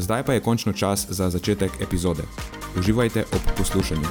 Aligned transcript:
Zdaj 0.00 0.22
pa 0.24 0.32
je 0.32 0.40
končno 0.40 0.72
čas 0.72 1.06
za 1.08 1.30
začetek 1.30 1.70
epizode. 1.80 2.22
Uživajte 2.78 3.24
ob 3.32 3.40
poslušanju. 3.58 4.08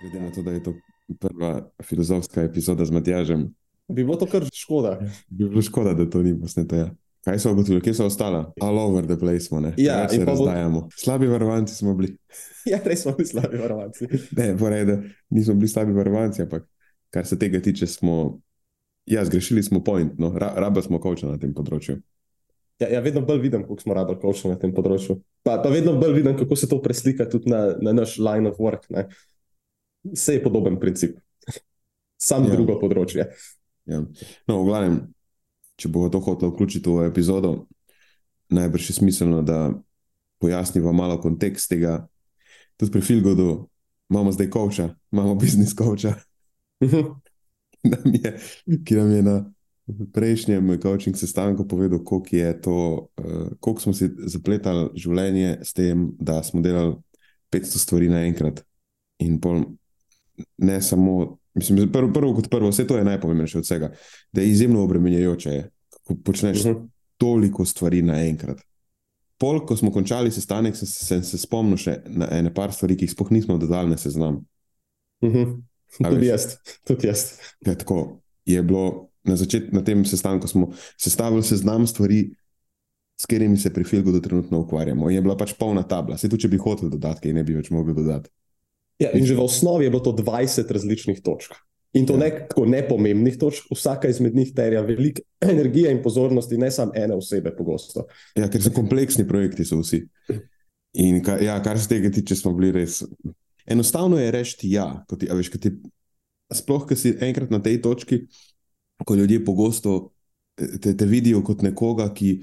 Glede 0.00 0.20
na 0.20 0.30
to, 0.30 0.42
da 0.42 0.50
je 0.50 0.62
to 0.62 0.74
prva 1.20 1.70
filozofska 1.84 2.42
epizoda 2.42 2.84
z 2.84 2.90
Matjažem, 2.90 3.54
Bi 3.88 4.04
bilo 4.04 4.16
to 4.16 4.26
kar 4.26 4.42
škoda. 4.54 4.98
bi 5.28 5.48
bilo 5.48 5.62
škoda, 5.62 5.94
da 5.94 6.10
to 6.10 6.22
ni 6.22 6.40
posneto. 6.40 6.76
Ja. 6.76 6.90
Kaj 7.26 7.38
so 7.42 7.52
ugotovili, 7.52 7.82
kje 7.82 7.94
so 7.94 8.06
ostala? 8.06 8.52
All 8.62 8.78
over 8.78 9.06
the 9.06 9.16
place 9.18 9.48
smo, 9.48 9.60
ne? 9.60 9.72
Ja, 9.76 10.04
se 10.08 10.18
pa 10.18 10.24
bo- 10.24 10.30
razdajamo. 10.30 10.88
Slabi 10.94 11.26
varovanci 11.26 11.74
smo 11.74 11.94
bili. 11.94 12.16
Ja, 12.66 12.80
res 12.84 13.02
smo 13.02 13.12
bili 13.14 13.28
slabi 13.28 13.58
varovanci. 13.58 14.06
Ne, 14.34 14.56
porej, 14.58 14.84
da 14.84 14.96
nismo 15.30 15.54
bili 15.54 15.68
slabi 15.68 15.92
varovanci, 15.92 16.42
ampak 16.42 16.64
kar 17.10 17.26
se 17.26 17.38
tega 17.38 17.60
tiče, 17.62 17.86
smo. 17.86 18.40
Ja, 19.06 19.24
zgrešili 19.24 19.62
smo 19.62 19.84
point, 19.84 20.18
no, 20.18 20.32
Ra 20.34 20.52
raba 20.56 20.82
smo 20.82 20.98
koča 20.98 21.28
na 21.30 21.38
tem 21.38 21.52
področju. 21.54 22.00
Ja, 22.82 22.88
ja, 22.90 23.00
vedno 23.00 23.22
bolj 23.22 23.38
vidim, 23.40 23.62
kako 23.62 23.78
smo 23.80 23.94
rabili 23.94 24.18
koča 24.20 24.50
na 24.50 24.58
tem 24.58 24.74
področju. 24.74 25.20
Pa, 25.46 25.60
pa 25.62 25.70
vedno 25.70 25.94
bolj 25.94 26.16
vidim, 26.18 26.34
kako 26.36 26.56
se 26.58 26.66
to 26.68 26.80
preslika 26.82 27.28
tudi 27.30 27.50
na, 27.50 27.76
na 27.80 27.94
naš 27.94 28.16
line 28.18 28.50
of 28.50 28.58
work. 28.58 28.90
Ne. 28.90 29.06
Vse 30.10 30.34
je 30.36 30.42
podoben 30.42 30.80
princip. 30.82 31.14
Sam 32.18 32.44
Ja. 32.44 32.50
ja. 32.50 32.56
drugo 32.58 32.80
področje. 32.82 33.28
Ja. 33.86 34.02
No, 34.50 34.58
v 34.64 34.66
glavnem, 34.66 34.98
če 35.76 35.90
bo 35.92 36.08
to 36.08 36.20
hotel 36.24 36.52
vključiti 36.52 36.90
v 36.90 37.08
epizodo, 37.10 37.66
najbrž 38.48 38.90
je 38.90 38.94
smiselno, 38.96 39.42
da 39.42 39.72
pojasniva 40.40 40.92
malo 40.92 41.18
kontekst 41.20 41.70
tega. 41.70 42.06
Tudi 42.76 42.92
pri 42.92 43.00
Filgodu 43.00 43.68
imamo 44.10 44.32
zdaj 44.32 44.50
koča, 44.50 44.88
imamo 45.12 45.34
biznis 45.34 45.74
koča, 45.74 46.14
ki 46.80 47.90
nam 47.92 48.14
je, 48.14 48.32
ki 48.84 48.98
nam 48.98 49.12
je 49.12 49.22
na 49.22 49.36
prejšnjem 50.12 50.80
coaching 50.82 51.16
sestanku 51.16 51.66
povedal, 51.68 52.02
koliko, 52.04 52.36
je 52.36 52.60
to, 52.60 53.08
uh, 53.16 53.48
koliko 53.60 53.82
smo 53.82 53.92
si 53.94 54.10
zapletali 54.26 54.90
življenje 54.98 55.58
s 55.62 55.72
tem, 55.72 56.10
da 56.18 56.42
smo 56.42 56.60
delali 56.60 56.96
500 57.54 57.82
stvari 57.82 58.10
naenkrat. 58.10 58.64
In 59.22 59.38
pol, 59.40 59.62
ne 60.58 60.80
samo, 60.82 61.38
mislim, 61.56 61.88
prvo, 61.92 62.12
prvo 62.12 62.34
kot 62.34 62.50
prvo, 62.50 62.70
vse 62.70 62.86
to 62.86 62.98
je 62.98 63.04
najpomembnejše 63.04 63.58
od 63.58 63.64
vsega, 63.64 63.90
da 64.32 64.40
je 64.40 64.50
izjemno 64.50 64.84
obremenjujoče, 64.84 65.50
je, 65.50 65.70
ko 66.04 66.16
počneš 66.24 66.60
uh 66.60 66.66
-huh. 66.66 66.76
Mhm. 66.76 66.86
toliko 67.16 67.64
stvari 67.64 68.02
naenkrat. 68.02 68.60
Pol, 69.38 69.66
ko 69.66 69.76
smo 69.76 69.92
končali 69.92 70.30
sestanek, 70.30 70.76
sem, 70.76 70.88
sem 70.88 71.22
se 71.22 71.38
spomnil 71.38 71.76
še 71.76 71.98
na 72.06 72.28
ene 72.30 72.54
par 72.54 72.72
stvari, 72.72 72.96
ki 72.96 73.04
jih 73.04 73.12
sploh 73.12 73.30
nismo 73.30 73.58
dodali 73.58 73.90
na 73.90 73.96
seznam. 73.96 74.44
Mhm. 75.24 75.60
A 76.04 76.10
Tudi 76.10 76.26
jaz. 76.26 76.56
Tudi 76.84 77.06
jaz. 77.06 77.32
Ja, 77.66 77.74
tako 77.74 78.20
je 78.44 78.62
bilo 78.62 79.08
na 79.24 79.36
začetku, 79.36 79.74
na 79.74 79.84
tem 79.84 80.04
sestanku 80.04 80.48
smo 80.48 80.70
sestavili 80.98 81.42
seznam 81.42 81.86
stvari, 81.86 82.30
s 83.20 83.26
katerimi 83.26 83.56
se 83.56 83.72
pri 83.72 83.84
Filgodu 83.84 84.20
trenutno 84.20 84.60
ukvarjamo. 84.60 85.10
In 85.10 85.16
je 85.16 85.22
bila 85.22 85.36
pač 85.36 85.54
polna 85.58 85.82
tabla. 85.82 86.18
Se 86.18 86.28
tudi, 86.28 86.42
če 86.42 86.48
bi 86.48 86.60
hotel 86.60 86.90
dodati, 86.92 87.32
ne 87.32 87.44
bi 87.44 87.56
več 87.56 87.70
mogel 87.70 87.94
dodati. 87.96 88.30
Ja, 88.98 89.12
in 89.12 89.26
že 89.28 89.36
v 89.36 89.44
osnovi 89.44 89.84
je 89.84 89.92
bilo 89.92 90.00
to 90.00 90.12
20 90.16 90.70
različnih 90.72 91.20
točk. 91.20 91.52
In 91.96 92.06
to 92.06 92.12
Ja. 92.12 92.18
ne 92.18 92.30
tako 92.48 92.66
nepomembnih 92.66 93.38
točk, 93.38 93.70
vsaka 93.72 94.08
izmed 94.08 94.34
njih 94.36 94.52
terja 94.54 94.80
veliko 94.80 95.22
energije 95.52 95.92
in 95.92 96.02
pozornosti, 96.02 96.58
ne 96.58 96.70
samo 96.70 96.92
ene 96.94 97.14
osebe, 97.14 97.54
pogosto. 97.56 98.06
Ja, 98.36 98.48
ker 98.52 98.62
so 98.62 98.72
kompleksni 98.72 99.26
projekti, 99.28 99.64
so 99.64 99.80
vsi. 99.80 100.02
In 100.96 101.22
kar, 101.24 101.42
ja, 101.42 101.56
kar 101.62 101.80
se 101.80 101.88
tega 101.88 102.10
tiče, 102.10 102.36
smo 102.36 102.52
bili 102.56 102.72
res. 102.72 103.02
Enostavno 103.66 104.18
je 104.18 104.30
reči 104.30 104.70
ja. 104.70 105.04
ko 105.08 105.16
Ti, 105.16 105.28
veš, 105.32 105.50
ko 105.52 105.58
ti, 105.58 105.72
sploh, 106.52 106.84
ko 106.88 106.96
si 106.96 107.16
enkrat 107.20 107.50
na 107.50 107.60
tej 107.62 107.80
točki, 107.84 108.26
ko 109.04 109.14
ljudje 109.14 109.44
pogosto 109.44 110.12
te, 110.56 110.96
te 110.96 111.06
vidijo 111.06 111.42
kot 111.44 111.62
nekoga, 111.62 112.08
ki 112.14 112.38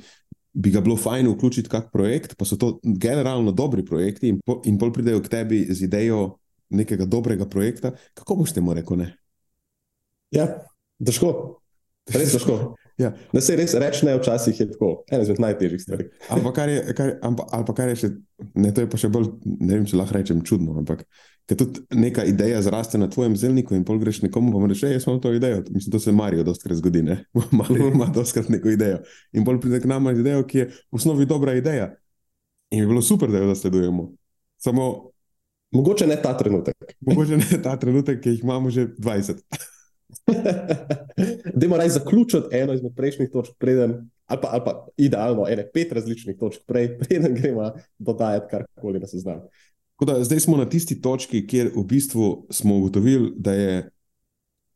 bi 0.53 0.69
ga 0.69 0.81
bilo 0.85 0.97
fajn 0.97 1.27
vključiti 1.31 1.67
v 1.67 1.71
kak 1.71 1.89
projekt, 1.93 2.35
pa 2.37 2.45
so 2.45 2.57
to 2.61 2.75
generalno 2.83 3.51
dobri 3.51 3.85
projekti, 3.85 4.29
in, 4.29 4.41
po, 4.45 4.61
in 4.69 4.77
pol 4.77 4.93
pridejo 4.93 5.21
k 5.23 5.31
tebi 5.33 5.65
z 5.69 5.87
idejo 5.87 6.37
nekega 6.73 7.06
dobrega 7.09 7.45
projekta, 7.50 7.94
kako 8.17 8.41
boš 8.41 8.56
temu 8.57 8.73
rekel 8.73 9.00
ne? 9.00 9.11
Ja, 10.34 10.47
težko. 11.03 11.34
Res 12.13 12.38
težko. 12.38 12.61
Ja. 13.01 13.09
Da 13.34 13.41
se 13.41 13.56
res 13.57 13.73
reče, 13.73 14.06
ne, 14.06 14.13
včasih 14.19 14.59
je 14.59 14.67
tako, 14.69 14.88
ena 15.09 15.23
izmed 15.25 15.39
najtežjih 15.41 15.81
stvari. 15.81 16.03
Ali 16.29 16.44
pa 16.45 16.51
kar 16.53 16.69
je, 16.69 16.94
kar, 16.94 17.16
ali 17.25 17.66
pa 17.66 17.73
kar 17.73 17.89
je 17.89 17.95
še, 18.03 18.09
ne, 18.53 18.69
to 18.69 18.83
je 18.83 18.89
pa 18.91 19.00
še 19.01 19.09
bolj, 19.09 19.31
ne 19.50 19.72
vem, 19.72 19.88
če 19.89 19.97
lahko 19.97 20.13
rečem 20.19 20.44
čudno, 20.45 20.75
ampak 20.78 21.01
ker 21.50 21.57
tudi 21.57 21.81
neka 21.97 22.22
ideja 22.29 22.62
zraste 22.63 23.01
na 23.01 23.09
tvojem 23.12 23.33
zelniku 23.39 23.73
in 23.73 23.81
pol 23.88 23.97
greš 24.00 24.22
nekomu, 24.28 24.53
pa 24.53 24.62
mu 24.62 24.69
rečeš, 24.69 24.85
"Ej, 24.91 24.94
jaz 25.00 25.07
imam 25.07 25.19
to 25.25 25.33
idejo. 25.33 25.63
Mislim, 25.73 25.91
to 25.91 26.00
se 26.00 26.13
Marijo 26.13 26.45
dostkrat 26.45 26.78
zgodi, 26.78 27.01
ne? 27.03 27.17
Marijo 27.59 27.89
ima 27.89 28.12
dostkrat 28.13 28.50
neko 28.53 28.69
idejo. 28.69 29.01
In 29.33 29.45
pol 29.45 29.59
pride 29.59 29.81
k 29.81 29.89
nama 29.89 30.13
z 30.13 30.22
idejo, 30.22 30.45
ki 30.45 30.57
je 30.57 30.66
v 30.69 31.01
osnovi 31.01 31.25
dobra 31.25 31.57
ideja. 31.57 31.95
In 32.72 32.85
bi 32.85 32.94
bilo 32.94 33.01
super, 33.01 33.31
da 33.31 33.41
jo 33.41 33.50
zasledujemo. 33.50 34.12
Samo 34.57 35.12
Mogoče 35.73 36.07
ne 36.07 36.22
ta 36.22 36.38
trenutek. 36.38 36.75
mogoče 37.01 37.38
ne 37.38 37.61
ta 37.63 37.75
trenutek, 37.79 38.22
ki 38.22 38.29
jih 38.29 38.44
imamo 38.44 38.69
že 38.69 38.88
20. 38.97 39.41
Dajmo 41.59 41.78
raj 41.78 41.89
zaključiti 41.89 42.56
eno 42.56 42.73
izmed 42.73 42.94
prejšnjih 42.95 43.29
točk, 43.34 43.53
preden, 43.57 44.09
ali 44.25 44.41
pa, 44.41 44.50
ali 44.51 44.62
pa 44.66 44.88
idealno, 44.97 45.47
ene 45.50 45.66
pet 45.73 45.91
različnih 45.91 46.38
točk 46.39 46.62
prej, 46.67 46.91
preden 47.00 47.35
gremo 47.35 47.72
dodajati 47.97 48.47
karkoli 48.51 49.00
na 49.00 49.07
seznam. 49.07 49.41
Da, 50.06 50.23
zdaj 50.23 50.39
smo 50.39 50.57
na 50.57 50.66
tisti 50.69 51.01
točki, 51.01 51.45
kjer 51.47 51.72
v 51.75 51.83
bistvu 51.88 52.47
smo 52.51 52.78
ugotovili, 52.78 53.31
da, 53.35 53.53
je, 53.53 53.89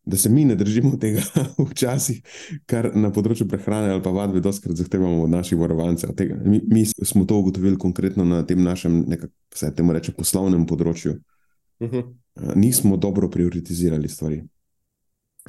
da 0.07 0.17
se 0.17 0.29
mi 0.29 0.45
ne 0.45 0.55
držimo 0.55 0.97
tega 0.97 1.21
včasih, 1.69 2.21
kar 2.65 2.89
na 2.95 3.11
področju 3.11 3.47
prehrane 3.49 3.91
ali 3.91 4.03
pa 4.03 4.13
vadbe 4.15 4.39
doskrat 4.43 4.79
zahtevamo 4.79 5.25
od 5.25 5.33
naših 5.33 5.59
varovancev. 5.59 6.13
Tega. 6.15 6.37
Mi, 6.45 6.61
mi 6.63 6.85
smo 6.85 7.25
to 7.27 7.41
ugotovili 7.43 7.77
konkretno 7.79 8.25
na 8.25 8.43
tem 8.47 8.63
našem, 8.63 9.03
nekako 9.07 9.33
se 9.55 9.73
temu 9.75 9.95
reče, 9.97 10.15
poslovnem 10.15 10.63
področju. 10.69 11.17
Mhm. 11.83 12.05
Eh, 12.39 12.53
Nismo 12.55 12.97
dobro 12.97 13.29
prioritizirali 13.29 14.09
stvari. 14.09 14.41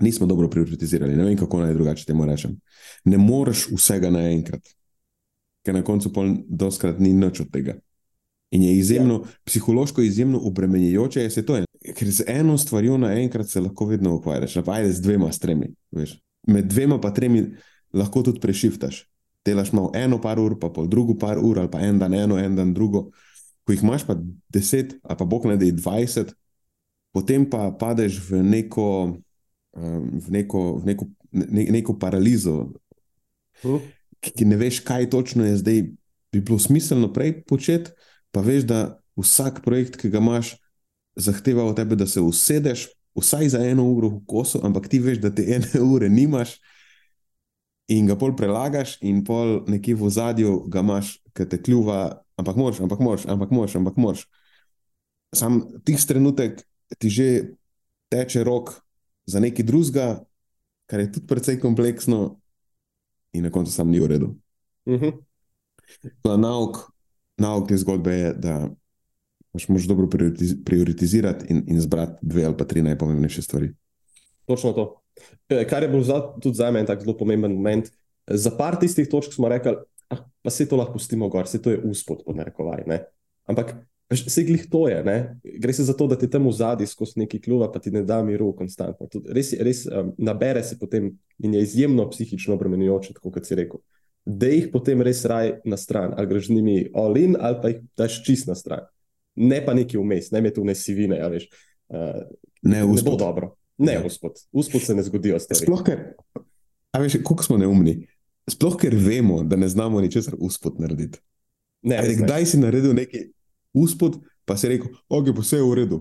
Nismo 0.00 0.26
dobro 0.26 0.48
prioritizirali, 0.50 1.16
ne 1.16 1.24
vem, 1.24 1.36
kako 1.38 1.62
naj 1.62 1.74
drugače 1.74 2.06
temu 2.06 2.26
rečem. 2.26 2.58
Ne 3.04 3.18
moreš 3.18 3.66
vsega 3.72 4.10
naenkrat, 4.14 4.74
ker 5.66 5.74
na 5.74 5.82
koncu 5.86 6.12
pol 6.14 6.36
doskrat 6.48 7.00
ni 7.02 7.12
nič 7.14 7.40
od 7.46 7.50
tega. 7.54 7.78
In 8.50 8.62
je 8.62 8.72
izjemno, 8.78 9.14
ja. 9.14 9.30
psihološko 9.44 10.02
izjemno 10.02 10.40
obremenjujoče, 10.48 11.30
se 11.30 11.44
to. 11.46 11.56
je. 11.56 11.64
Ker 11.94 12.10
z 12.10 12.24
eno 12.26 12.58
stvarjo 12.58 12.98
naenkrat 12.98 13.48
se 13.48 13.60
lahko 13.60 13.86
vedno 13.86 14.14
ukvarjaš, 14.16 14.56
ne 14.56 14.64
pa 14.64 14.72
ajde 14.72 14.92
z 14.92 15.00
dvema, 15.00 15.32
s 15.32 15.38
tremi. 15.38 15.68
Veš. 15.92 16.16
Med 16.48 16.64
dvema 16.64 17.00
pa 17.00 17.10
tremi 17.14 17.44
lahko 17.92 18.22
tudi 18.22 18.40
prešiftaš. 18.40 19.04
Delaš 19.44 19.72
malo 19.72 19.92
eno 19.94 20.20
par 20.20 20.40
ur, 20.40 20.58
pa 20.60 20.70
pol 20.72 20.88
drugo 20.88 21.14
par 21.18 21.38
ur, 21.38 21.58
ali 21.58 21.70
pa 21.70 21.80
en 21.80 21.98
dan 21.98 22.14
eno, 22.14 22.38
en 22.38 22.56
dan 22.56 22.74
drugo. 22.74 23.10
Ko 23.64 23.72
jih 23.72 23.82
imaš 23.82 24.06
pa 24.06 24.16
deset, 24.48 24.96
ali 25.02 25.18
pa 25.18 25.24
bog 25.24 25.46
ne 25.46 25.56
da 25.56 25.64
je 25.64 25.72
dvajset, 25.72 26.32
potem 27.12 27.44
pa 27.50 27.70
padeš 27.70 28.18
v 28.30 28.42
neko, 28.42 29.16
um, 29.76 30.10
v 30.24 30.30
neko, 30.30 30.62
v 30.80 30.86
neko, 30.86 31.08
ne, 31.32 31.64
neko 31.78 31.98
paralizo, 31.98 32.72
Mhm. 33.64 33.76
ki, 34.20 34.30
ki 34.30 34.44
ne 34.44 34.56
veš, 34.56 34.80
kaj 34.80 35.10
točno 35.10 35.44
je 35.44 35.56
zdaj, 35.56 35.82
bi 36.32 36.40
bilo 36.40 36.58
smiselno 36.58 37.12
prej 37.12 37.42
početi, 37.42 37.90
pa 38.32 38.40
veš, 38.44 38.64
da 38.68 38.80
vsak 39.18 39.62
projekt, 39.64 39.98
ki 40.00 40.10
ga 40.12 40.22
imaš, 40.22 40.54
zahteva 41.18 41.64
od 41.64 41.76
tebe, 41.76 41.96
da 41.96 42.06
se 42.06 42.20
usedeš 42.20 42.86
vsaj 43.18 43.48
za 43.48 43.60
eno 43.66 43.84
uro 43.90 44.08
v 44.08 44.20
kosu, 44.26 44.60
ampak 44.62 44.88
ti 44.88 45.00
veš, 45.02 45.18
da 45.18 45.30
te 45.34 45.42
ene 45.42 45.80
ure 45.94 46.08
nimaš 46.08 46.58
in 47.88 48.06
ga 48.06 48.18
pol 48.20 48.34
prelagaš, 48.36 48.98
in 49.00 49.22
pol 49.24 49.62
nekje 49.66 49.96
v 49.96 50.10
zadju 50.12 50.52
ga 50.68 50.84
imaš, 50.84 51.16
ki 51.32 51.46
te 51.48 51.60
kljuva, 51.62 52.20
ampak 52.36 52.56
moš, 52.56 52.82
ampak 52.84 53.00
moš, 53.00 53.24
ampak 53.26 53.50
moš, 53.50 53.76
ampak 53.80 53.96
moš. 53.96 54.26
Sam 55.32 55.62
tisti 55.84 56.12
trenutek 56.12 56.60
ti 57.00 57.08
že 57.08 57.28
teče 58.12 58.44
rok 58.44 58.76
za 59.28 59.40
nekaj 59.40 59.64
drugega, 59.64 60.20
kar 60.88 61.00
je 61.00 61.12
tudi 61.16 61.26
precej 61.26 61.58
kompleksno, 61.60 62.38
in 63.32 63.44
na 63.44 63.50
koncu 63.52 63.72
sam 63.72 63.90
ni 63.90 64.00
v 64.00 64.06
redu. 64.06 64.36
Uh 64.84 65.00
-huh. 65.00 65.12
Nauk, 66.24 66.92
nauk 67.38 67.68
te 67.68 67.76
zgodbe 67.78 68.14
je, 68.14 68.32
da 68.34 68.54
pač 69.54 69.68
moraš 69.68 69.88
dobro 69.88 70.08
prioritiz 70.10 70.54
prioritizirati 70.64 71.48
in, 71.52 71.64
in 71.66 71.80
zbrati 71.80 72.18
dve 72.22 72.44
ali 72.44 72.56
pa 72.56 72.66
tri 72.68 72.82
najpomembnejše 72.82 73.42
stvari. 73.42 73.72
Točno 74.46 74.72
to. 74.72 74.86
E, 75.48 75.64
kar 75.68 75.82
je 75.82 75.88
bil 75.88 76.02
za, 76.06 76.20
tudi 76.40 76.56
za 76.56 76.70
me 76.70 76.86
tako 76.86 77.04
zelo 77.04 77.16
pomemben 77.16 77.54
moment. 77.54 77.90
Za 78.26 78.50
par 78.56 78.78
tistih 78.80 79.08
točk 79.08 79.32
smo 79.34 79.48
rekli, 79.48 79.74
ah, 80.08 80.24
pa 80.42 80.50
se 80.50 80.68
to 80.68 80.76
lahko 80.76 80.98
pustimo 80.98 81.28
gor, 81.28 81.48
se 81.48 81.62
to 81.62 81.70
je 81.70 81.80
uspod, 81.84 82.22
pod 82.26 82.36
narekovaj. 82.36 82.84
Ne? 82.86 83.02
Ampak 83.48 83.74
se 84.14 84.44
glih 84.44 84.66
to 84.70 84.88
je, 84.88 85.02
ne? 85.04 85.36
gre 85.60 85.72
se 85.72 85.84
za 85.84 85.92
to, 85.92 86.06
da 86.06 86.16
ti 86.18 86.30
tam 86.30 86.46
v 86.48 86.52
zadnji 86.52 86.86
skozi 86.86 87.20
neki 87.20 87.40
kljuva, 87.40 87.72
pa 87.72 87.78
ti 87.78 87.90
ne 87.90 88.02
da 88.04 88.22
miru 88.22 88.52
konstantno. 88.56 89.08
Tud, 89.08 89.28
res 89.32 89.52
res 89.52 89.84
um, 89.86 90.14
nabere 90.18 90.62
se 90.64 90.78
potem 90.78 91.10
in 91.38 91.54
je 91.54 91.62
izjemno 91.62 92.08
psihično 92.10 92.54
obremenjujoče, 92.54 93.14
kot 93.20 93.44
si 93.44 93.58
rekel. 93.58 93.80
Da 94.28 94.46
jih 94.46 94.66
potem 94.68 95.00
res 95.00 95.22
raj 95.24 95.54
na 95.64 95.76
stran, 95.76 96.12
ali 96.12 96.26
greš 96.26 96.46
z 96.46 96.52
njimi 96.52 96.90
all 96.92 97.16
in, 97.16 97.32
ali 97.34 97.56
pa 97.62 97.68
jih 97.68 97.78
daš 97.96 98.18
čist 98.22 98.46
na 98.46 98.54
stran. 98.54 98.84
Ne 99.34 99.62
pa 99.64 99.72
neki 99.72 99.96
vmes, 99.96 100.28
ne 100.30 100.40
me 100.40 100.50
tu 100.50 100.60
ne 100.62 100.74
sivine, 100.74 101.16
ja, 101.16 101.28
veš. 101.28 101.48
Uh, 101.88 102.20
Ne, 102.60 102.80
ne 102.80 102.84
bo 102.84 102.92
uspod. 102.92 103.18
dobro. 103.18 103.54
Ne, 103.78 103.92
Ja. 103.92 104.02
gospod. 104.02 104.32
Uspod 104.52 104.82
se 104.82 104.94
ne 104.94 105.02
zgodijo 105.02 105.38
stvari. 105.38 105.62
Sploh 105.62 105.82
ker, 105.82 106.00
a 106.92 106.98
veš, 106.98 107.22
koliko 107.22 107.44
smo 107.44 107.56
neumni. 107.56 108.08
Sploh 108.44 108.76
ker 108.76 108.92
vemo, 108.92 109.42
da 109.42 109.56
ne 109.56 109.68
znamo 109.68 110.00
ničesar 110.00 110.34
uspod 110.38 110.76
narediti. 110.78 111.18
Ne, 111.82 111.96
Ajde, 111.96 112.16
ne. 112.16 112.22
kdaj 112.22 112.46
si 112.46 112.58
naredil 112.58 112.92
nekaj 112.92 113.28
uspod, 113.72 114.18
pa 114.44 114.56
si 114.56 114.68
rekel, 114.68 114.90
ok, 115.08 115.30
pa 115.30 115.40
vse 115.40 115.56
je 115.56 115.62
v 115.62 115.74
redu, 115.76 115.98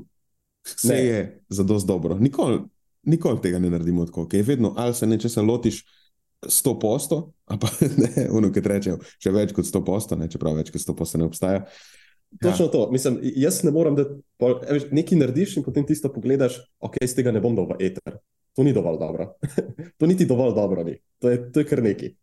vse 0.65 0.87
Ne. 0.87 0.95
ne. 0.95 1.03
je 1.03 1.19
za 1.49 1.63
dosti 1.63 1.87
dobro. 1.87 2.17
Nikoli 2.17 2.59
nikol 3.03 3.37
tega 3.37 3.59
ne 3.59 3.69
naredimo 3.69 4.03
tako, 4.03 4.25
ker 4.25 4.39
je 4.39 4.43
vedno 4.45 4.73
ali 4.75 4.93
se 4.93 5.05
nečesa 5.05 5.41
lotiš 5.41 5.85
100 6.45 6.79
posto, 6.79 7.33
a 7.45 7.57
pa 7.57 7.69
ne, 8.03 8.27
ono, 8.29 8.51
ki 8.53 8.61
rečejo, 8.61 8.99
še 9.17 9.33
več 9.33 9.53
kot 9.57 9.65
100 9.65 9.83
posto, 9.85 10.17
ne, 10.19 10.29
čeprav 10.29 10.57
več 10.59 10.69
kot 10.73 10.83
100 10.83 10.97
posto 10.97 11.21
ne 11.21 11.29
obstaja. 11.29 11.65
Točno 12.43 12.67
ja. 12.67 12.71
to. 12.71 12.81
Mislim, 12.91 13.19
jaz 13.39 13.61
ne 13.63 13.71
morem, 13.71 13.95
da 13.95 14.05
pol, 14.37 14.59
a 14.67 14.75
veš, 14.75 14.89
nekaj 14.91 15.21
narediš 15.21 15.57
in 15.57 15.65
potem 15.65 15.85
tisto 15.87 16.11
pogledaš, 16.13 16.59
ok, 16.83 16.99
iz 17.01 17.15
tega 17.15 17.31
ne 17.31 17.41
bom 17.41 17.55
dal 17.55 17.69
v 17.71 17.79
eter. 17.87 18.19
To 18.57 18.65
ni 18.65 18.73
dovolj 18.75 18.99
dobro. 18.99 19.31
to 19.99 20.09
niti 20.09 20.27
dovolj 20.27 20.55
dobro 20.57 20.83
ni. 20.83 20.97
To 21.23 21.31
je, 21.31 21.39
to 21.53 21.63
je 21.63 21.69
kar 21.69 21.81
nekaj. 21.85 22.13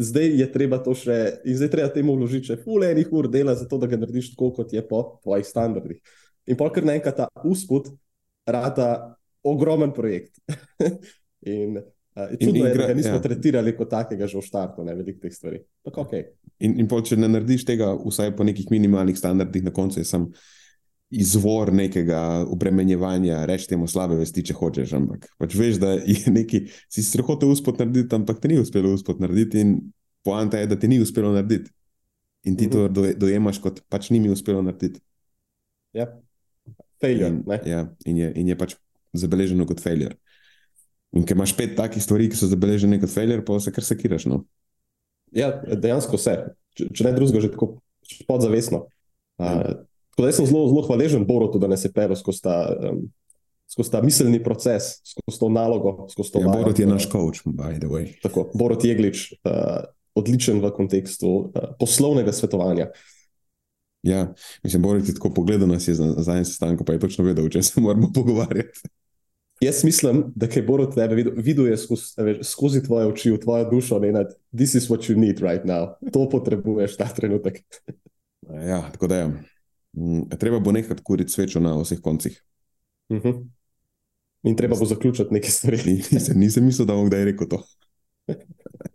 Zdaj 0.00 0.28
je 0.38 0.46
treba 0.52 0.78
to 0.80 0.94
še, 0.96 1.16
in 1.44 1.58
zdaj 1.58 1.72
treba 1.74 1.92
temu 1.92 2.14
vložiti 2.16 2.52
še 2.52 2.60
fulejnih 2.62 3.10
ur 3.12 3.28
dela, 3.32 3.56
zato 3.58 3.80
da 3.80 3.88
ga 3.90 3.98
narediš 4.00 4.32
tako, 4.34 4.52
kot 4.60 4.72
je 4.72 4.84
po 4.86 5.02
tvojih 5.24 5.48
standardih. 5.48 5.98
In 6.48 6.56
pa 6.56 6.70
kar 6.72 6.86
naenkrat 6.86 7.18
ta 7.18 7.26
uspod 7.44 7.90
rata 8.48 9.16
ogromen 9.44 9.92
projekt. 9.96 10.38
in 11.44 11.80
uh, 12.28 12.36
In 12.40 12.54
je, 12.56 12.62
igra- 12.62 12.86
da 12.86 12.92
ga 12.92 12.94
nismo 12.94 13.16
ja. 13.18 13.22
tretirali 13.24 13.74
kot 13.76 13.90
takega 13.90 14.26
že 14.26 14.38
v 14.38 14.46
štartu, 14.46 14.84
ne 14.84 14.94
veliko 14.94 15.20
teh 15.22 15.34
stvari. 15.34 15.60
Tako, 15.86 16.06
okay. 16.06 16.24
In, 16.60 16.78
in 16.80 16.88
pol, 16.88 17.02
če 17.06 17.16
ne 17.16 17.28
narediš 17.28 17.64
tega, 17.68 17.92
vsaj 17.96 18.34
po 18.36 18.44
nekih 18.44 18.68
minimalnih 18.70 19.18
standardih, 19.18 19.64
na 19.64 19.72
koncu 19.74 20.00
je 20.00 20.04
sam 20.08 20.30
izvor 21.10 21.72
nekega 21.74 22.46
obremenjevanja, 22.46 23.42
reči 23.50 23.66
temu 23.72 23.88
slabe 23.90 24.14
vesti, 24.20 24.44
če 24.46 24.54
hočeš. 24.54 24.92
Ampak 24.94 25.26
pač 25.42 25.56
veš, 25.58 25.80
da 25.82 25.96
je 25.98 26.30
neki, 26.30 26.68
si 26.86 27.02
si 27.02 27.22
hotel 27.26 27.50
uspod 27.50 27.80
narediti, 27.82 28.14
ampak 28.14 28.38
ti 28.38 28.52
ni 28.52 28.60
uspelo 28.62 28.92
uspod 28.94 29.18
narediti, 29.22 29.64
in 29.64 29.78
poanta 30.22 30.60
je, 30.60 30.68
da 30.70 30.78
ti 30.78 30.90
ni 30.92 31.00
uspelo 31.02 31.32
narediti. 31.34 31.72
In 32.46 32.54
ti 32.56 32.70
to 32.72 32.86
doje- 32.88 33.16
dojemaš 33.20 33.58
kot 33.60 33.82
pač 33.90 34.12
ni 34.14 34.20
mi 34.20 34.30
uspelo 34.30 34.62
narediti. 34.62 35.02
Ja. 35.96 36.06
Failure. 37.02 37.32
In, 37.32 37.42
ne? 37.48 37.58
ja, 37.66 37.82
in, 38.06 38.16
je, 38.20 38.32
in 38.36 38.52
je 38.52 38.56
pač 38.60 38.76
zabeleženo 39.16 39.66
kot 39.66 39.80
failure. 39.82 40.19
In 41.16 41.26
ker 41.26 41.34
imaš 41.34 41.56
pet 41.58 41.74
takih 41.78 42.02
stvari, 42.02 42.28
ki 42.30 42.38
so 42.38 42.46
zabeležene 42.50 43.00
kot 43.02 43.10
failure, 43.10 43.42
pa 43.46 43.58
se 43.62 43.72
kar 43.74 43.86
sekiraš. 43.86 44.28
No? 44.30 44.44
Ja, 45.34 45.52
dejansko 45.66 46.18
vse. 46.18 46.36
Če, 46.78 46.90
če 46.94 47.06
ne 47.06 47.14
drugega, 47.16 47.42
že 47.42 47.52
tako 47.54 47.72
podzavestno. 48.28 48.84
Uh, 49.40 49.82
tako 50.14 50.26
da 50.26 50.34
sem 50.36 50.46
zelo, 50.46 50.66
zelo 50.70 50.84
hvaležen 50.86 51.24
Borutu, 51.26 51.58
da 51.62 51.70
nas 51.70 51.82
je 51.86 51.90
pel 51.94 52.14
skozi 52.18 52.44
ta, 52.44 52.56
um, 52.90 53.02
skozi 53.70 53.94
ta 53.94 54.02
miselni 54.04 54.42
proces, 54.42 54.98
skozi 55.06 55.40
to 55.42 55.48
nalogo. 55.50 55.94
Skozi 56.12 56.34
to 56.34 56.44
Ja. 56.44 56.52
Borut 56.54 56.78
je 56.78 56.86
naš 56.86 57.08
coach, 57.10 57.42
by 57.46 57.78
the 57.78 57.90
way. 57.90 58.12
Tako, 58.22 58.50
Borut 58.54 58.86
Jeglič, 58.86 59.32
uh, 59.42 59.88
odličen 60.14 60.62
v 60.62 60.70
kontekstu 60.76 61.32
uh, 61.50 61.72
poslovnega 61.80 62.34
svetovanja. 62.36 62.90
Ja, 64.06 64.30
mislim, 64.62 64.82
Borut 64.82 65.08
je 65.08 65.14
tako 65.18 65.34
pogledal 65.34 65.68
nas 65.68 65.88
je 65.88 65.94
za, 65.94 66.14
za 66.22 66.38
en 66.38 66.46
sestanek, 66.46 66.86
pa 66.86 66.94
je 66.94 67.02
točno 67.02 67.24
vedel, 67.24 67.46
o 67.46 67.52
čem 67.52 67.62
se 67.62 67.80
moramo 67.80 68.12
pogovarjati. 68.14 68.86
Jaz 69.60 69.84
mislim, 69.84 70.22
da 70.34 70.48
kaj 70.48 70.62
Borut 70.62 70.94
tebe 70.94 71.14
videl, 71.14 71.32
videl 71.36 71.66
je 71.68 71.76
skozi, 71.76 72.14
veš, 72.16 72.38
skozi 72.48 72.80
tvoje 72.82 73.06
oči, 73.06 73.30
v 73.30 73.40
tvojo 73.40 73.66
dušo, 73.70 73.98
ne 74.00 74.12
nad, 74.12 74.32
this 74.56 74.74
is 74.74 74.88
what 74.88 75.08
you 75.10 75.18
need 75.18 75.40
right 75.44 75.64
now. 75.68 75.94
To 76.12 76.28
potrebuješ 76.28 76.96
ta 76.96 77.08
trenutek. 77.12 77.60
Ja, 78.48 78.80
tako 78.92 79.06
da 79.06 79.16
je. 79.16 79.26
Mm, 79.92 80.28
Treba 80.40 80.60
bo 80.60 80.72
nekaj 80.72 80.96
kuriti 81.04 81.32
svečo 81.32 81.60
na 81.60 81.74
vseh 81.76 82.00
koncih. 82.00 82.40
Uh 83.08 83.18
-huh. 83.18 83.46
In 84.42 84.56
treba 84.56 84.76
bo 84.76 84.84
zaključiti 84.84 85.34
neke 85.34 85.50
stvari. 85.50 85.78
Ni- 85.86 86.02
Nisem, 86.10 86.38
nisem 86.38 86.64
mislil, 86.64 86.86
da 86.86 86.94
bom 86.94 87.06
kdaj 87.06 87.24
rekel 87.24 87.48
to. 87.48 87.62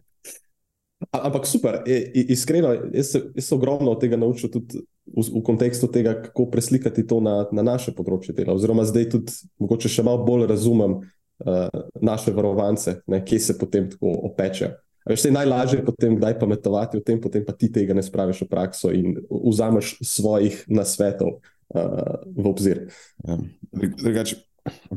Ampak 1.11 1.45
super, 1.45 1.83
i- 1.85 2.25
iskreno, 2.29 2.73
jaz 2.93 3.07
se, 3.07 3.21
jaz 3.35 3.45
se 3.45 3.55
ogromno 3.55 3.91
od 3.91 4.01
tega 4.01 4.17
naučil 4.17 4.49
tudi 4.49 4.79
v, 5.05 5.21
v 5.31 5.41
kontekstu 5.43 5.87
tega, 5.87 6.15
kako 6.21 6.45
preslikati 6.45 7.07
to 7.07 7.19
na, 7.19 7.45
na 7.51 7.61
naše 7.63 7.91
področje 7.91 8.33
dela. 8.33 8.53
Oziroma, 8.53 8.83
zdaj 8.83 9.09
tudi 9.09 9.31
mogoče 9.59 9.89
še 9.89 10.03
malo 10.03 10.23
bolj 10.23 10.47
razumem 10.47 10.97
uh, 10.97 11.67
naše 12.01 12.31
varovance, 12.31 13.01
ne, 13.07 13.21
kje 13.21 13.39
se 13.39 13.57
potem 13.57 13.89
tako 13.89 14.11
opeče. 14.25 14.71
A 15.05 15.11
Veš, 15.11 15.21
saj 15.21 15.31
najlažje 15.31 15.79
je 15.79 15.85
potem 15.85 16.15
kdaj 16.17 16.39
pametovati 16.39 16.97
o 16.97 17.01
tem, 17.01 17.19
potem 17.21 17.45
pa 17.45 17.53
ti 17.53 17.69
tega 17.69 17.93
ne 17.93 18.01
spraviš 18.01 18.41
v 18.41 18.49
prakso 18.49 18.89
in 18.89 19.19
vzameš 19.29 19.99
svojih 20.01 20.63
nasvetov 20.67 21.37
uh, 21.37 22.25
v 22.25 22.45
obzir. 22.45 22.87
Ja. 23.21 23.37
Drug- 23.69 23.99
Drugače, 24.01 24.39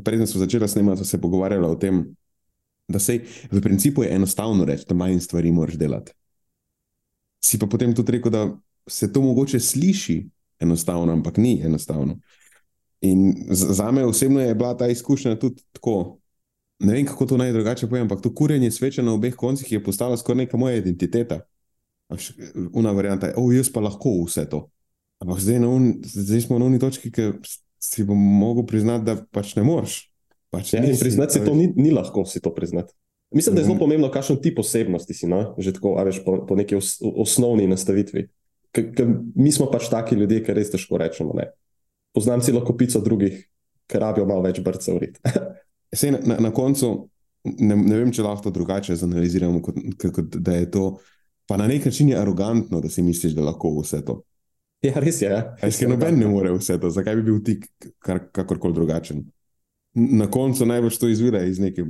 preden 0.01 0.25
smo 0.25 0.41
začeli 0.41 0.65
snemati, 0.65 1.03
smo 1.03 1.05
se 1.05 1.21
pogovarjali 1.21 1.67
o 1.67 1.77
tem, 1.77 2.07
da 2.89 2.99
se 2.99 3.19
v 3.51 3.61
principu 3.61 4.03
je 4.03 4.15
enostavno 4.15 4.65
reči, 4.65 4.85
da 4.89 4.95
manj 4.95 5.19
stvari 5.19 5.51
moraš 5.51 5.77
delati. 5.77 6.11
Si 7.45 7.59
pa 7.59 7.67
potem 7.67 7.95
tudi 7.95 8.11
rekel, 8.11 8.31
da 8.31 8.57
se 8.89 9.13
to 9.13 9.21
mogoče 9.21 9.59
sliši 9.59 10.29
enostavno, 10.59 11.13
ampak 11.13 11.37
ni 11.37 11.61
enostavno. 11.65 12.19
In 13.01 13.33
za 13.49 13.91
me 13.91 14.05
osebno 14.05 14.41
je 14.41 14.55
bila 14.55 14.77
ta 14.77 14.87
izkušnja 14.87 15.39
tudi 15.39 15.63
tako. 15.71 16.19
Ne 16.79 16.93
vem, 16.93 17.05
kako 17.05 17.25
to 17.25 17.37
naj 17.37 17.51
drugače 17.51 17.87
povem, 17.87 18.01
ampak 18.01 18.21
to 18.21 18.33
kurjenje 18.35 18.71
sveče 18.71 19.03
na 19.03 19.13
obeh 19.13 19.35
koncih 19.35 19.71
je 19.71 19.83
postalo 19.83 20.17
skoraj 20.17 20.37
neka 20.37 20.57
moja 20.57 20.75
identiteta. 20.75 21.39
Una 22.73 22.91
varianta 22.91 23.27
je, 23.27 23.33
oh, 23.37 23.53
jaz 23.53 23.69
pa 23.71 23.79
lahko 23.79 24.23
vse 24.25 24.45
to. 24.49 24.69
Ampak 25.19 25.39
zdaj, 25.39 25.57
un, 25.67 25.93
zdaj 26.03 26.41
smo 26.41 26.59
na 26.59 26.65
uni 26.65 26.79
točki, 26.79 27.11
ki 27.11 27.31
si 27.79 28.03
bom 28.03 28.17
mogel 28.17 28.65
priznati, 28.65 29.05
da 29.05 29.15
pač 29.31 29.55
ne 29.55 29.63
moreš. 29.63 30.08
Pač 30.49 30.73
Ja, 30.73 30.81
nisi, 30.81 30.99
priznati 31.03 31.39
a 31.39 31.45
to 31.45 31.53
ni, 31.55 31.67
ni 31.75 31.91
lahko, 31.91 32.25
si 32.25 32.41
to 32.41 32.49
priznati. 32.55 32.93
Mislim, 33.31 33.55
da 33.55 33.61
je 33.61 33.65
zelo 33.65 33.75
Mhm. 33.75 33.83
pomembno, 33.83 34.09
kakšen 34.11 34.41
tip 34.41 34.59
osebnosti 34.59 35.13
si, 35.13 35.27
no? 35.29 35.53
že 35.57 35.73
tako, 35.73 35.97
a 36.01 36.03
veš, 36.03 36.23
po, 36.25 36.45
po 36.47 36.55
neki 36.57 36.75
os, 36.75 36.97
osnovni 37.01 37.67
nastavitvi. 37.69 38.25
Ker 38.73 38.89
ker 38.95 39.07
mi 39.35 39.51
smo 39.51 39.69
pač 39.69 39.89
taki 39.89 40.15
ljudje, 40.15 40.43
ki 40.45 40.53
res 40.53 40.71
težko 40.73 40.97
rečemo. 40.97 41.33
Ne? 41.37 41.51
Poznam 42.13 42.41
celo 42.41 42.63
kopico 42.65 43.01
drugih, 43.01 43.37
ki 43.87 43.97
rabijo 44.01 44.25
malo 44.25 44.41
več 44.41 44.59
brcev. 44.61 44.97
Sej, 45.93 46.11
na, 46.15 46.19
na, 46.25 46.35
na 46.39 46.51
koncu 46.53 47.09
ne, 47.45 47.75
ne 47.75 47.95
vem, 48.01 48.09
če 48.11 48.25
lahko 48.25 48.49
to 48.49 48.51
drugače 48.57 48.95
zanaliziramo, 48.97 49.61
kot, 49.61 49.77
kot, 50.13 50.35
da 50.41 50.57
je 50.57 50.71
to. 50.71 50.97
Pa 51.49 51.57
na 51.57 51.65
nek 51.69 51.85
način 51.85 52.09
je 52.09 52.17
arogantno, 52.17 52.81
da 52.81 52.89
si 52.89 53.01
misliš, 53.01 53.33
da 53.33 53.45
lahko 53.45 53.71
vse 53.79 54.01
to. 54.05 54.19
ja, 54.85 54.93
res 55.01 55.21
je. 55.21 55.29
Ja. 55.29 55.55
Ker 55.61 55.89
noben 55.89 56.17
ne 56.19 56.27
more 56.27 56.51
vse 56.57 56.77
to, 56.81 56.89
zakaj 56.89 57.15
bi 57.15 57.23
bil 57.29 57.39
ti 57.45 57.59
kakorkoli 58.01 58.73
drugačen. 58.73 59.23
Na 59.99 60.29
koncu 60.31 60.65
največ 60.65 60.97
to 60.97 61.09
izvira 61.11 61.43
iz 61.43 61.59
neke 61.59 61.83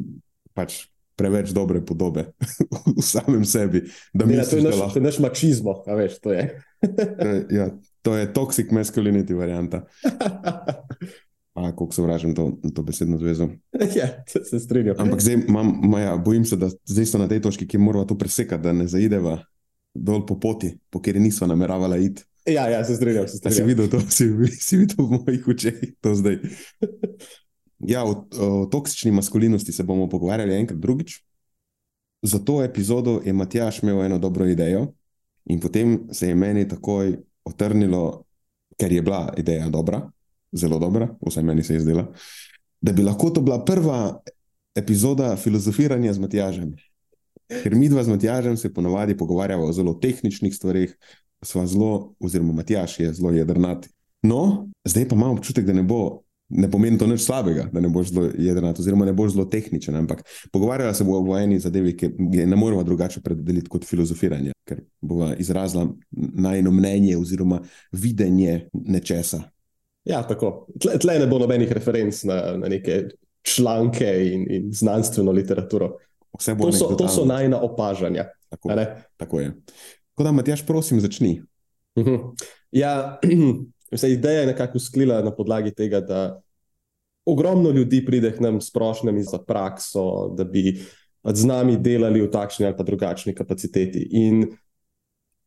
pač 0.57 0.87
preveč 1.19 1.51
dobre 1.51 1.81
podobe 1.83 2.31
v 2.97 3.03
samem 3.03 3.43
sebi. 3.45 3.83
Da 4.15 4.23
Ja, 4.25 4.43
to, 4.47 4.55
je 4.55 4.63
misliš, 4.63 4.63
naš, 4.63 4.75
lahko. 4.79 4.93
to 4.93 4.99
je 4.99 5.03
naš 5.03 5.19
mačizmo, 5.19 5.73
a 5.83 5.97
veš, 5.99 6.19
to 6.23 6.33
je. 6.33 6.43
Ja, 7.57 7.65
to 8.01 8.15
je 8.15 8.29
toxic 8.33 8.71
masculinity 8.71 9.35
varianta. 9.35 9.83
A, 11.59 11.75
koliko 11.75 11.91
sovražim 11.91 12.31
to, 12.35 12.55
to 12.75 12.83
besedno 12.87 13.17
zvezo. 13.19 13.49
ja, 13.95 14.23
se, 14.27 14.59
strinjam. 14.59 14.95
Ampak 14.95 15.19
zdaj 15.19 15.41
imam, 15.47 15.73
Maja, 15.83 16.13
bojim 16.17 16.45
se, 16.45 16.55
da 16.55 16.69
zdaj 16.87 17.05
so 17.05 17.19
na 17.19 17.27
tej 17.27 17.41
točki, 17.43 17.67
ki 17.67 17.77
moramo 17.77 18.05
to 18.07 18.15
presekati, 18.17 18.63
da 18.63 18.71
ne 18.73 18.87
zaideva 18.87 19.41
dol 19.93 20.23
po 20.25 20.37
poti, 20.39 20.77
po 20.87 21.01
kateri 21.01 21.19
nismo 21.19 21.47
nameravala 21.51 21.97
iti. 21.99 22.23
Ja, 22.47 22.69
ja, 22.71 22.79
se 22.85 22.95
strinjam. 22.95 23.27
Se 23.27 23.41
A 23.43 23.51
si 23.51 23.63
videl 23.63 23.89
to, 23.91 23.99
si, 24.07 24.29
si 24.55 24.77
videl 24.79 25.03
v 25.03 25.19
mojih 25.19 25.47
očeh 25.51 25.75
to 25.99 26.15
zdaj. 26.15 26.39
Ja, 27.79 28.03
o, 28.03 28.27
o 28.39 28.65
toksični 28.65 29.11
maskulinosti 29.11 29.71
se 29.71 29.83
bomo 29.83 30.09
pogovarjali 30.09 30.55
enkrat 30.55 30.79
drugič. 30.79 31.21
Za 32.21 32.39
to 32.39 32.63
epizodo 32.63 33.21
je 33.25 33.33
Matjaš 33.33 33.83
imel 33.83 34.03
eno 34.03 34.17
dobro 34.19 34.47
idejo, 34.47 34.87
in 35.45 35.59
potem 35.59 36.07
se 36.11 36.27
je 36.27 36.35
meni 36.35 36.67
takoj 36.67 37.17
otrnilo, 37.45 38.23
ker 38.77 38.91
je 38.91 39.01
bila 39.01 39.33
ideja 39.37 39.69
dobra, 39.69 40.01
zelo 40.51 40.79
dobra, 40.79 41.07
vsaj 41.25 41.43
meni 41.43 41.63
se 41.63 41.73
je 41.73 41.85
zdela, 41.85 42.05
da 42.81 42.91
bi 42.91 43.03
lahko 43.03 43.29
to 43.29 43.41
bila 43.41 43.63
prva 43.65 44.21
epizoda 44.75 45.35
filozofiranja 45.35 46.13
z 46.13 46.19
Matjažem. 46.19 46.75
Ker 47.49 47.75
mi 47.75 47.89
dva 47.89 48.03
z 48.03 48.13
Matjažem 48.13 48.57
se 48.57 48.73
ponavadi 48.73 49.17
pogovarjamo 49.17 49.65
o 49.65 49.73
zelo 49.73 49.93
tehničnih 49.93 50.55
stvarih, 50.55 50.97
sva 51.41 51.65
zelo, 51.67 52.13
oziroma 52.19 52.53
Matjaš 52.53 52.99
je 52.99 53.13
zelo 53.13 53.31
jedrnat. 53.31 53.87
No, 54.21 54.69
zdaj 54.85 55.07
pa 55.09 55.15
imam 55.15 55.37
občutek, 55.37 55.65
da 55.65 55.73
ne 55.73 55.83
bo. 55.83 56.21
Ne 56.49 56.65
pomeni 56.71 56.97
to 56.97 57.05
nič 57.07 57.21
slabega, 57.21 57.67
da 57.73 57.81
ne 57.81 57.91
boš 57.93 58.09
zelo 58.09 58.29
jedrnat, 58.37 58.79
oziroma 58.81 59.05
ne 59.05 59.13
boš 59.13 59.35
zelo 59.35 59.45
tehničen, 59.45 59.95
ampak 59.95 60.23
pogovarjala 60.51 60.93
se 60.97 61.05
bo 61.05 61.19
o 61.21 61.37
eni 61.37 61.59
zadevi, 61.59 61.93
ki 61.97 62.09
je 62.33 62.47
ne 62.47 62.57
moremo 62.57 62.83
drugače 62.83 63.21
predeliti 63.21 63.69
kot 63.69 63.85
filozofiranje, 63.85 64.55
ker 64.65 64.81
bo 65.01 65.29
izrazila 65.37 65.85
najno 66.11 66.71
mnenje 66.71 67.17
oziroma 67.17 67.61
videnje 67.91 68.69
nečesa. 68.73 69.43
Ja, 70.09 70.23
tako. 70.27 70.67
Tle, 70.81 70.97
tle 70.99 71.19
ne 71.19 71.27
bo 71.29 71.37
nobenih 71.39 71.71
referenc 71.71 72.23
na, 72.25 72.41
na 72.57 72.71
neke 72.71 73.03
članke 73.45 74.09
in, 74.33 74.45
in 74.49 74.69
znanstveno 74.73 75.31
literaturo. 75.31 75.97
Vse 76.39 76.55
bo 76.55 76.65
To 76.65 76.71
so, 76.71 76.95
to 76.95 77.07
so 77.07 77.25
najna 77.25 77.61
opažanja. 77.61 78.25
Tako, 78.49 78.69
tako 79.17 79.39
je. 79.39 79.53
Tako 80.11 80.23
da, 80.23 80.31
Matjaš, 80.31 80.65
prosim, 80.65 80.99
začni. 80.99 81.41
Mhm. 81.99 82.15
Ja, 82.71 83.19
vse 83.91 84.11
ideja 84.13 84.41
je 84.41 84.51
nekako 84.53 84.79
sklila 84.79 85.21
na 85.25 85.31
podlagi 85.35 85.71
tega, 85.75 86.01
da 86.01 86.21
ogromno 87.25 87.69
ljudi 87.69 88.05
pride 88.05 88.31
k 88.35 88.39
nam 88.39 88.61
s 88.61 88.71
prošnjami 88.71 89.23
za 89.23 89.37
prakso, 89.37 90.33
da 90.37 90.43
bi 90.43 90.79
pač 91.21 91.43
z 91.43 91.49
nami 91.49 91.77
delali 91.77 92.21
v 92.23 92.31
takšni 92.31 92.65
ali 92.65 92.77
pa 92.77 92.83
drugačni 92.83 93.35
kapaciteti. 93.35 94.07
In 94.11 94.45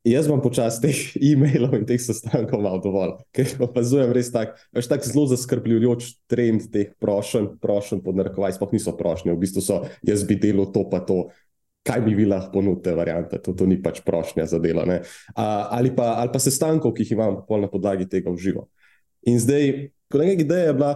jaz 0.05 0.29
vam 0.29 0.43
počasi 0.43 0.83
teh 0.83 1.01
e-mailov 1.33 1.75
in 1.79 1.87
teh 1.89 2.01
sestankov 2.03 2.63
malo 2.63 2.83
dovolj, 2.83 3.17
ker 3.35 3.55
opazujem 3.63 4.13
res 4.15 4.33
tak, 4.35 4.59
veš, 4.75 4.91
tak 4.91 5.07
zelo 5.07 5.27
zaskrbljujoč 5.31 6.11
trend 6.31 6.69
teh 6.75 6.93
prošenj, 7.03 7.57
prošenj 7.63 8.03
pod 8.05 8.19
narekovaj, 8.21 8.59
sploh 8.59 8.75
niso 8.75 8.95
prošnje, 8.99 9.35
v 9.35 9.43
bistvu 9.43 9.65
so 9.65 9.83
jaz 10.07 10.27
bi 10.29 10.39
delal 10.39 10.71
to 10.75 10.85
pa 10.91 11.03
to. 11.07 11.31
Kaj 11.83 12.01
bi 12.05 12.15
vi 12.15 12.29
lahko 12.31 12.53
ponudili, 12.61 12.95
variante, 12.95 13.41
to, 13.43 13.57
to 13.59 13.67
ni 13.67 13.81
pač 13.83 14.01
prošnja 14.07 14.47
za 14.47 14.61
delo. 14.63 14.85
ne. 14.87 15.01
A, 15.35 15.69
ali, 15.79 15.91
pa, 15.95 16.15
ali 16.23 16.31
pa 16.33 16.39
sestankov, 16.39 16.95
ki 16.95 17.03
jih 17.03 17.17
imam 17.17 17.41
na 17.43 17.71
podlagi 17.71 18.07
tega 18.09 18.31
v 18.31 18.39
živo. 18.39 18.69
In 19.27 19.41
zdaj, 19.43 19.91
ko 20.11 20.21
neka 20.23 20.45
ideja 20.45 20.71
je 20.71 20.77
bila, 20.79 20.93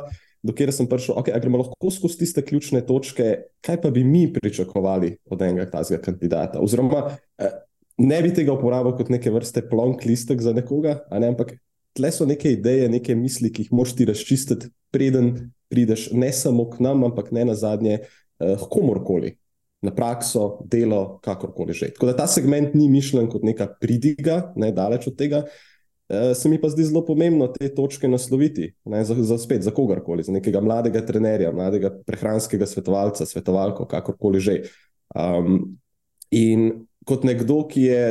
do 0.46 0.54
kjer 0.54 0.70
sem 0.74 0.86
prišel, 0.86 1.16
okay, 1.18 1.34
gremo 1.42 1.58
lahko 1.62 1.90
skozi 1.90 2.20
tiste 2.22 2.44
ključne 2.46 2.84
točke, 2.86 3.50
kaj 3.66 3.80
pa 3.82 3.90
bi 3.90 4.04
mi 4.06 4.26
pričakovali 4.32 5.16
od 5.30 5.42
enega 5.42 5.66
takega 5.70 6.02
kandidata. 6.04 6.62
Oziroma, 6.62 7.16
eh, 7.38 7.58
ne 7.98 8.22
bi 8.22 8.32
tega 8.34 8.54
uporabil 8.54 8.94
kot 8.98 9.10
neke 9.10 9.32
vrste 9.32 9.64
plonk 9.68 10.04
listek 10.06 10.42
za 10.42 10.52
nekoga, 10.54 11.00
ne, 11.10 11.32
ampak 11.34 11.56
tle 11.96 12.12
so 12.12 12.26
neke 12.28 12.52
ideje, 12.52 12.88
neke 12.92 13.16
misli, 13.16 13.50
ki 13.50 13.66
jih 13.66 13.74
moš 13.74 13.96
ti 13.96 14.06
razčistiti, 14.06 14.70
preden 14.94 15.50
prideš 15.72 16.10
ne 16.12 16.30
samo 16.32 16.68
k 16.70 16.84
nam, 16.84 17.04
ampak 17.08 17.32
ne 17.34 17.46
na 17.48 17.56
zadnje 17.58 17.98
eh, 17.98 18.66
komorkoli. 18.70 19.36
Na 19.86 19.92
prakso, 19.94 20.64
delo, 20.66 21.20
kakorkoli 21.22 21.76
že. 21.76 21.92
Tako 21.94 22.10
da 22.10 22.16
ta 22.18 22.26
segment 22.26 22.74
ni 22.74 22.88
mišljen 22.90 23.30
kot 23.30 23.44
neka 23.46 23.68
pridiga, 23.80 24.50
ne 24.58 24.72
daleč 24.74 25.06
od 25.06 25.14
tega, 25.18 25.44
Eh, 26.08 26.34
se 26.34 26.48
mi 26.48 26.60
pa 26.60 26.68
zdi 26.68 26.84
zelo 26.84 27.02
pomembno 27.04 27.48
te 27.50 27.66
točke 27.74 28.08
nasloviti, 28.08 28.70
ne, 28.84 29.04
za, 29.04 29.14
za 29.18 29.38
spet, 29.38 29.62
za 29.62 29.72
kogarkoli, 29.74 30.22
za 30.22 30.32
nekega 30.32 30.60
mladega 30.62 31.02
trenerja, 31.06 31.50
mladega 31.52 31.90
prehranskega 32.06 32.66
svetovalca, 32.66 33.26
svetovalko, 33.26 33.88
kakorkoli 33.90 34.40
že. 34.40 34.60
Um, 35.14 35.78
in 36.30 36.86
kot 37.06 37.26
nekdo, 37.26 37.64
ki 37.66 37.82
je, 37.82 38.04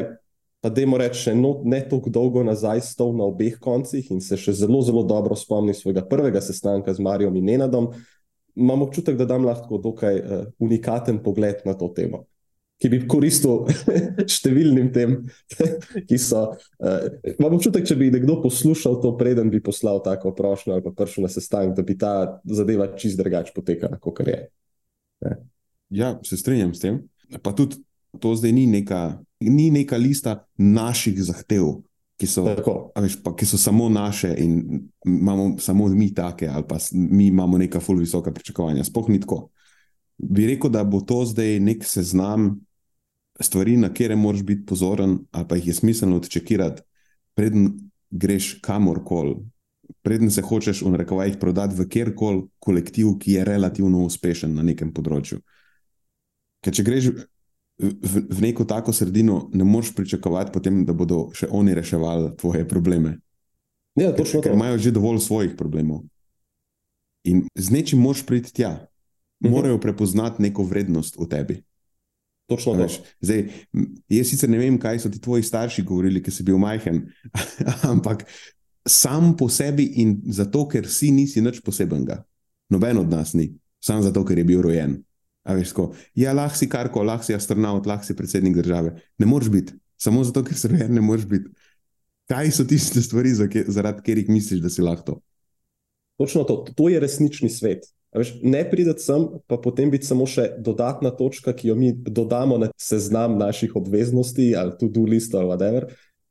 pa 0.59 0.71
dajmo 0.75 0.99
reči, 0.99 1.31
no, 1.39 1.61
ne 1.63 1.79
tako 1.87 2.11
dolgo 2.11 2.43
nazaj 2.43 2.83
stal 2.83 3.15
na 3.15 3.29
obeh 3.31 3.55
koncih 3.63 4.11
in 4.11 4.19
se 4.19 4.35
še 4.39 4.57
zelo, 4.59 4.81
zelo 4.83 5.05
dobro 5.07 5.35
spomni 5.39 5.75
svojega 5.75 6.03
prvega 6.09 6.43
sestanka 6.43 6.91
z 6.93 7.03
Marijom 7.03 7.39
in 7.39 7.47
Nenadom, 7.47 7.93
imam 8.55 8.81
občutek, 8.85 9.17
da 9.19 9.27
dam 9.29 9.45
lahko 9.45 9.77
dokaj 9.77 10.19
uh, 10.19 10.47
unikaten 10.59 11.21
pogled 11.23 11.65
na 11.65 11.73
to 11.77 11.91
temo 11.95 12.25
ki 12.81 12.91
bi 12.91 12.99
koristil 13.07 13.65
številnim 14.35 14.91
tem, 14.95 15.17
ki 16.09 16.19
so. 16.19 16.43
Uh, 16.81 17.07
imam 17.35 17.57
občutek, 17.57 17.85
če 17.87 17.97
bi 17.99 18.11
nekdo 18.13 18.39
poslušal 18.43 18.99
to, 19.03 19.13
preden 19.19 19.51
bi 19.53 19.63
poslal 19.63 20.01
tako 20.05 20.33
prošnjo 20.35 20.75
ali 20.75 20.85
pa 20.85 20.93
prišel 20.95 21.27
na 21.27 21.31
sestanek, 21.31 21.75
da 21.77 21.85
bi 21.87 21.97
ta 21.99 22.13
zadeva 22.43 22.89
čist 22.99 23.19
drugače 23.21 23.55
potekala, 23.55 23.99
kot 24.03 24.23
je. 24.27 24.39
Ja, 25.95 26.15
se 26.27 26.37
strinjam 26.37 26.73
s 26.75 26.83
tem. 26.83 27.03
Pa 27.41 27.55
tudi 27.55 27.79
to 28.19 28.33
zdaj 28.35 28.51
ni 28.55 28.65
neka, 28.69 29.21
ni 29.43 29.69
neka 29.73 29.97
lista 29.99 30.43
naših 30.59 31.17
zahtev, 31.23 31.79
ki 32.17 32.27
so, 32.27 32.45
veš, 32.95 33.17
pa, 33.23 33.33
ki 33.35 33.45
so 33.47 33.57
samo 33.59 33.89
naše 33.89 34.31
in 34.39 34.87
imamo 35.05 35.57
samo 35.59 35.87
mi 35.87 36.13
take, 36.13 36.47
ali 36.47 36.63
pa 36.67 36.77
mi 36.93 37.27
imamo 37.27 37.57
neka 37.57 37.79
ful 37.79 37.99
visoka 37.99 38.31
pričakovanja. 38.33 38.83
Sploh 38.83 39.09
ni 39.09 39.19
tako. 39.19 39.49
Bi 40.17 40.47
rekel, 40.47 40.71
da 40.71 40.83
bo 40.83 41.01
to 41.01 41.25
zdaj 41.25 41.59
nek 41.59 41.83
seznam 41.83 42.53
stvari, 43.39 43.77
na 43.77 43.89
katere 43.91 44.15
moraš 44.15 44.43
biti 44.43 44.65
pozoren, 44.65 45.19
ali 45.31 45.47
pa 45.47 45.55
jih 45.55 45.67
je 45.67 45.73
smiselno 45.73 46.15
odčekirati, 46.17 46.81
preden 47.35 47.73
greš 48.09 48.59
kamorkoli. 48.61 49.35
Preden 50.01 50.31
se 50.31 50.41
hočeš 50.41 50.81
v 50.81 50.93
narekovajih 50.95 51.35
prodati 51.39 51.75
v 51.75 51.87
kjerkoli 51.89 52.45
kolektiv, 52.59 53.17
ki 53.19 53.31
je 53.31 53.43
relativno 53.45 54.05
uspešen 54.05 54.55
na 54.55 54.63
nekem 54.63 54.93
področju. 54.93 55.41
Ker 56.63 56.73
če 56.73 56.85
greš 56.85 57.09
v, 57.79 58.21
v 58.29 58.39
neko 58.41 58.65
tako 58.65 58.93
sredino, 58.93 59.49
ne 59.53 59.63
moreš 59.63 59.93
pričakovati, 59.95 60.51
potem, 60.53 60.83
da 60.85 60.93
bodo 60.93 61.29
še 61.35 61.47
oni 61.51 61.75
reševali 61.75 62.33
tvoje 62.39 62.67
probleme. 62.67 63.17
Ja, 63.95 64.11
Ker, 64.11 64.23
točno 64.23 64.41
ker 64.41 64.51
to. 64.51 64.55
imajo 64.55 64.77
že 64.77 64.91
dovolj 64.91 65.21
svojih 65.23 65.55
problemov. 65.57 66.03
In 67.25 67.47
z 67.55 67.71
nečim 67.71 67.99
moraš 67.99 68.25
priti 68.25 68.53
tja. 68.53 68.87
Mhm. 69.43 69.51
Morajo 69.51 69.79
prepoznati 69.79 70.43
neko 70.43 70.63
vrednost 70.63 71.17
v 71.19 71.27
tebi. 71.27 71.55
Točno 72.47 72.75
to. 72.75 72.85
Veš, 72.85 72.99
zdaj, 73.25 73.47
jaz 74.09 74.27
sicer 74.29 74.49
ne 74.49 74.59
vem, 74.61 74.77
kaj 74.79 74.99
so 75.01 75.09
ti 75.09 75.19
tvoji 75.21 75.43
starši 75.43 75.83
govorili, 75.83 76.21
ki 76.23 76.31
si 76.31 76.43
bil 76.45 76.59
majhen, 76.61 77.07
ampak 77.93 78.27
sam 78.85 79.33
po 79.37 79.49
sebi 79.49 79.87
in 80.01 80.19
zato, 80.29 80.67
ker 80.69 80.85
si 80.85 81.09
nisi 81.11 81.41
nič 81.41 81.63
posebenega. 81.65 82.21
Noben 82.69 83.01
od 83.01 83.09
nas 83.09 83.33
ni, 83.33 83.49
samo 83.81 84.05
zato, 84.05 84.21
ker 84.25 84.37
je 84.37 84.45
bil 84.45 84.61
rojen. 84.61 84.99
Veš, 85.45 85.75
ko, 85.77 85.91
ja, 86.17 86.33
lahko 86.33 86.57
si 86.57 86.67
karko, 86.69 87.03
lahko 87.05 87.27
si 87.27 87.35
astronaut, 87.35 87.85
lahko 87.85 88.07
si 88.07 88.15
predsednik 88.17 88.55
države. 88.57 88.95
Ne 89.21 89.29
moreš 89.29 89.51
biti, 89.53 89.75
samo 90.01 90.23
zato, 90.25 90.41
ker 90.45 90.57
si 90.57 90.71
rojen, 90.71 90.93
ne 90.93 91.03
moreš 91.05 91.27
biti. 91.29 91.51
Kaj 92.31 92.49
so 92.57 92.65
tiste 92.65 93.03
stvari, 93.05 93.35
zaradi 93.35 94.01
katerih 94.01 94.29
misliš, 94.33 94.63
da 94.63 94.71
si 94.73 94.81
lahko 94.81 95.05
to? 95.11 95.19
Točno 96.17 96.43
to. 96.43 96.63
To 96.75 96.89
je 96.89 96.99
resnični 96.99 97.49
svet. 97.49 97.85
A 98.15 98.21
Veš, 98.23 98.31
ne 98.41 98.63
prideti 98.69 99.03
sem, 99.03 99.27
pa 99.45 99.59
potem 99.61 99.91
biti 99.91 100.07
samo 100.07 100.25
še 100.25 100.47
dodatna 100.63 101.11
točka, 101.13 101.53
ki 101.53 101.69
jo 101.69 101.75
mi 101.75 101.91
dodamo 101.93 102.57
na 102.57 102.71
seznam 102.79 103.35
naših 103.37 103.75
obveznosti 103.75 104.53
ali 104.55 104.73
to-do 104.79 105.03
list 105.03 105.35
ali 105.35 105.51
whatever. 105.51 105.89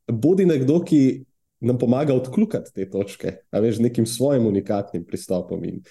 Bodi 0.09 0.47
nekdo, 0.49 0.81
ki 0.81 1.27
nam 1.65 1.79
pomaga 1.79 2.17
odkljukati 2.17 2.73
te 2.75 2.89
točke, 2.91 3.37
a 3.53 3.61
veš, 3.61 3.79
nekim 3.85 4.09
svojim 4.09 4.47
unikatnim 4.49 5.05
pristopom 5.05 5.63
in 5.69 5.83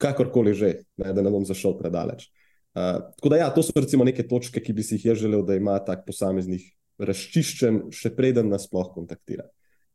kakorkoli 0.00 0.54
že, 0.54 0.72
ne, 1.00 1.12
da 1.16 1.24
ne 1.24 1.32
bom 1.32 1.44
zašel 1.48 1.76
predaleč. 1.80 2.28
Uh, 2.74 2.98
tako 3.14 3.30
da, 3.30 3.38
ja, 3.38 3.50
to 3.54 3.62
so 3.62 3.72
recimo 3.78 4.04
neke 4.04 4.24
točke, 4.26 4.58
ki 4.60 4.74
bi 4.74 4.82
si 4.82 4.96
jih 4.98 5.12
jaz 5.12 5.20
želel, 5.22 5.44
da 5.46 5.54
ima 5.54 5.76
tak 5.86 6.02
posameznik 6.06 6.72
razčiščen, 6.98 7.88
še 7.94 8.10
preden 8.14 8.50
nas 8.50 8.66
sploh 8.68 8.88
kontaktira. 8.94 9.46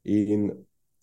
In 0.08 0.50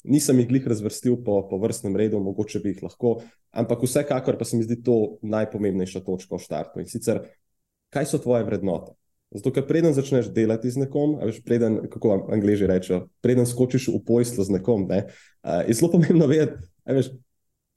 nisem 0.09 0.41
jih 0.41 0.49
glih 0.49 0.69
razvrstil 0.69 1.19
po, 1.25 1.43
po 1.51 1.59
vrstnem 1.61 1.97
redu, 1.99 2.21
mogoče 2.23 2.63
bi 2.65 2.73
jih 2.73 2.85
lahko, 2.87 3.19
ampak 3.57 3.85
vsekakor 3.85 4.39
pa 4.39 4.49
se 4.49 4.57
mi 4.57 4.65
zdi 4.65 4.79
to 4.85 5.19
najpomembnejša 5.27 6.05
točka 6.07 6.37
v 6.37 6.45
štartu. 6.45 6.81
In 6.81 6.89
sicer, 6.89 7.25
kaj 7.93 8.09
so 8.09 8.23
tvoje 8.23 8.47
vrednote? 8.49 8.97
Zato, 9.35 9.51
ker 9.53 9.67
preden 9.67 9.93
začneš 9.93 10.31
delati 10.33 10.71
z 10.71 10.85
nekom, 10.85 11.17
veš, 11.19 11.41
preden, 11.45 11.81
kako 11.91 12.13
vam 12.13 12.21
angliži 12.37 12.69
rečejo, 12.71 13.07
preden 13.25 13.49
skočiš 13.49 13.91
v 13.91 14.01
pojstvo 14.07 14.47
z 14.47 14.55
nekom, 14.55 14.87
ne, 14.89 15.03
uh, 15.11 15.65
je 15.67 15.75
zelo 15.75 15.91
pomembno 15.97 16.29
vedeti, 16.31 16.63
veš, 16.87 17.11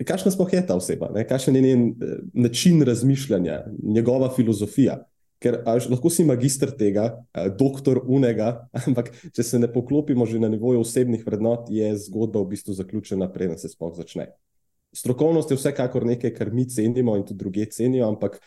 kakšna 0.07 0.31
sploh 0.31 0.51
je 0.53 0.61
ta 0.65 0.77
oseba, 0.79 1.09
ne, 1.15 1.25
kakšen 1.27 1.55
je 1.55 1.61
njen 1.61 1.85
eh, 1.89 2.17
način 2.33 2.81
razmišljanja, 2.87 3.63
njegova 3.83 4.31
filozofija. 4.35 5.01
Ker 5.39 5.61
a 5.63 5.77
veš, 5.77 5.85
lahko 5.87 6.09
si 6.11 6.25
magister 6.27 6.73
tega, 6.75 7.13
doktor 7.55 8.01
unega, 8.03 8.67
ampak 8.87 9.13
če 9.31 9.43
se 9.43 9.59
ne 9.59 9.69
poklopimo 9.71 10.27
že 10.27 10.39
na 10.39 10.49
nivoju 10.51 10.81
osebnih 10.83 11.23
vrednot, 11.23 11.69
je 11.71 11.93
zgodba 12.09 12.43
v 12.43 12.51
bistvu 12.55 12.75
zaključena, 12.75 13.29
preden 13.31 13.57
se 13.57 13.71
sploh 13.71 13.95
začne. 13.95 14.27
Strokovnost 14.91 15.51
je 15.51 15.55
vsekakor 15.55 16.03
nekaj, 16.05 16.33
kar 16.35 16.51
mi 16.51 16.65
cenimo 16.67 17.15
in 17.15 17.23
tudi 17.23 17.39
druge 17.39 17.69
cenijo, 17.71 18.09
ampak 18.09 18.39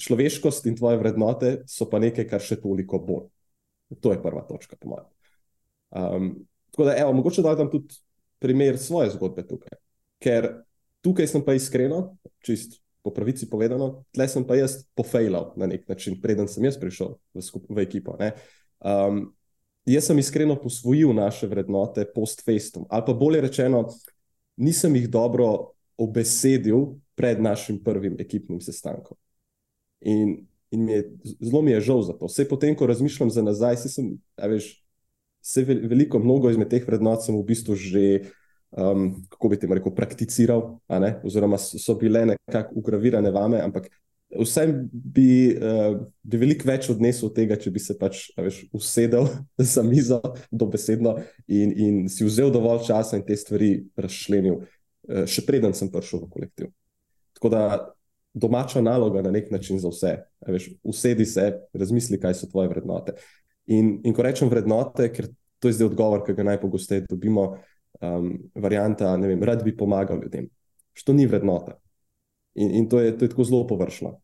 človeškost 0.00 0.66
in 0.66 0.76
tvoje 0.76 0.98
vrednote 0.98 1.52
so 1.70 1.86
pa 1.90 2.00
nekaj, 2.02 2.26
kar 2.28 2.42
še 2.42 2.58
toliko 2.60 2.98
bolj. 2.98 3.28
To 4.02 4.12
je 4.12 4.20
prva 4.22 4.42
točka, 4.48 4.76
po 4.80 4.90
mojem. 4.90 5.06
Um, 5.94 6.32
Tako 6.74 6.84
da, 6.88 6.96
evo, 6.98 7.12
mogoče 7.12 7.42
da 7.42 7.54
dam 7.54 7.70
tudi 7.70 7.94
primer 8.42 8.78
svoje 8.78 9.12
zgodbe 9.14 9.44
tukaj. 9.46 9.78
Ker 10.24 10.48
tukaj 11.04 11.28
sem 11.28 11.44
pa 11.44 11.54
iskreno, 11.56 12.16
čist 12.44 12.80
po 13.04 13.12
pravici 13.12 13.44
povedano, 13.50 14.06
tle 14.16 14.24
sem 14.32 14.46
pa 14.48 14.56
jaz 14.56 14.80
pofejlal 14.96 15.52
na 15.60 15.68
nek 15.68 15.84
način, 15.88 16.16
preden 16.22 16.48
sem 16.48 16.64
jaz 16.64 16.78
prišel 16.80 17.18
v, 17.36 17.44
skup, 17.44 17.66
v 17.68 17.84
ekipo. 17.84 18.16
Um, 18.16 19.26
jaz 19.84 20.08
sem 20.08 20.18
iskreno 20.18 20.56
posvojil 20.56 21.12
naše 21.12 21.44
vrednote 21.50 22.06
post-festum, 22.14 22.88
ali 22.88 23.04
pa 23.04 23.12
bolje 23.12 23.44
rečeno, 23.44 23.84
nisem 24.56 24.96
jih 24.96 25.10
dobro 25.12 25.76
obesedil 26.00 26.96
pred 27.14 27.42
našim 27.44 27.76
prvim 27.84 28.16
ekipnim 28.18 28.64
sestankom. 28.64 29.18
In, 30.00 30.46
in 30.72 30.84
mi 30.84 30.96
je, 30.96 31.02
zelo 31.44 31.62
mi 31.62 31.76
je 31.76 31.84
žal 31.84 32.02
za 32.08 32.16
to. 32.16 32.26
Vse 32.32 32.48
potem, 32.48 32.72
ko 32.72 32.88
razmišljam 32.88 33.30
za 33.30 33.44
nazaj, 33.44 33.84
sem, 33.84 34.16
veš, 34.40 34.72
vse 35.44 35.64
veliko, 35.68 36.18
mnogo 36.18 36.50
izmed 36.50 36.72
teh 36.72 36.88
vrednot 36.88 37.20
sem 37.24 37.36
v 37.36 37.44
bistvu 37.44 37.76
že, 37.76 38.32
um, 38.76 39.10
kako 39.28 39.48
bi 39.48 39.58
te 39.58 39.68
rekel, 39.70 39.94
prakticiral, 39.94 40.64
oziroma 41.24 41.58
so 41.58 41.96
bile 41.98 42.26
nekako 42.34 42.80
ugravirane 42.82 43.30
vame, 43.34 43.60
ampak 43.62 43.88
vsem 44.40 44.74
bi, 44.92 45.54
uh, 45.54 45.98
bi 46.22 46.40
veliko 46.40 46.68
več 46.68 46.88
odnesel 46.92 47.28
od 47.28 47.36
tega, 47.36 47.58
če 47.60 47.70
bi 47.74 47.82
se 47.82 47.96
pač 47.98 48.26
veš, 48.38 48.64
usedel 48.74 49.28
za 49.74 49.84
mizo, 49.86 50.20
dobesedno 50.50 51.16
in, 51.46 51.74
in 51.74 52.00
si 52.10 52.26
vzel 52.26 52.52
dovolj 52.54 52.84
časa 52.88 53.18
in 53.20 53.26
te 53.26 53.36
stvari 53.38 53.76
razšlenil, 54.00 54.62
uh, 54.62 55.26
še 55.30 55.46
preden 55.46 55.76
sem 55.76 55.92
prišel 55.92 56.24
v 56.24 56.32
kolektiv. 56.32 56.72
Tako 57.38 57.52
da 57.52 57.62
domača 58.34 58.82
naloga 58.82 59.22
na 59.22 59.30
nek 59.30 59.50
način 59.54 59.78
za 59.78 59.90
vse. 59.92 60.16
Veš, 60.46 60.72
usedi 60.82 61.26
se, 61.26 61.52
razmisli, 61.74 62.18
kaj 62.20 62.34
so 62.40 62.50
tvoje 62.50 62.70
vrednote. 62.72 63.14
In, 63.70 64.00
in 64.04 64.14
ko 64.14 64.24
rečem 64.26 64.50
vrednote, 64.50 65.06
ker 65.14 65.30
to 65.62 65.70
je 65.70 65.78
zdaj 65.78 65.92
odgovor, 65.92 66.24
ki 66.26 66.34
ga 66.36 66.44
najpogosteje 66.50 67.06
dobimo, 67.08 67.54
um, 68.16 68.32
varianta, 68.54 69.16
ne 69.16 69.28
vem, 69.28 69.42
rad 69.42 69.64
bi 69.64 69.76
pomagal 69.76 70.22
ljudem. 70.22 70.48
Što 70.92 71.12
ni 71.12 71.26
vrednota. 71.26 71.78
In, 72.54 72.70
in 72.70 72.88
to, 72.88 73.00
je, 73.00 73.18
to 73.18 73.24
je 73.24 73.28
tako 73.28 73.44
zelo 73.44 73.66
površno. 73.66 74.20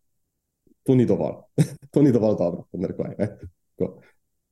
To 0.83 0.95
ni 0.95 1.07
dovolj. 1.07 1.35
to 1.93 2.03
ni 2.03 2.13
dovolj 2.13 2.37
dobro, 2.39 2.65
rekoj. 2.89 3.15
Ne? 3.19 3.37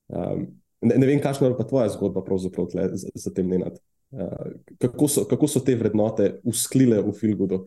Um, 0.07 0.47
ne, 0.81 0.95
ne 0.97 1.07
vem, 1.07 1.21
kakšna 1.21 1.47
je 1.47 1.57
pa 1.57 1.67
tvoja 1.67 1.89
zgodba 1.89 2.23
tle, 2.71 2.89
za, 2.93 3.09
za 3.15 3.33
tem 3.33 3.47
nenad. 3.47 3.79
Uh, 4.11 4.51
kako, 4.77 5.07
so, 5.07 5.25
kako 5.29 5.47
so 5.47 5.61
te 5.61 5.75
vrednote 5.75 6.39
usklile 6.43 7.01
v 7.01 7.13
Filgudu? 7.13 7.65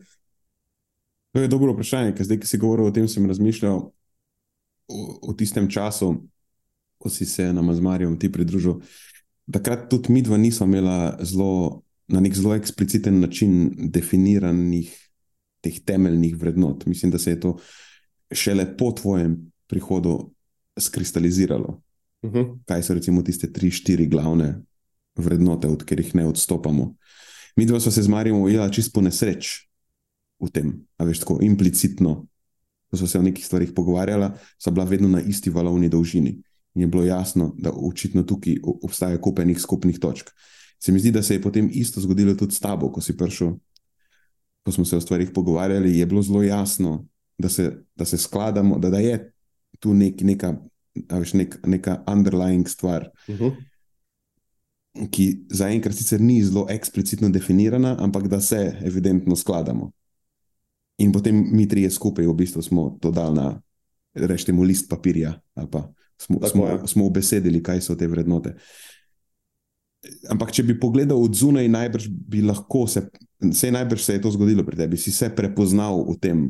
To 1.33 1.41
je 1.41 1.47
dobro 1.47 1.73
vprašanje, 1.73 2.13
ker 2.13 2.27
zdaj, 2.27 2.39
ki 2.43 2.47
si 2.47 2.59
govoril 2.61 2.91
o 2.91 2.93
tem, 2.93 3.07
sem 3.09 3.25
razmišljal 3.25 3.79
o, 3.79 4.99
o 5.21 5.33
tistem 5.33 5.69
času, 5.71 6.13
ko 7.01 7.09
si 7.09 7.25
se 7.25 7.47
nam 7.53 7.73
z 7.73 7.81
Marijo 7.81 8.13
ti 8.19 8.31
pridružil. 8.31 8.83
Takrat 9.51 9.89
tudi 9.89 10.13
mi 10.13 10.21
dva 10.21 10.37
nismo 10.37 10.65
imela 10.65 11.17
zelo, 11.21 11.81
na 12.07 12.19
nek 12.19 12.35
zelo 12.35 12.55
ekspliciten 12.55 13.19
način 13.19 13.71
definiranih 13.91 14.91
teh 15.63 15.79
temeljnih 15.85 16.35
vrednot. 16.37 16.85
Mislim, 16.85 17.11
da 17.11 17.19
se 17.19 17.31
je 17.31 17.39
to 17.39 17.57
šele 18.31 18.77
po 18.77 18.91
tvojem 18.91 19.51
prihodu 19.67 20.31
skristaliziralo. 20.79 21.81
Uh 22.21 22.29
mhm. 22.29 22.39
-huh. 22.39 22.59
Kaj 22.65 22.83
so 22.83 22.93
recimo 22.93 23.21
tiste 23.21 23.51
tri, 23.53 23.71
štiri 23.71 24.07
glavne 24.07 24.61
vrednote, 25.15 25.67
od 25.67 25.83
katerih 25.83 26.15
ne 26.15 26.25
odstopamo. 26.27 26.95
Mi 27.55 27.65
dva 27.65 27.79
smo 27.79 27.91
se 27.91 28.01
z 28.01 28.07
Marijo 28.07 28.35
ujela 28.35 28.69
čisto 28.69 29.01
nesreč 29.01 29.69
v 30.39 30.49
tem, 30.49 30.87
a 30.97 31.03
veš, 31.03 31.19
tako 31.19 31.39
implicitno. 31.41 32.27
Ko 32.89 32.97
smo 32.97 33.07
se 33.07 33.19
o 33.19 33.21
nekih 33.21 33.45
stvarih 33.45 33.71
pogovarjali, 33.75 34.31
so 34.57 34.71
bila 34.71 34.85
vedno 34.85 35.07
na 35.07 35.21
isti 35.21 35.49
valovni 35.49 35.89
dolžini 35.89 36.29
in 36.29 36.43
je 36.73 36.87
bilo 36.87 37.03
jasno, 37.03 37.53
da 37.57 37.71
očitno 37.71 38.23
tukaj 38.23 38.55
obstaja 38.63 39.21
kupenih 39.21 39.59
skupnih 39.61 39.99
točk. 39.99 40.29
Se 40.79 40.91
mi 40.91 40.99
zdi, 40.99 41.11
da 41.11 41.23
se 41.23 41.35
je 41.35 41.41
potem 41.41 41.69
isto 41.71 42.01
zgodilo 42.01 42.33
tudi 42.35 42.55
s 42.55 42.59
tabo, 42.59 42.91
ko 42.91 43.01
si 43.01 43.17
prišel, 43.17 43.53
ko 44.63 44.71
smo 44.71 44.85
se 44.85 44.97
o 44.97 45.01
stvarih 45.01 45.29
pogovarjali, 45.33 45.97
je 45.97 46.05
bilo 46.05 46.21
zelo 46.21 46.43
jasno, 46.43 47.05
da 47.37 47.49
se, 47.49 47.85
da 47.95 48.05
se 48.05 48.17
skladamo, 48.17 48.79
da, 48.79 48.89
da 48.89 48.99
je 48.99 49.33
tu 49.79 49.93
nek, 49.93 50.21
neka, 50.21 50.55
veš, 51.11 51.33
nek, 51.33 51.59
neka 51.67 52.03
underlying 52.07 52.67
stvar. 52.67 53.09
Uh 53.27 53.35
mhm. 53.35 53.43
-huh. 53.43 53.55
Ki 55.11 55.45
zaenkrat 55.49 55.95
sicer 55.95 56.21
ni 56.21 56.43
zelo 56.43 56.67
eksplicitno 56.69 57.29
definirana, 57.29 57.95
ampak 57.99 58.27
da 58.27 58.41
se 58.41 58.77
evidentno 58.85 59.35
skladamo. 59.35 59.91
In 60.97 61.11
potem 61.11 61.49
mi 61.51 61.67
trije 61.67 61.89
skupaj 61.89 62.27
v 62.27 62.33
bistvu 62.33 62.61
smo 62.61 62.97
to 63.01 63.11
dali 63.11 63.35
na, 63.35 63.61
rečemo, 64.13 64.63
list 64.63 64.89
papirja 64.89 65.41
ali 65.55 65.67
pa 65.71 65.93
smo, 66.17 66.39
smo, 66.47 66.87
smo 66.87 67.05
obesedili, 67.05 67.63
kaj 67.63 67.81
so 67.81 67.95
te 67.95 68.07
vrednote. 68.07 68.55
Ampak, 70.31 70.51
če 70.51 70.65
bi 70.67 70.75
pogledal 70.79 71.21
od 71.23 71.35
zunaj, 71.35 71.67
najbrž 71.71 72.07
bi 72.09 72.41
lahko 72.43 72.85
se, 72.91 73.05
vse 73.39 73.71
najbrž 73.71 74.03
se 74.03 74.17
je 74.17 74.21
to 74.23 74.31
zgodilo 74.35 74.65
pri 74.67 74.83
tebi, 74.83 74.99
si 74.99 75.11
se 75.11 75.29
prepoznal 75.35 76.03
v 76.09 76.17
tem. 76.19 76.47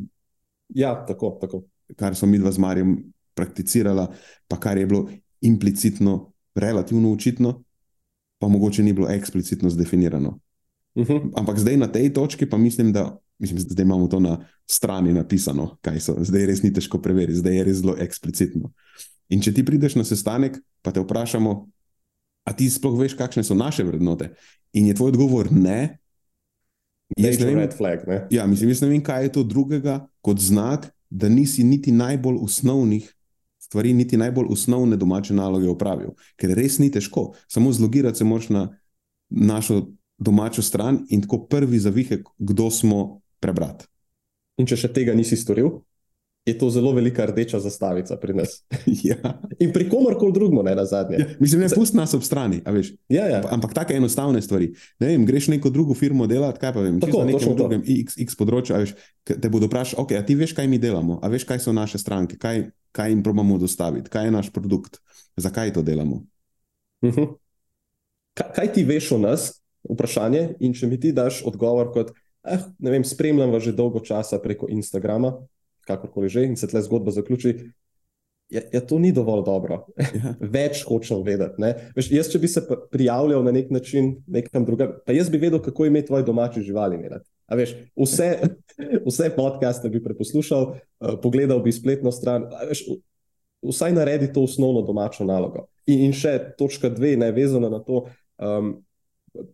Ja, 0.74 0.96
tako, 1.06 1.36
tako. 1.40 1.64
Kar 1.96 2.16
smo 2.18 2.28
mi 2.30 2.40
dva 2.42 2.50
z 2.50 2.58
Marijem 2.58 2.96
prakticirala, 3.34 4.08
pa 4.48 4.58
kar 4.60 4.78
je 4.78 4.86
bilo 4.90 5.06
implicitno, 5.44 6.32
relativno 6.54 7.12
očitno, 7.12 7.60
pa 8.38 8.48
mogoče 8.48 8.82
ni 8.82 8.92
bilo 8.92 9.10
eksplicitno 9.10 9.70
zdefinirano. 9.70 10.38
Uh 10.94 11.02
mhm. 11.02 11.12
-huh. 11.12 11.30
Ampak 11.36 11.58
zdaj 11.58 11.76
na 11.76 11.86
tej 11.92 12.12
točki 12.12 12.46
pa 12.46 12.58
mislim, 12.58 12.92
da 12.92 13.18
mislim, 13.38 13.60
zdaj 13.60 13.82
imamo 13.82 14.06
to 14.06 14.20
na 14.20 14.46
strani 14.66 15.12
napisano, 15.12 15.76
kaj 15.80 16.00
so. 16.00 16.16
Zdaj 16.20 16.46
res 16.46 16.62
ni 16.62 16.72
težko 16.72 16.98
preveriti, 17.02 17.38
zdaj 17.38 17.56
je 17.56 17.64
res 17.64 17.76
zelo 17.76 17.96
eksplicitno. 17.98 18.72
In 19.32 19.40
če 19.44 19.54
ti 19.56 19.64
prideš 19.64 19.96
na 19.96 20.04
sestanek, 20.04 20.58
pa 20.84 20.92
te 20.92 21.00
vprašamo, 21.00 21.52
a 22.44 22.52
ti 22.52 22.68
sploh 22.68 22.96
veš, 22.98 23.16
kakšne 23.16 23.44
so 23.46 23.56
naše 23.56 23.86
vrednote, 23.86 24.34
in 24.76 24.90
je 24.90 24.96
tvoj 24.98 25.14
odgovor 25.14 25.48
ne. 25.52 25.96
Jaz 27.16 27.40
ne, 27.40 27.52
vem, 27.52 27.70
flag, 27.72 28.04
ne? 28.08 28.24
Ja, 28.32 28.46
mislim, 28.48 28.72
jaz 28.72 28.82
ne 28.84 28.90
vem, 28.92 29.02
kaj 29.04 29.28
je 29.28 29.34
to 29.38 29.44
drugega 29.46 30.02
kot 30.24 30.40
znak, 30.40 30.90
da 31.08 31.28
nisi 31.30 31.64
niti 31.64 31.92
najbolj 31.94 32.40
osnovnih 32.42 33.08
stvari, 33.62 33.92
niti 33.94 34.16
najbolj 34.16 34.50
osnovne 34.50 34.96
domače 34.96 35.34
naloge 35.34 35.68
opravil. 35.70 36.12
Ker 36.36 36.52
res 36.56 36.78
ni 36.78 36.90
težko, 36.92 37.32
samo 37.48 37.72
zlogirati 37.72 38.18
se 38.18 38.24
moraš 38.24 38.48
na 38.52 38.64
našo 39.30 39.80
domačo 40.18 40.62
stran 40.62 41.04
in 41.08 41.22
tako 41.22 41.44
prvi 41.50 41.78
zavihek, 41.78 42.28
kdo 42.38 42.70
smo 42.70 43.20
prebrati. 43.40 43.86
In 44.58 44.68
če 44.70 44.78
še 44.78 44.92
tega 44.94 45.14
nisi 45.14 45.36
storil? 45.36 45.80
Je 46.46 46.58
to 46.58 46.70
zelo 46.70 46.92
velika 46.92 47.26
rdeča 47.26 47.60
zastavica 47.60 48.16
pri 48.16 48.34
nas. 48.34 48.64
ja. 49.08 49.40
In 49.58 49.72
pri 49.72 49.88
komorkoli 49.88 50.32
drugem, 50.32 50.64
ne 50.64 50.74
na 50.74 50.84
zadnje. 50.84 51.16
Ja, 51.18 51.26
mislim, 51.40 51.60
ne 51.60 51.68
pusti 51.74 51.96
nas 51.96 52.14
ob 52.14 52.22
strani. 52.22 52.60
Ja, 53.08 53.26
ja. 53.26 53.42
Ampak 53.50 53.74
tako 53.74 53.92
enostavne 53.92 54.42
stvari. 54.42 54.74
Ne 55.00 55.06
vem, 55.06 55.26
greš 55.26 55.48
neko 55.48 55.70
drugo 55.70 55.94
firmo 55.94 56.26
delati, 56.26 56.60
kaj 56.60 56.72
pa 56.72 56.80
vem, 56.80 57.00
tako, 57.00 57.24
na 57.24 57.32
nekem 57.32 57.56
drugem 57.56 57.82
X, 57.86 58.18
X 58.20 58.36
področju. 58.36 58.76
Veš, 58.76 58.92
te 59.24 59.48
bodo 59.48 59.70
vprašali, 59.70 60.02
okay, 60.04 60.20
a 60.20 60.26
ti 60.26 60.36
veš, 60.36 60.52
kaj 60.52 60.68
mi 60.68 60.78
delamo, 60.78 61.16
a 61.22 61.32
veš, 61.32 61.46
kaj 61.48 61.62
so 61.64 61.72
naše 61.72 61.98
stranke, 61.98 62.36
kaj, 62.40 62.66
kaj 62.92 63.10
jim 63.10 63.22
probamo 63.24 63.56
dostaviti, 63.58 64.12
kaj 64.12 64.28
je 64.28 64.36
naš 64.36 64.52
produkt, 64.52 65.00
zakaj 65.40 65.72
to 65.72 65.82
delamo. 65.82 66.24
Uh 67.00 67.08
mhm. 67.08 67.20
-huh. 67.20 67.34
kaj, 68.34 68.52
kaj 68.54 68.72
ti 68.72 68.84
veš 68.84 69.12
o 69.12 69.18
nas? 69.18 69.62
Vprašanje. 69.84 70.54
In 70.60 70.72
če 70.74 70.86
mi 70.86 71.00
ti 71.00 71.12
daš 71.12 71.42
odgovor, 71.44 71.92
kot 71.92 72.12
eh, 72.44 72.58
ne 72.78 72.90
vem, 72.90 73.04
spremljam 73.04 73.50
vas 73.50 73.62
že 73.62 73.72
dolgo 73.72 74.00
časa 74.00 74.38
preko 74.38 74.66
Instagrama, 74.68 75.32
kakorkoli 75.88 76.28
že, 76.28 76.44
in 76.48 76.56
se 76.56 76.68
tle 76.70 76.82
zgodba 76.82 77.14
zaključi. 77.14 77.56
Ja, 78.52 78.60
ja, 78.72 78.80
to 78.84 78.98
ni 79.00 79.12
dovolj 79.12 79.42
dobro. 79.46 79.80
Ja. 79.96 80.34
Več 80.56 80.84
hočem 80.84 81.24
vedeti. 81.24 81.72
Veš, 81.96 82.10
jaz, 82.12 82.28
če 82.32 82.40
bi 82.42 82.50
se 82.50 82.62
prijavljal 82.92 83.44
na 83.46 83.54
nek 83.56 83.72
način, 83.72 84.18
nekam 84.26 84.66
drugam, 84.68 84.98
pa 85.06 85.16
jaz 85.16 85.30
bi 85.32 85.40
vedel, 85.40 85.62
kako 85.64 85.88
ime 85.88 86.04
tvoje 86.04 86.26
domače 86.28 86.62
živali. 86.62 87.00
Veš, 87.50 87.74
vse, 87.96 88.28
vse 89.08 89.30
podcaste 89.36 89.90
bi 89.90 90.02
preposlušal, 90.04 90.70
uh, 90.74 91.16
pogledal 91.22 91.64
bi 91.64 91.72
spletno 91.72 92.12
stran. 92.12 92.46
Veš, 92.68 92.84
vsaj 93.64 93.96
naredi 93.96 94.32
to 94.32 94.44
osnovno 94.44 94.84
domačo 94.84 95.24
nalogo. 95.24 95.66
In, 95.88 96.10
in 96.10 96.16
še 96.16 96.36
točka 96.58 96.92
dve, 96.92 97.16
ne 97.20 97.32
vezana 97.32 97.72
na 97.72 97.80
to. 97.80 98.06
Um, 98.38 98.83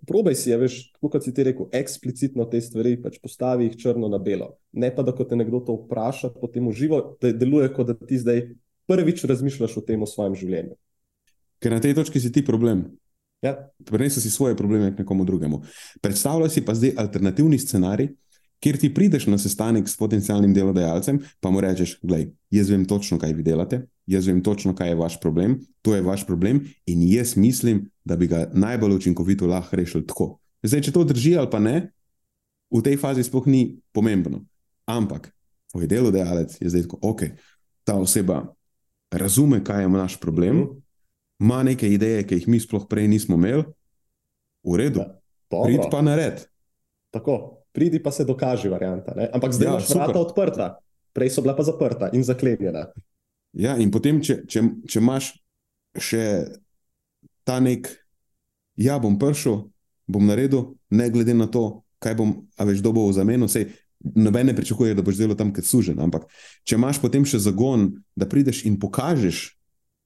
Probaj 0.07 0.37
si, 0.37 0.53
veš, 0.53 0.79
kot 1.01 1.25
si 1.25 1.33
ti 1.35 1.45
rekel, 1.47 1.71
eksplicitno 1.73 2.45
te 2.51 2.61
stvari 2.61 2.99
pač 3.01 3.17
postavi 3.23 3.69
jih 3.69 3.79
črno 3.81 4.11
na 4.13 4.19
belo. 4.21 4.53
Ne 4.73 4.91
pa, 4.95 5.05
da 5.07 5.15
ko 5.17 5.25
te 5.25 5.39
nekdo 5.39 5.63
to 5.65 5.79
vpraša, 5.87 6.35
potem 6.41 6.69
uživo, 6.69 7.01
da 7.23 7.33
deluje, 7.33 7.71
kot 7.73 7.93
da 7.93 7.97
ti 7.97 8.19
zdaj 8.21 8.43
prvič 8.91 9.25
razmišljaš 9.25 9.79
o 9.81 9.85
tem 9.87 10.03
v 10.03 10.09
svojem 10.11 10.37
življenju. 10.37 10.77
Ker 11.61 11.77
na 11.77 11.81
tej 11.81 11.97
točki 11.97 12.21
si 12.21 12.33
ti 12.33 12.45
problem. 12.45 12.89
Ja. 13.41 13.55
Prenesi 13.89 14.21
si 14.21 14.31
svoje 14.31 14.57
probleme 14.57 14.93
k 14.93 15.01
nekomu 15.01 15.25
drugemu. 15.25 15.63
Predstavljaj 16.05 16.51
si 16.53 16.65
pa 16.65 16.75
zdaj 16.77 16.99
alternativni 17.01 17.59
scenarij, 17.59 18.11
kjer 18.61 18.77
ti 18.77 18.93
prideš 18.95 19.27
na 19.33 19.39
sestanek 19.41 19.89
s 19.89 19.97
potencijalnim 19.97 20.53
delodajalcem, 20.55 21.23
pa 21.41 21.51
mu 21.51 21.61
rečeš: 21.65 21.97
Glej, 22.03 22.31
jaz 22.53 22.69
vem 22.71 22.85
točno, 22.85 23.19
kaj 23.19 23.33
vi 23.33 23.47
delate, 23.47 23.87
jaz 24.07 24.29
vem 24.29 24.43
točno, 24.45 24.75
kaj 24.77 24.93
je 24.93 24.99
vaš 25.01 25.21
problem, 25.21 25.57
to 25.83 25.95
je 25.97 26.05
vaš 26.05 26.27
problem 26.27 26.67
in 26.87 27.03
jaz 27.09 27.37
mislim, 27.37 27.87
da 28.11 28.19
bi 28.19 28.27
ga 28.27 28.49
najbolj 28.53 28.97
učinkovito 28.99 29.47
lahko 29.47 29.79
rešili 29.79 30.07
tako. 30.07 30.33
Zdaj, 30.67 30.83
če 30.89 30.93
to 30.93 31.05
drži 31.07 31.37
ali 31.39 31.51
pa 31.51 31.63
ne, 31.63 31.77
v 32.71 32.83
tej 32.83 32.99
fazi 32.99 33.23
sploh 33.23 33.47
ni 33.47 33.79
pomembno. 33.95 34.43
Ampak, 34.91 35.31
tvoj 35.71 35.87
delodajalec 35.87 36.59
je 36.59 36.71
zdaj 36.71 36.89
tako, 36.89 36.99
ok, 37.07 37.23
ta 37.87 37.95
oseba 38.03 38.43
razume, 39.15 39.63
kaj 39.65 39.87
je 39.87 39.93
naš 39.95 40.19
problem, 40.21 40.57
mhm. 40.57 40.81
ima 41.41 41.63
neke 41.63 41.89
ideje, 41.89 42.27
ki 42.27 42.41
jih 42.41 42.49
mi 42.49 42.61
sploh 42.61 42.87
prej 42.91 43.09
nismo 43.09 43.39
imeli, 43.39 43.65
v 44.67 44.77
redu, 44.77 45.07
Dobro. 45.51 45.65
prid 45.67 45.87
pa 45.91 46.03
nared. 46.03 46.43
Tako, 47.11 47.63
pridi 47.73 48.03
pa 48.03 48.11
se 48.11 48.25
dokaži, 48.25 48.69
varianta. 48.69 49.15
Ne? 49.17 49.31
Ampak 49.33 49.55
zdaj 49.55 49.67
Ja, 49.67 49.71
ja, 49.71 49.79
imaš 49.79 49.89
vrata 49.89 50.13
super. 50.13 50.21
odprta, 50.21 50.67
prej 51.13 51.31
so 51.31 51.43
bila 51.43 51.57
pa 51.57 51.63
zaprta 51.63 52.11
in 52.13 52.27
zaklenjena. 52.27 52.91
Ja, 53.53 53.75
in 53.81 53.91
potem, 53.91 54.21
če, 54.23 54.45
če, 54.47 54.63
če 54.87 55.01
imaš 55.01 55.33
še 55.99 56.23
ta 57.43 57.59
nek, 57.59 57.89
ja, 58.81 58.99
bom 58.99 59.19
prišel, 59.21 59.69
bom 60.11 60.27
naredil, 60.27 60.75
ne 60.91 61.11
glede 61.13 61.37
na 61.37 61.47
to, 61.47 61.85
kaj 62.01 62.17
bom, 62.17 62.35
a 62.57 62.65
veš, 62.65 62.81
dobo 62.85 63.05
v 63.07 63.15
zameno, 63.17 63.49
sej 63.49 63.69
noben 64.01 64.49
ne 64.49 64.57
pričakuje, 64.57 64.97
da 64.97 65.05
boš 65.05 65.21
delal 65.21 65.37
tam, 65.37 65.53
kot 65.53 65.67
sužen. 65.69 66.01
Ampak 66.01 66.25
če 66.65 66.79
imaš 66.79 67.01
potem 67.03 67.27
še 67.29 67.43
zagon, 67.45 67.91
da 68.17 68.29
prideš 68.29 68.65
in 68.65 68.81
pokažeš 68.81 69.51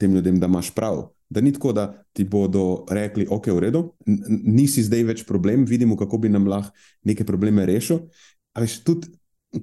tem 0.03 0.15
ljudem, 0.15 0.41
da 0.43 0.51
imaš 0.51 0.73
prav. 0.75 1.13
Da 1.31 1.41
ni 1.41 1.55
tako, 1.55 1.73
da 1.73 1.87
ti 2.13 2.27
bodo 2.29 2.85
rekli, 2.91 3.27
ok, 3.31 3.49
v 3.55 3.63
redu, 3.63 3.83
nisi 4.07 4.83
zdaj 4.85 5.05
več 5.09 5.23
problem, 5.27 5.65
vidimo, 5.67 5.97
kako 5.97 6.21
bi 6.27 6.33
nam 6.33 6.49
lahko 6.51 6.75
neke 7.07 7.25
probleme 7.27 7.65
rešil. 7.67 8.05
A 8.55 8.63
veš, 8.63 8.81
tudi 8.87 9.15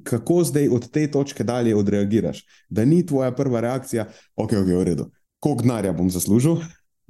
kako 0.07 0.43
zdaj 0.47 0.69
od 0.71 0.87
te 0.91 1.03
točke 1.11 1.43
dalje 1.43 1.75
odreagiraš. 1.75 2.45
Da 2.69 2.85
ni 2.87 3.03
tvoja 3.05 3.31
prva 3.35 3.59
reakcija, 3.67 4.07
ok, 4.35 4.55
ok, 4.63 4.71
v 4.71 4.83
redu, 4.87 5.09
koliko 5.43 5.67
denarja 5.67 5.91
bom 5.93 6.09
zaslužil, 6.09 6.61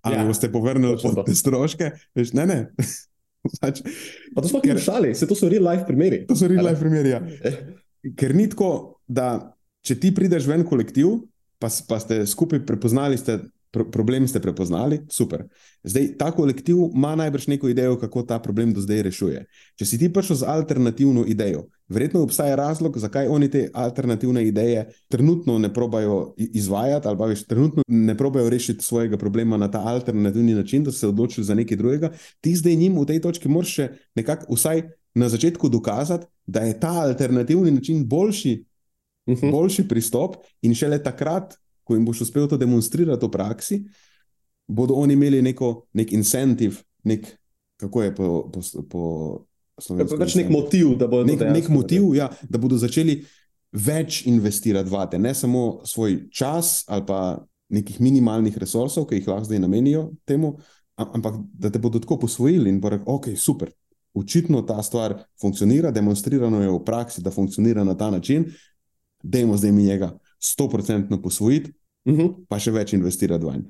ali 0.01 0.15
Ja, 0.15 0.25
boste 0.25 0.49
povrnili 0.49 0.97
te 1.25 1.35
stroške. 1.35 1.91
Veš, 2.11 2.33
ne, 2.33 2.45
ne. 2.45 2.59
Pač, 3.61 3.81
Pa 4.31 4.41
to 4.41 4.47
smo 4.47 4.59
Ker- 4.59 4.77
šali, 4.77 5.15
se 5.15 5.25
to 5.25 5.33
so 5.33 5.49
real 5.49 5.65
life 5.65 5.85
primeri. 5.85 6.25
to 6.27 6.35
so 6.35 6.45
real 6.45 6.59
A 6.59 6.63
ne? 6.63 6.69
life 6.69 6.79
primeri. 6.79 7.09
Ja. 7.09 7.21
Eh, 7.41 7.57
Ker 8.11 8.35
ni 8.35 8.45
tako, 8.45 8.69
da 9.07 9.53
če 9.81 9.95
ti 9.95 10.11
prideš 10.11 10.45
v 10.45 10.53
en 10.53 10.63
kolektiv, 10.63 11.07
pa, 11.57 11.69
pa 11.87 11.97
ste 11.97 12.21
skupaj 12.23 12.61
prepoznali, 12.61 13.17
ste, 13.17 13.39
pro, 13.69 13.85
problem 13.87 14.25
ste 14.25 14.37
prepoznali, 14.39 15.01
super. 15.07 15.47
Zdaj 15.81 16.17
ta 16.17 16.29
kolektiv 16.31 16.77
ima 16.87 17.15
najbrž 17.15 17.47
neko 17.47 17.69
idejo, 17.69 17.97
kako 17.97 18.23
ta 18.23 18.37
problem 18.37 18.73
do 18.73 18.81
zdaj 18.81 19.01
rešuje. 19.03 19.45
Če 19.75 19.85
si 19.85 19.97
ti 19.97 20.07
prišel 20.07 20.35
z 20.37 20.47
alternativno 20.47 21.25
idejo, 21.25 21.65
verjetno 21.91 22.23
obstaja 22.23 22.55
razlog, 22.55 22.97
zakaj 22.97 23.27
oni 23.27 23.49
te 23.51 23.69
alternativne 23.73 24.45
ideje 24.47 24.85
trenutno 25.07 25.57
ne 25.59 25.73
probajo 25.73 26.33
izvajati, 26.37 27.07
ali 27.07 27.17
pa 27.17 27.25
veš, 27.25 27.43
trenutno 27.43 27.83
ne 27.87 28.17
probajo 28.17 28.49
rešiti 28.49 28.85
svojega 28.85 29.17
problema 29.17 29.57
na 29.57 29.71
ta 29.71 29.81
alternativni 29.87 30.53
način, 30.53 30.83
da 30.83 30.91
so 30.91 30.99
se 30.99 31.07
odločili 31.07 31.45
za 31.45 31.55
nekaj 31.55 31.77
drugega. 31.77 32.11
Ti 32.41 32.55
zdaj 32.55 32.75
njim 32.75 32.99
v 32.99 33.05
tej 33.05 33.21
točki 33.21 33.49
moraš 33.49 33.73
še 33.75 33.89
nekako 34.15 34.55
vsaj 34.55 34.83
na 35.15 35.29
začetku 35.29 35.69
dokazati, 35.69 36.27
da 36.45 36.59
je 36.59 36.79
ta 36.79 36.93
alternativni 37.03 37.71
način 37.71 38.07
boljši, 38.07 38.65
mhm. 39.29 39.51
boljši 39.51 39.87
pristop, 39.87 40.35
in 40.61 40.75
šele 40.75 41.03
takrat, 41.03 41.57
ko 41.83 41.95
jim 41.95 42.05
boš 42.05 42.21
uspel 42.21 42.47
to 42.47 42.57
demonstrirati 42.57 43.25
v 43.25 43.31
praksi, 43.31 43.83
bodo 44.67 44.93
oni 44.93 45.13
imeli 45.13 45.41
neko, 45.41 45.87
nek 45.93 46.13
incentiv, 46.13 46.79
nek, 47.03 47.27
kako 47.77 48.03
je 48.03 48.15
po, 48.15 48.27
po, 48.53 48.61
po 48.89 49.01
slovensko. 49.81 50.17
Pač 50.17 50.35
nek 50.35 50.49
motiv, 50.49 50.95
da 50.97 51.07
bodo 51.07 51.25
nek, 51.25 51.39
dejansko 51.39 51.57
nek 51.59 51.69
motiv, 51.71 52.09
ja, 52.15 52.29
da 52.43 52.57
bodo 52.57 52.77
začeli 52.77 53.21
več 53.71 54.25
investirati 54.25 54.89
vate, 54.89 55.19
ne 55.19 55.33
samo 55.33 55.81
svoj 55.85 56.29
čas 56.29 56.83
ali 56.87 57.05
pa 57.05 57.19
nekih 57.69 58.01
minimalnih 58.01 58.57
resursov, 58.57 59.05
ki 59.07 59.15
jih 59.15 59.27
lahko 59.27 59.45
zdaj 59.45 59.59
namenijo 59.59 60.01
temu, 60.25 60.57
am- 60.95 61.11
ampak 61.13 61.33
da 61.53 61.69
te 61.69 61.79
bodo 61.79 61.99
tako 61.99 62.17
posvojili 62.19 62.69
in 62.69 62.79
bodo 62.79 62.97
rekli, 62.97 63.07
ok, 63.07 63.29
super. 63.37 63.71
Očitno 64.13 64.61
ta 64.61 64.83
stvar 64.83 65.13
funkcionira, 65.39 65.91
demonstrirano 65.91 66.59
je 66.61 66.67
v 66.69 66.81
praksi, 66.83 67.21
da 67.21 67.31
funkcionira 67.31 67.83
na 67.83 67.95
ta 67.95 68.09
način, 68.11 68.49
dajmo 69.23 69.55
zdaj 69.57 69.71
mi 69.71 69.83
njega 69.83 70.11
100% 70.39 71.21
posvojiti, 71.21 71.71
Mhm. 72.05 72.27
pa 72.49 72.59
še 72.59 72.71
več 72.71 72.93
investirati 72.93 73.45
vanj. 73.45 73.61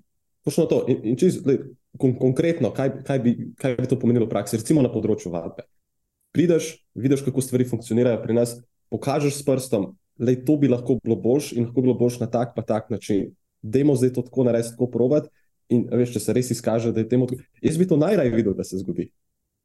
Točno 0.41 0.65
to. 0.65 0.85
In, 0.87 0.97
in 1.03 1.15
čist, 1.15 1.45
lej, 1.45 1.57
kon, 1.99 2.15
konkretno, 2.15 2.71
kaj, 2.71 3.03
kaj, 3.03 3.19
bi, 3.19 3.53
kaj 3.55 3.75
bi 3.75 3.85
to 3.85 3.99
pomenilo 3.99 4.25
v 4.25 4.29
praksi, 4.29 4.57
recimo 4.57 4.81
na 4.81 4.89
področju 4.89 5.29
vadbe. 5.29 5.67
Prideš, 6.31 6.73
vidiš, 6.95 7.21
kako 7.25 7.41
stvari 7.41 7.67
funkcionirajo 7.67 8.21
pri 8.23 8.33
nas, 8.33 8.55
pokažeš 8.89 9.39
s 9.39 9.45
prstom, 9.45 9.91
da 10.15 10.35
to 10.45 10.55
bi 10.57 10.69
lahko 10.71 10.97
bilo 11.03 11.15
boljš 11.15 11.51
in 11.57 11.65
lahko 11.65 11.81
bilo 11.81 11.95
boljš 11.97 12.19
na 12.19 12.27
tak 12.31 12.53
pa 12.55 12.61
tak 12.61 12.89
način. 12.89 13.31
Dajmo 13.61 13.95
zdaj 13.95 14.13
to 14.13 14.21
tako 14.21 14.43
narediti, 14.43 14.73
tako 14.75 14.91
provat. 14.91 15.27
In 15.71 15.85
veš, 15.91 16.13
če 16.15 16.19
se 16.19 16.33
res 16.35 16.51
izkaže, 16.51 16.91
da 16.91 16.99
je 16.99 17.09
temu 17.09 17.27
tako. 17.27 17.43
Jaz 17.63 17.77
bi 17.79 17.87
to 17.87 17.97
najraje 17.97 18.31
videl, 18.33 18.55
da 18.57 18.63
se 18.67 18.79
zgodi. 18.81 19.07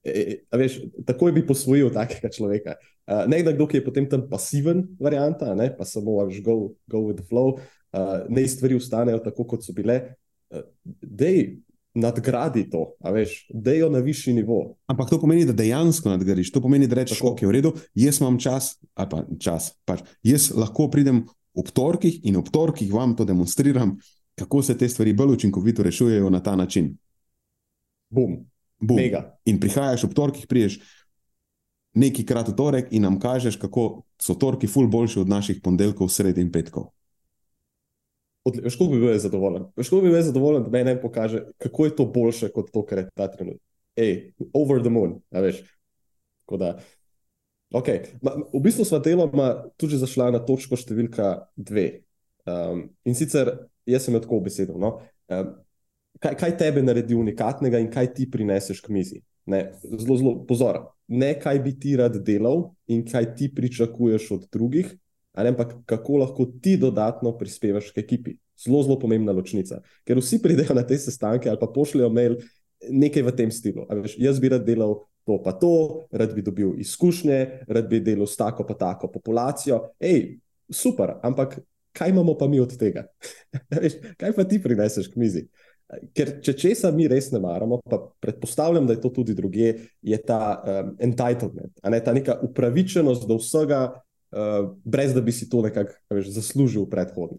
E, 0.06 0.10
e, 0.12 0.58
veš, 0.58 0.78
takoj 1.06 1.32
bi 1.34 1.42
posvojil 1.46 1.90
takega 1.94 2.30
človeka. 2.30 2.76
Uh, 3.06 3.24
ne 3.30 3.40
nekdo, 3.42 3.66
ki 3.66 3.80
je 3.80 3.86
potem 3.86 4.06
tam 4.10 4.22
pasiven, 4.30 4.84
varianta, 5.02 5.54
ne, 5.58 5.68
pa 5.74 5.86
samo 5.86 6.20
veš, 6.28 6.42
go, 6.46 6.56
go 6.90 7.02
with 7.08 7.18
the 7.18 7.26
flow, 7.26 7.56
uh, 7.58 8.22
ne 8.30 8.46
stvari 8.46 8.78
ustanejo 8.78 9.18
tako, 9.24 9.48
kot 9.50 9.66
so 9.66 9.74
bile. 9.74 9.98
Uh, 10.50 10.62
dej, 11.02 11.58
nadgradi 11.96 12.66
to, 12.70 12.90
veš, 13.12 13.46
dejo 13.50 13.88
na 13.90 13.98
višji 14.04 14.34
nivo. 14.34 14.76
Ampak 14.86 15.10
to 15.10 15.18
pomeni, 15.20 15.46
da 15.48 15.54
dejansko 15.56 16.12
nadgradiš. 16.12 16.52
To 16.52 16.60
pomeni, 16.60 16.86
da 16.86 16.98
rečeš, 17.00 17.18
Tako. 17.18 17.32
ok, 17.32 17.42
v 17.48 17.54
redu, 17.56 17.72
jaz 17.94 18.20
imam 18.20 18.38
čas, 18.38 18.74
ali 18.94 19.08
pa 19.10 19.22
čas. 19.40 19.70
Pač, 19.88 20.04
jaz 20.26 20.50
lahko 20.54 20.90
pridem 20.92 21.24
ob 21.56 21.72
torkih 21.72 22.20
in 22.28 22.36
ob 22.36 22.50
torkih 22.52 22.92
vam 22.92 23.16
to 23.16 23.24
demonstriram, 23.24 23.96
kako 24.36 24.62
se 24.62 24.76
te 24.78 24.88
stvari 24.88 25.16
bolj 25.16 25.38
učinkovito 25.38 25.82
rešujejo 25.82 26.30
na 26.30 26.42
ta 26.42 26.56
način. 26.56 26.92
Bum, 28.10 28.36
Bum. 28.80 28.96
mega. 28.96 29.38
In 29.44 29.60
prihajaš 29.60 30.04
ob 30.04 30.14
torkih, 30.14 30.46
priješ 30.46 30.80
neki 31.96 32.26
krat 32.28 32.48
v 32.52 32.56
torek 32.56 32.92
in 32.92 33.02
nam 33.02 33.16
kažeš, 33.20 33.56
kako 33.56 34.02
so 34.20 34.36
torki 34.36 34.68
ful 34.68 34.88
boljši 34.88 35.20
od 35.20 35.28
naših 35.28 35.60
ponedeljkov, 35.64 36.12
sred 36.12 36.38
in 36.38 36.52
petkov. 36.52 36.90
Odli- 38.46 38.62
Veš, 38.62 38.76
kako 38.78 38.90
bi 38.92 39.00
bil 39.02 39.18
zadovoljen? 39.18 39.64
Kako 39.74 40.00
bi 40.00 40.10
bil 40.10 40.22
zadovoljen, 40.22 40.62
da 40.64 40.70
meni 40.70 41.00
pokaže, 41.02 41.42
kako 41.58 41.84
je 41.84 41.96
to 41.96 42.06
boljše 42.06 42.48
kot 42.54 42.70
to, 42.72 42.84
kar 42.86 42.98
je 42.98 43.08
ta 43.14 43.26
trenutek. 43.32 43.62
Ej, 43.96 44.32
over 44.54 44.82
the 44.82 44.92
moon, 44.92 45.16
a 45.32 45.40
veš. 45.42 45.62
Da, 46.46 46.76
okay. 47.74 48.04
Ma, 48.22 48.36
v 48.52 48.60
bistvu 48.62 48.84
smo 48.86 49.00
deloma 49.02 49.48
tudi 49.76 49.96
že 49.96 50.04
zašla 50.04 50.30
na 50.36 50.40
točko 50.46 50.78
številka 50.78 51.48
dve. 51.56 52.04
Um, 52.46 52.84
in 53.02 53.16
sicer, 53.18 53.50
jaz 53.88 54.06
sem 54.06 54.14
tako 54.20 54.38
obesedil. 54.38 54.76
No? 54.78 55.00
Um, 55.26 55.56
kaj, 56.22 56.36
kaj 56.38 56.54
tebe 56.60 56.84
naredi 56.84 57.16
unikatnega 57.18 57.80
in 57.82 57.90
kaj 57.90 58.12
ti 58.14 58.28
prineseš 58.30 58.84
k 58.84 58.94
mizi? 58.94 59.22
Ne, 59.50 59.72
zelo, 59.82 60.18
zelo 60.20 60.34
pozor. 60.46 60.84
Ne, 61.08 61.32
kaj 61.38 61.58
bi 61.64 61.74
ti 61.78 61.96
rad 61.98 62.14
delal 62.26 62.68
in 62.90 63.02
kaj 63.06 63.32
ti 63.38 63.50
pričakuješ 63.54 64.30
od 64.38 64.46
drugih, 64.52 64.92
ali 65.36 65.52
ampak 65.52 65.74
kako 65.86 66.22
lahko 66.24 66.46
ti 66.62 66.76
dodatno 66.80 67.36
prispevaš 67.38 67.92
k 67.92 68.02
ekipi. 68.04 68.36
Zelo, 68.56 68.80
zelo 68.82 68.96
pomembna 68.98 69.34
ločnica. 69.36 69.82
Ker 70.08 70.16
vsi 70.16 70.40
pridejo 70.42 70.74
na 70.74 70.82
te 70.86 70.96
sestanke 70.98 71.50
ali 71.50 71.60
pa 71.60 71.68
pošljajo 71.68 72.08
mail 72.10 72.38
nekaj 72.88 73.26
v 73.26 73.34
tem 73.36 73.52
stilu. 73.52 73.84
A 73.88 74.00
Veš, 74.00 74.16
jaz 74.20 74.40
bi 74.40 74.50
rad 74.52 74.64
delal 74.64 75.04
to, 75.26 75.38
pa 75.42 75.52
to, 75.52 76.06
rad 76.14 76.32
bi 76.34 76.44
dobil 76.44 76.76
izkušnje, 76.80 77.68
rad 77.68 77.88
bi 77.90 78.00
delal 78.00 78.28
s 78.28 78.38
tako 78.38 78.66
pa 78.66 78.76
tako 78.78 79.10
populacijo. 79.12 79.82
Ej, 80.00 80.38
super, 80.72 81.18
ampak 81.22 81.58
kaj 81.96 82.12
imamo 82.12 82.36
pa 82.38 82.48
mi 82.48 82.60
od 82.60 82.76
tega? 82.78 83.06
Veš, 83.82 84.00
kaj 84.16 84.36
pa 84.36 84.44
ti 84.44 84.62
prineseš 84.62 85.12
k 85.12 85.20
mizi? 85.20 85.46
Ker 85.86 86.32
če 86.42 86.56
česa 86.58 86.90
mi 86.90 87.06
res 87.06 87.28
ne 87.30 87.38
maramo, 87.38 87.78
pa 87.86 88.00
predpostavljam, 88.20 88.88
da 88.88 88.96
je 88.96 89.00
to 89.04 89.12
tudi 89.20 89.36
druge, 89.38 89.68
je 90.02 90.18
ta 90.18 90.40
um, 90.58 90.88
entitlement, 90.98 91.70
ne 91.78 92.00
ta 92.02 92.14
neka 92.16 92.40
upravičenost 92.42 93.28
do 93.28 93.38
vsega, 93.38 93.84
uh, 94.36 94.70
brez 94.84 95.14
da 95.14 95.20
bi 95.24 95.32
si 95.32 95.48
to 95.48 95.62
nekako 95.64 95.96
veš, 96.12 96.30
zaslužil 96.36 96.86
predhodno. 96.90 97.38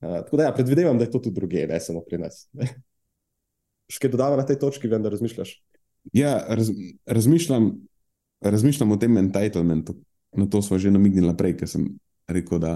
Uh, 0.00 0.20
tako 0.22 0.38
da 0.38 0.48
ja, 0.48 0.52
predvidevam, 0.54 0.98
da 0.98 1.04
je 1.04 1.10
to 1.10 1.18
tudi 1.18 1.34
druge, 1.40 1.66
ne 1.66 1.80
samo 1.80 2.04
pri 2.06 2.22
nas. 2.22 2.46
Še 3.92 4.04
kaj 4.04 4.12
dodava 4.14 4.38
na 4.38 4.44
tej 4.46 4.60
točki, 4.62 4.88
vem, 4.88 5.02
da 5.02 5.10
razmišljaš. 5.12 5.56
Ja, 6.12 6.36
raz, 6.48 6.70
razmišljam, 7.06 7.72
razmišljam 8.44 8.92
o 8.92 8.98
tem 9.00 9.16
entitlementu. 9.16 9.96
Na 10.36 10.46
to 10.46 10.60
smo 10.62 10.78
že 10.78 10.92
namignili 10.92 11.32
prej, 11.36 11.56
ker 11.56 11.70
sem 11.70 11.88
rekel, 12.28 12.60
da 12.60 12.74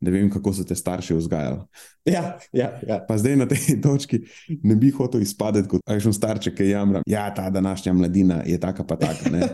ne 0.00 0.12
vem, 0.12 0.28
kako 0.32 0.52
so 0.56 0.64
te 0.64 0.76
starši 0.76 1.16
vzgajali. 1.16 1.64
Ja, 2.08 2.38
ja, 2.52 2.68
ja. 2.86 3.00
Pa 3.08 3.18
zdaj 3.20 3.36
na 3.40 3.48
tej 3.48 3.76
točki 3.84 4.22
ne 4.62 4.76
bi 4.76 4.92
hotel 4.96 5.24
izpadeti 5.24 5.68
kot 5.74 5.84
ajšen 5.88 6.16
starček, 6.16 6.56
ki 6.60 6.70
jamra. 6.70 7.02
Ja, 7.08 7.28
ta 7.34 7.50
današnja 7.50 7.92
mladina 7.96 8.42
je 8.46 8.60
taka 8.60 8.84
pa 8.84 8.96
taka. 9.00 9.32
Ne? 9.32 9.48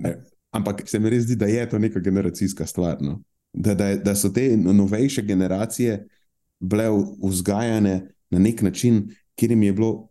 Ne. 0.00 0.16
Ampak 0.50 0.88
se 0.88 0.98
mi 0.98 1.10
res 1.10 1.24
zdi, 1.24 1.36
da 1.36 1.46
je 1.46 1.68
to 1.68 1.78
neka 1.78 2.00
generacijska 2.00 2.66
stvar. 2.66 2.96
No? 3.00 3.20
Da, 3.52 3.74
da, 3.74 3.94
da 3.96 4.14
so 4.14 4.28
te 4.28 4.56
no- 4.56 4.72
novejše 4.72 5.22
generacije 5.22 6.06
bile 6.60 6.88
vzgajane 7.22 8.08
na 8.30 8.38
nek 8.38 8.62
način, 8.62 9.08
kjer 9.34 9.50
jim 9.50 9.62
je 9.62 9.72
bilo 9.72 10.08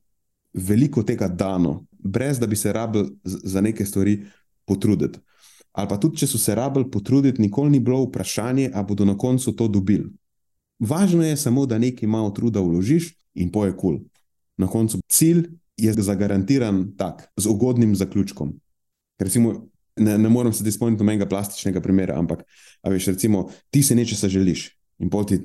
veliko 0.54 1.04
tega 1.04 1.28
dano, 1.28 1.86
brez 1.92 2.40
da 2.40 2.48
bi 2.48 2.56
se 2.56 2.74
rabili 2.74 3.10
za 3.24 3.62
neke 3.62 3.86
stvari 3.86 4.24
potruditi. 4.66 5.20
Ali 5.72 5.90
pa 5.90 5.98
tudi, 6.00 6.18
če 6.18 6.28
so 6.28 6.40
se 6.40 6.56
rabili 6.56 6.88
potruditi, 6.92 7.42
nikoli 7.42 7.70
ni 7.70 7.80
bilo 7.80 8.06
vprašanje, 8.06 8.70
ali 8.74 8.86
bodo 8.88 9.06
na 9.06 9.18
koncu 9.18 9.52
to 9.56 9.68
dobili. 9.68 10.08
Važno 10.80 11.24
je 11.24 11.38
samo, 11.38 11.66
da 11.66 11.78
nekaj 11.80 12.08
malo 12.08 12.30
truda 12.30 12.62
vložiš 12.62 13.12
in 13.34 13.52
poje 13.52 13.72
kul. 13.76 13.98
Cool. 13.98 14.00
Na 14.58 14.68
koncu 14.68 15.02
cilj 15.12 15.50
je 15.78 15.94
zagarantiran 15.94 16.96
tak, 16.98 17.28
z 17.38 17.48
ugodnim 17.52 17.96
zaključkom. 17.96 18.54
Ker 19.20 19.28
Recimo, 19.28 19.68
ne, 19.96 20.18
ne 20.18 20.30
morem 20.30 20.54
se 20.54 20.64
ti 20.64 20.72
spomniti 20.72 21.04
nobenega 21.04 21.28
plastičnega 21.30 21.82
primera, 21.82 22.18
ampak 22.20 22.44
veš, 22.84 23.08
recimo, 23.14 23.50
ti 23.70 23.84
se 23.84 23.96
nečesa 23.96 24.30
želiš 24.30 24.70
in 25.00 25.10
pol 25.10 25.26
ti 25.26 25.40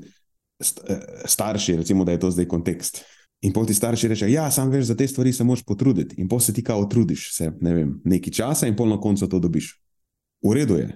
st, 0.62 0.82
eh, 0.88 1.00
starši, 1.24 1.76
recimo, 1.76 2.04
da 2.04 2.12
je 2.12 2.20
to 2.20 2.30
zdaj 2.30 2.48
kontekst. 2.48 3.02
In 3.40 3.54
pol 3.56 3.64
ti 3.66 3.74
starši 3.74 4.08
rečejo, 4.08 4.32
ja, 4.32 4.50
sam 4.52 4.70
veš, 4.70 4.90
za 4.90 4.96
te 4.96 5.06
stvari 5.08 5.32
se 5.32 5.44
moraš 5.44 5.62
potruditi. 5.64 6.18
In 6.20 6.28
pol 6.28 6.40
se 6.40 6.52
ti 6.52 6.64
kao 6.64 6.84
trudiš, 6.84 7.30
se, 7.36 7.52
ne 7.60 7.74
vem, 7.74 7.94
nekaj 8.04 8.32
časa 8.36 8.68
in 8.68 8.76
pol 8.76 8.88
na 8.88 9.00
koncu 9.00 9.28
to 9.28 9.38
dobiš. 9.40 9.72
V 10.44 10.52
redu 10.54 10.76
je. 10.76 10.90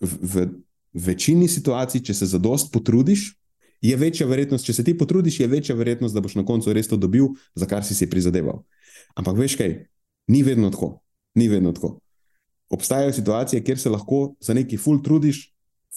V, 0.00 0.18
v 0.22 0.46
večini 0.92 1.48
situacij, 1.48 2.04
če 2.06 2.14
se 2.14 2.26
za 2.26 2.38
dost 2.38 2.72
potrudiš, 2.72 3.32
je 3.82 3.96
večja 3.98 4.26
verjetnost, 4.30 4.66
če 4.66 4.76
se 4.78 4.84
ti 4.86 4.94
potrudiš, 4.98 5.40
je 5.40 5.50
večja 5.50 5.74
verjetnost, 5.74 6.14
da 6.14 6.22
boš 6.22 6.36
na 6.38 6.44
koncu 6.46 6.72
res 6.72 6.86
to 6.88 6.96
dobil, 6.96 7.32
za 7.58 7.66
kar 7.66 7.82
si 7.84 7.98
si 7.98 8.06
prizadeval. 8.10 8.62
Ampak 9.18 9.38
veš 9.38 9.56
kaj, 9.58 9.74
ni 10.30 10.42
vedno 10.46 10.70
tako. 10.70 11.00
Ni 11.34 11.48
vedno 11.50 11.72
tako. 11.74 11.96
Obstajajo 12.72 13.12
situacije, 13.12 13.64
kjer 13.64 13.78
se 13.78 13.90
lahko 13.90 14.34
za 14.40 14.54
neki 14.54 14.76
ful 14.76 15.02
trudiš, 15.02 15.50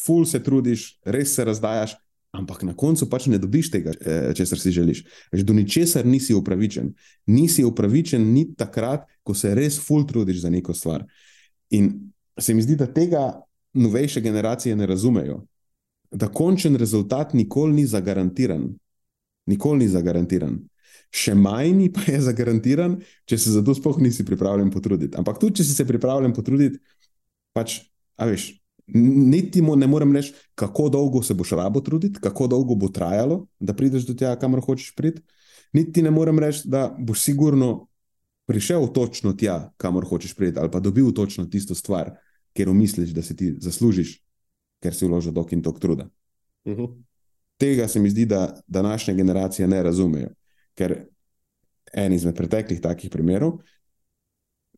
ful 0.05 0.25
se 0.25 0.43
trudiš, 0.43 0.99
res 1.05 1.31
se 1.35 1.45
razdajaš, 1.45 1.95
ampak 2.35 2.63
na 2.67 2.73
koncu 2.75 3.07
pač 3.09 3.29
ne 3.31 3.39
dobiš 3.39 3.69
tega, 3.71 3.93
eh, 3.95 4.33
česar 4.35 4.59
si 4.59 4.71
želiš. 4.71 5.05
Veš, 5.31 5.43
do 5.47 5.53
ničesar 5.53 6.05
nisi 6.05 6.33
upravičen. 6.35 6.91
Nisi 7.31 7.63
upravičen 7.63 8.27
ni 8.33 8.49
takrat, 8.55 9.07
ko 9.23 9.33
se 9.33 9.55
res 9.55 9.79
ful 9.79 10.03
trudiš 10.07 10.41
za 10.43 10.49
neko 10.49 10.73
stvar. 10.73 11.05
In 11.69 12.11
se 12.39 12.53
mi 12.53 12.61
zdi, 12.61 12.75
da 12.75 12.91
tega 12.91 13.41
novejše 13.73 14.21
generacije 14.21 14.75
ne 14.75 14.85
razumejo. 14.85 15.45
Da 16.11 16.27
končen 16.27 16.75
rezultat 16.75 17.33
nikoli 17.33 17.73
ni 17.73 17.85
zagarantiran. 17.85 18.67
Nikoli 19.45 19.79
ni 19.79 19.87
zagarantiran. 19.87 20.59
Še 21.15 21.31
manj 21.39 21.87
pa 21.95 22.03
je 22.09 22.19
zagarantiran, 22.25 22.97
če 23.29 23.39
se 23.39 23.53
za 23.53 23.63
to 23.63 23.75
sploh 23.77 24.01
nisi 24.03 24.25
pripravljen 24.27 24.71
potruditi. 24.73 25.15
Ampak 25.19 25.39
tudi, 25.39 25.61
če 25.61 25.67
si 25.69 25.75
se 25.77 25.85
pripravljen 25.87 26.33
potruditi, 26.35 26.81
pač, 27.55 27.77
a 28.19 28.27
veš, 28.27 28.49
niti 28.91 29.63
mu 29.63 29.77
ne 29.79 29.87
morem 29.87 30.11
reči, 30.15 30.33
kako 30.59 30.89
dolgo 30.91 31.23
se 31.23 31.33
boš 31.33 31.55
rabo 31.57 31.81
truditi, 31.81 32.19
kako 32.21 32.49
dolgo 32.51 32.75
bo 32.75 32.91
trajalo, 32.91 33.45
da 33.59 33.73
prideš 33.73 34.09
do 34.09 34.13
tega, 34.13 34.35
kamor 34.41 34.61
hočeš 34.65 34.91
priti. 34.95 35.23
Niti 35.73 36.03
ne 36.03 36.11
morem 36.11 36.39
reči, 36.39 36.67
da 36.67 36.89
boš 36.99 37.23
sigurno 37.23 37.87
prišel 38.45 38.87
točno 38.93 39.33
tja, 39.33 39.71
kamor 39.81 40.05
hočeš 40.05 40.35
priti, 40.35 40.59
ali 40.59 40.71
pa 40.71 40.79
dobil 40.79 41.11
točno 41.15 41.47
tisto 41.47 41.75
stvar, 41.75 42.13
ker 42.55 42.69
umisliš, 42.69 43.15
da 43.15 43.23
si 43.25 43.35
ti 43.35 43.55
zaslužiš, 43.59 44.19
ker 44.83 44.93
si 44.93 45.07
vložil 45.07 45.33
dok 45.33 45.51
in 45.55 45.63
tok 45.63 45.79
truda. 45.79 46.09
Uh 46.65 46.77
-huh. 46.77 46.93
Tega 47.57 47.87
se 47.87 47.99
mi 47.99 48.09
zdi, 48.09 48.25
da 48.25 48.61
današnje 48.67 49.13
generacije 49.13 49.67
ne 49.67 49.83
razumejo. 49.83 50.29
Ker 50.75 51.05
en 51.93 52.13
izmed 52.13 52.35
preteklih 52.35 52.81
takih 52.83 53.09
primerov 53.11 53.59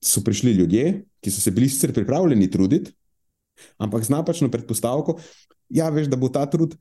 so 0.02 0.22
prišli 0.22 0.52
ljudje, 0.54 1.06
ki 1.22 1.32
so 1.34 1.42
se 1.42 1.52
bili 1.52 1.70
sicer 1.70 1.94
pripravljeni 1.94 2.52
truditi, 2.52 2.92
ampak 3.82 4.04
z 4.06 4.14
napačno 4.14 4.52
predpostavko, 4.54 5.18
ja, 5.70 5.90
veš, 5.90 6.08
da 6.08 6.16
bo 6.16 6.30
ta 6.30 6.46
trud 6.46 6.76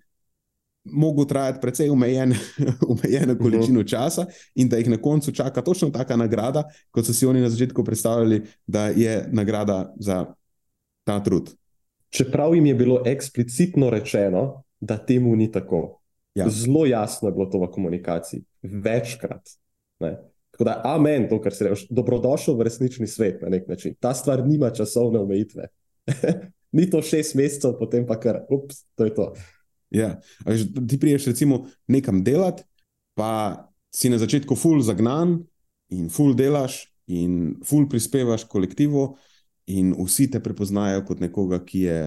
mogel 0.85 1.25
trajati 1.27 1.59
precej 1.61 1.89
omejen, 1.91 2.35
omejeno 2.93 3.35
Mhm. 3.35 3.43
količino 3.43 3.83
časa 3.83 4.27
in 4.55 4.69
da 4.69 4.77
jih 4.77 4.89
na 4.91 4.97
koncu 5.03 5.33
čaka 5.33 5.63
točno 5.63 5.91
taka 5.91 6.17
nagrada, 6.17 6.63
kot 6.91 7.07
so 7.07 7.13
si 7.13 7.27
oni 7.27 7.41
na 7.41 7.51
začetku 7.51 7.85
predstavljali, 7.85 8.43
da 8.67 8.87
je 8.89 9.29
nagrada 9.33 9.95
za 9.99 10.27
ta 11.05 11.23
trud. 11.25 11.51
Čeprav 12.11 12.55
jim 12.55 12.67
je 12.67 12.75
bilo 12.75 13.03
eksplicitno 13.07 13.91
rečeno, 13.91 14.63
da 14.81 14.99
temu 14.99 15.37
ni 15.37 15.53
tako. 15.53 16.01
Ja. 16.37 16.49
Zelo 16.53 16.85
jasno 16.87 17.29
je 17.29 17.33
bilo 17.33 17.47
to 17.49 17.61
v 17.63 17.71
komunikaciji, 17.73 18.43
večkrat. 18.63 19.57
Ne? 20.05 20.17
Tako 20.53 20.65
da, 20.69 20.81
amen, 20.85 21.29
to, 21.29 21.39
kar 21.41 21.55
si 21.55 21.65
rečeš, 21.65 21.87
dobrodošel 21.93 22.57
v 22.57 22.67
resnični 22.69 23.09
svet 23.09 23.43
na 23.43 23.49
nek 23.53 23.69
način. 23.69 23.95
Ta 24.01 24.15
stvar 24.15 24.45
nima 24.47 24.71
časovne 24.71 25.21
omejitve. 25.21 25.69
ni 26.77 26.89
to 26.91 27.03
šest 27.03 27.35
mesecev, 27.37 27.79
potem 27.81 28.07
pa 28.07 28.19
kar, 28.21 28.43
ups, 28.53 28.85
to 28.97 29.09
je 29.09 29.15
to. 29.17 29.31
Ja. 29.91 30.19
a 30.45 30.51
Veš, 30.51 30.67
ti 30.89 31.01
priješ 31.01 31.31
recimo 31.33 31.65
nekam 31.89 32.25
delati, 32.25 32.65
pa 33.17 33.69
si 33.95 34.13
na 34.13 34.19
začetku 34.21 34.57
full 34.57 34.85
zagnan 34.85 35.39
in 35.89 36.11
full 36.13 36.35
delaš 36.37 36.85
in 37.07 37.55
full 37.65 37.89
prispevaš 37.89 38.45
kolektivu, 38.45 39.15
in 39.67 39.95
vsi 39.99 40.29
te 40.31 40.41
prepoznajo 40.43 41.03
kot 41.07 41.21
nekoga, 41.21 41.59
ki 41.65 41.81
je 41.81 42.01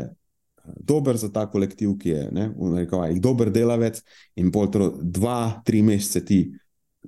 dober 0.78 1.18
za 1.18 1.32
ta 1.34 1.46
kolektiv, 1.50 1.98
ki 2.00 2.10
je 2.10 2.24
ne, 2.36 2.50
v 2.54 2.74
narekovajih 2.76 3.22
dober 3.22 3.52
delavec, 3.54 4.02
in 4.40 4.52
pol 4.52 4.70
to 4.72 4.92
dva, 5.02 5.62
tri 5.66 5.82
mesece 5.86 6.24
ti 6.26 6.40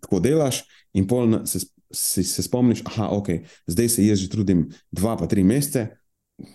tako 0.01 0.21
delaš, 0.23 0.63
in 0.97 1.07
pol 1.07 1.41
se, 1.45 1.65
se, 1.91 2.23
se 2.23 2.43
spomniš, 2.43 2.83
da 2.83 3.09
okay, 3.11 3.43
zdaj 3.67 3.89
se 3.89 4.05
jaz 4.05 4.19
že 4.23 4.29
trudim 4.31 4.69
dva, 4.91 5.17
pa 5.17 5.27
tri 5.27 5.43
mesece, 5.43 5.87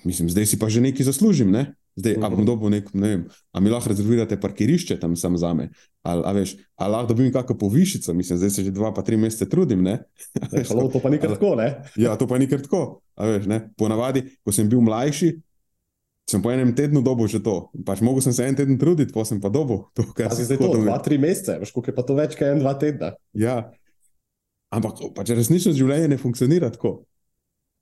mislim, 0.05 0.31
zdaj 0.31 0.47
si 0.47 0.59
pa 0.59 0.69
že 0.69 0.81
nekaj 0.81 1.07
zaslužim. 1.07 1.51
Ne? 1.51 1.75
Zdaj, 1.97 2.19
a 2.21 2.29
bom 2.29 2.45
dobil 2.45 2.69
nek, 2.77 2.91
ne 2.93 3.09
vem, 3.09 3.23
a 3.57 3.61
mi 3.65 3.73
lahko 3.73 3.89
rezervirate 3.89 4.37
parkirišče 4.37 4.99
tam 5.01 5.15
sam 5.17 5.39
za 5.41 5.55
me, 5.57 5.71
ali, 6.05 6.23
a 6.29 6.33
veš, 6.37 6.53
a 6.77 6.91
lahko 6.93 7.15
dobim 7.15 7.31
kakšno 7.33 7.57
povišico, 7.57 8.13
mislim, 8.13 8.37
zdaj 8.37 8.51
se 8.53 8.65
že 8.69 8.73
dva, 8.77 8.91
pa 8.93 9.01
tri 9.01 9.17
mesece 9.17 9.49
trudim, 9.49 9.81
ne? 9.81 10.03
Veš, 10.53 10.69
Halo, 10.75 10.91
to 10.93 11.01
pa 11.01 11.09
ni 11.09 11.17
kar 11.23 11.33
tako, 11.33 11.55
ne? 11.57 11.71
Ja, 11.97 12.13
to 12.21 12.29
pa 12.29 12.37
ni 12.37 12.51
kar 12.51 12.61
tako. 12.61 13.01
a 13.17 13.31
Veš, 13.33 13.49
ne? 13.49 13.63
Ponavadi, 13.81 14.27
ko 14.45 14.53
sem 14.53 14.69
bil 14.69 14.85
mlajši, 14.85 15.33
sem 16.27 16.43
po 16.43 16.51
enem 16.51 16.75
tednu 16.75 17.03
dobil 17.07 17.31
že 17.31 17.39
to. 17.39 17.71
Pač 17.87 18.03
mogel 18.03 18.25
sem 18.27 18.35
se 18.35 18.47
en 18.47 18.57
teden 18.59 18.79
truditi, 18.79 19.15
pa 19.15 19.23
sem 19.23 19.39
pa 19.41 19.51
dobil 19.53 19.87
to, 19.95 20.03
kar 20.11 20.31
Pa 20.31 20.35
si 20.35 20.43
sem 20.43 20.51
zdaj 20.51 20.59
to, 20.59 20.69
hotel 20.69 20.87
dva, 20.89 20.99
tri 21.03 21.19
mesece, 21.23 21.59
veš, 21.63 21.71
koliko 21.75 21.93
je 21.93 21.97
pa 21.97 22.05
to 22.07 22.17
več, 22.19 22.39
kot 22.39 22.49
en, 22.51 22.63
dva 22.63 22.75
tedna. 22.79 23.13
Ja. 23.39 23.59
Ampak 24.75 24.99
pač 25.15 25.31
resnično 25.31 25.71
življenje 25.77 26.11
ne 26.11 26.19
funkcionira 26.19 26.73
tako. 26.75 27.07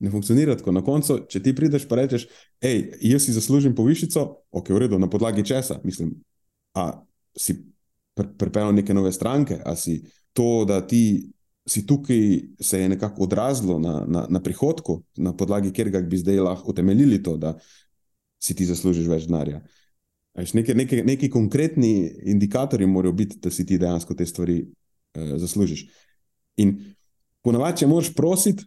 Ne 0.04 0.12
funkcionira 0.12 0.59
tako. 0.61 0.74
Na 0.76 0.85
koncu, 0.85 1.22
če 1.30 1.40
ti 1.40 1.54
prideš 1.57 1.88
in 1.88 1.96
rečeš, 1.96 2.26
hej, 2.61 2.83
jaz 3.09 3.24
si 3.24 3.33
zaslužim 3.33 3.72
povišico, 3.74 4.26
ok, 4.52 4.74
v 4.76 4.83
redu, 4.85 5.00
na 5.00 5.09
podlagi 5.09 5.46
česa. 5.46 5.80
Mislim, 5.87 6.12
a 6.76 6.90
si 7.33 7.57
pr 8.14 8.28
pripeljal 8.38 8.74
neke 8.76 8.94
nove 8.94 9.12
stranke, 9.12 9.57
a 9.64 9.72
si 9.78 10.02
to, 10.37 10.66
da 10.68 10.83
ti 10.85 11.33
si 11.64 11.87
tukaj, 11.87 12.20
se 12.61 12.80
je 12.80 12.88
nekako 12.92 13.24
odrazilo 13.24 13.78
na, 13.80 14.04
na, 14.04 14.26
na 14.28 14.40
prihodku, 14.42 15.00
na 15.16 15.33
podlagi 15.33 15.72
katerega 15.72 16.02
bi 16.04 16.20
zdaj 16.20 16.42
lahko 16.44 16.74
utemeljili 16.74 17.22
to, 17.22 17.38
da 17.40 17.54
si 18.44 18.54
ti 18.54 18.66
zaslužiš 18.68 19.09
več 19.09 19.26
denarja. 19.26 19.62
Neki, 20.35 20.74
neki, 20.74 21.02
neki 21.07 21.28
konkretni 21.30 21.92
indikatorji 22.26 22.87
morajo 22.87 23.12
biti, 23.14 23.38
da 23.38 23.50
si 23.50 23.64
ti 23.64 23.78
dejansko 23.78 24.14
te 24.14 24.26
stvari 24.26 24.57
eh, 25.14 25.35
zaslužiš. 25.38 25.85
In 26.59 26.74
ponavadi, 27.40 27.80
če 27.80 27.87
moraš 27.87 28.11
prositi, 28.14 28.66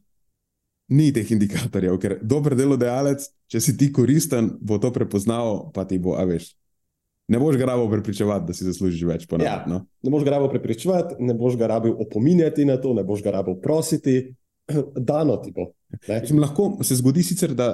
ni 0.90 1.10
teh 1.12 1.28
indikatorjev, 1.32 1.98
ker 2.00 2.14
dober 2.24 2.56
delodajalec, 2.56 3.26
če 3.52 3.60
si 3.60 3.74
ti 3.76 3.90
koristen, 3.92 4.54
bo 4.62 4.78
to 4.80 4.94
prepoznal, 4.96 5.68
pa 5.76 5.84
ti 5.84 6.00
bo, 6.00 6.16
a 6.16 6.24
veš. 6.24 6.54
Ne 7.28 7.36
boš 7.38 7.58
ga 7.60 7.68
rabo 7.68 7.90
prepričevati, 7.92 8.48
da 8.48 8.56
si 8.56 8.64
zaslužiš 8.64 9.04
več. 9.04 9.26
Ponavadi, 9.28 9.68
Ja. 9.68 9.68
no? 9.68 9.82
Ne 10.00 10.10
boš 10.10 10.24
ga 10.24 10.38
rabo 10.38 10.48
prepričevati, 10.48 11.20
ne 11.20 11.36
boš 11.36 11.58
ga 11.60 11.68
rabil 11.68 11.92
opominjati 12.00 12.64
na 12.66 12.78
to, 12.80 12.94
ne 12.96 13.04
boš 13.04 13.20
ga 13.22 13.36
rabil 13.36 13.60
prositi, 13.60 14.16
dano 15.12 15.36
ti 15.38 15.52
bo. 15.52 15.74
Mislim, 16.08 16.40
lahko 16.40 16.78
se 16.80 16.96
zgodi 16.96 17.24
sicer, 17.24 17.52
da 17.52 17.74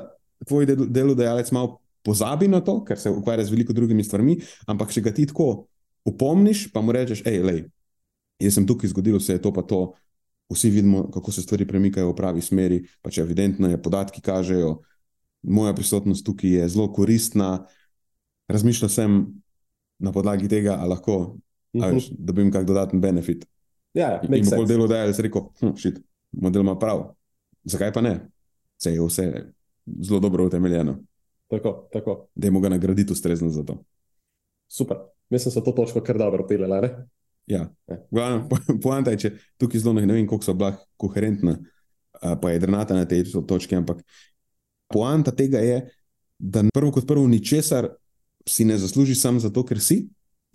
tvoj 0.49 0.65
del- 0.65 0.89
delodajalec 0.89 1.53
malo 1.53 1.77
pozabi 2.03 2.47
na 2.47 2.59
to, 2.61 2.83
ker 2.83 2.99
se 2.99 3.09
ukvarja 3.09 3.45
z 3.45 3.51
veliko 3.51 3.73
drugimi 3.73 4.03
stvarmi, 4.03 4.37
ampak 4.67 4.91
če 4.91 5.01
ga 5.01 5.11
ti 5.11 5.25
tako 5.25 5.65
upomniš, 6.03 6.67
pa 6.71 6.81
mu 6.81 6.91
rečeš, 6.91 7.23
hej, 7.23 7.39
lej, 7.39 7.59
jaz 8.39 8.53
sem 8.53 8.67
tukaj, 8.67 8.89
zgodilo 8.89 9.19
se 9.19 9.33
je 9.33 9.41
to, 9.41 9.53
pa 9.53 9.63
to, 9.63 9.93
vsi 10.51 10.69
vidimo, 10.69 11.05
kako 11.09 11.31
se 11.31 11.41
stvari 11.41 11.65
premikajo 11.65 12.11
v 12.11 12.15
pravi 12.15 12.41
smeri, 12.41 12.81
pač 13.01 13.17
evidentno 13.17 13.69
je, 13.71 13.79
podatki 13.79 14.21
kažejo, 14.21 14.81
moja 15.43 15.73
prisotnost 15.73 16.25
tukaj 16.25 16.49
je 16.49 16.67
zelo 16.69 16.91
koristna, 16.93 17.65
razmišljal 18.47 18.89
sem 18.89 19.15
na 19.99 20.11
podlagi 20.11 20.47
tega, 20.47 20.75
ali 20.75 20.89
lahko 20.89 21.39
a 21.73 21.87
Mhm. 21.87 21.95
veš, 21.95 22.09
dobim 22.13 22.51
kak 22.51 22.65
dodaten 22.67 23.01
benefit. 23.01 23.47
Ja, 23.93 24.09
ja, 24.09 24.19
In 24.23 24.29
makes 24.29 24.49
bo 24.49 24.55
pol 24.57 24.67
sense. 24.67 24.73
delodajalec 24.73 25.19
rekel, 25.19 25.41
hm, 25.59 25.73
shit, 25.77 25.95
model 26.31 26.61
ima 26.61 26.75
prav. 26.79 27.15
Zakaj 27.65 27.93
pa 27.93 28.01
ne? 28.01 28.29
Se 28.77 28.91
je 28.93 29.01
vse 29.01 29.25
zelo 30.01 30.19
dobro 30.19 30.45
utemeljeno. 30.45 30.99
Tako, 31.53 31.89
tako. 31.93 32.27
Dajmo 32.35 32.59
ga 32.59 32.69
nagraditi 32.69 33.13
ustrezno 33.13 33.49
za 33.49 33.63
to. 33.63 33.83
Super. 34.67 34.97
Mislim, 35.29 35.51
da 35.51 35.53
so 35.53 35.61
to 35.61 35.71
točko 35.71 36.01
kar 36.01 36.17
dobro 36.17 36.47
pelele. 36.47 36.89
Ja. 37.47 37.67
Ja. 37.87 37.97
Glavno, 38.11 38.47
po- 38.49 38.77
Poanta 38.83 39.11
je, 39.11 39.19
če 39.19 39.31
tukaj 39.61 39.83
zelo 39.83 39.93
ne 39.93 40.07
vem, 40.07 40.27
koliko 40.27 40.45
so 40.45 40.55
bila 40.57 40.73
koherentna, 40.97 41.57
a, 42.21 42.35
pa 42.39 42.51
je 42.51 42.59
drenata 42.63 42.95
na 42.97 43.05
tej 43.05 43.27
to- 43.31 43.41
točki, 43.41 43.75
ampak 43.75 44.01
poanta 44.89 45.31
tega 45.31 45.61
je, 45.61 45.77
da 46.39 46.63
prvo 46.73 46.91
kot 46.91 47.05
prvo 47.07 47.27
ničesar 47.27 47.91
si 48.49 48.65
ne 48.65 48.77
zaslužiš 48.77 49.21
sam 49.21 49.39
zato, 49.39 49.63
ker 49.65 49.79
si 49.79 50.07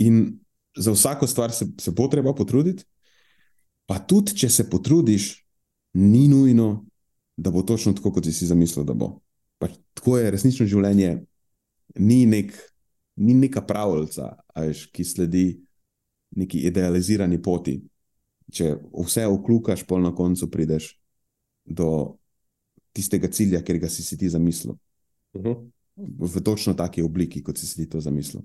in 0.02 0.38
za 0.76 0.92
vsako 0.92 1.26
stvar 1.26 1.52
se, 1.52 1.66
se 1.80 1.90
bo 1.90 2.08
treba 2.08 2.34
potruditi. 2.34 2.84
Pa 3.86 3.98
tudi, 3.98 4.34
če 4.36 4.50
se 4.52 4.66
potrudiš, 4.70 5.30
ni 5.94 6.26
nujno, 6.28 6.84
da 7.36 7.50
bo 7.50 7.62
točno 7.62 7.94
tako, 7.96 8.12
kot 8.12 8.26
si 8.28 8.46
zamislil, 8.46 8.84
da 8.84 8.92
bo. 8.94 9.20
Pač 9.58 9.78
tako 9.94 10.18
je 10.18 10.30
resnično 10.30 10.66
življenje, 10.66 11.24
ni, 11.98 12.26
nek, 12.26 12.52
ni 13.16 13.34
neka 13.34 13.62
pravljica, 13.66 14.36
a 14.54 14.66
veš, 14.66 14.86
ki 14.94 15.04
sledi 15.04 15.46
neki 16.38 16.60
idealizirani 16.68 17.40
poti. 17.42 17.78
Če 18.52 18.76
vse 18.92 19.26
vklukaš, 19.28 19.82
pol 19.88 20.00
na 20.04 20.12
koncu 20.14 20.48
prideš 20.50 20.92
do 21.64 22.16
tistega 22.96 23.28
cilja, 23.28 23.60
ker 23.62 23.78
ga 23.82 23.90
si, 23.92 24.02
si 24.02 24.16
ti 24.16 24.28
zamislil, 24.28 24.76
Mhm. 25.36 25.70
v 25.98 26.40
točno 26.40 26.74
taki 26.74 27.02
obliki, 27.02 27.42
kot 27.42 27.58
si 27.58 27.66
si 27.66 27.82
ti 27.82 27.90
to 27.90 28.00
zamislil. 28.00 28.42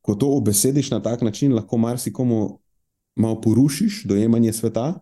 Ko 0.00 0.14
to 0.14 0.32
obesediš 0.32 0.90
na 0.90 1.00
tak 1.02 1.22
način, 1.22 1.52
lahko 1.52 1.76
marsikomu 1.76 2.58
malo 3.16 3.40
porušiš 3.40 4.04
dojemanje 4.08 4.52
sveta, 4.52 5.00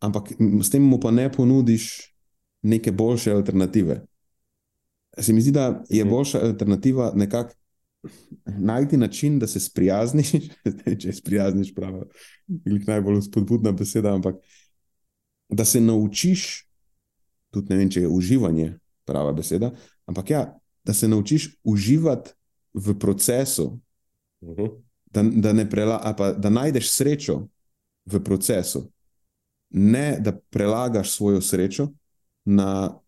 ampak 0.00 0.34
s 0.38 0.70
tem 0.70 0.82
mu 0.82 1.00
pa 1.00 1.10
ne 1.10 1.32
ponudiš 1.32 2.13
neke 2.64 2.92
boljše 2.92 3.32
alternative. 3.32 4.06
Se 5.18 5.32
mi 5.32 5.40
zdi, 5.40 5.52
da 5.52 5.84
je 5.90 6.04
mhm. 6.04 6.10
boljša 6.10 6.40
alternativa 6.46 7.12
nekako 7.14 7.54
najti 8.46 8.96
način, 8.96 9.38
da 9.38 9.46
se 9.46 9.60
sprijazniš, 9.60 10.30
če 11.00 11.12
se 11.12 11.18
sprijazniš, 11.18 11.74
pravi, 11.74 12.04
najbolj 12.86 13.22
spodbudna 13.22 13.72
beseda, 13.72 14.14
ampak 14.14 14.36
da 15.48 15.64
se 15.64 15.80
naučiš, 15.80 16.66
tudi 17.50 17.72
ne 17.72 17.76
vem, 17.76 17.90
če 17.90 18.00
je 18.00 18.08
uživanje 18.08 18.78
prava 19.04 19.32
beseda, 19.32 19.70
ampak 20.06 20.30
ja, 20.30 20.58
da 20.84 20.92
se 20.94 21.08
naučiš 21.08 21.54
uživati 21.64 22.30
v 22.74 22.98
procesu, 22.98 23.80
uh 24.40 24.48
mhm. 24.48 24.62
-huh. 24.62 25.40
da, 25.40 25.52
da, 25.52 25.68
prela, 25.70 26.14
pa, 26.18 26.32
da 26.32 26.50
najdeš 26.50 26.90
srečo 26.90 27.46
v 28.06 28.20
procesu, 28.24 28.90
ne 29.70 30.18
da 30.20 30.32
prelagaš 30.50 31.16
svojo 31.16 31.40
srečo 31.40 31.88
na 32.44 33.00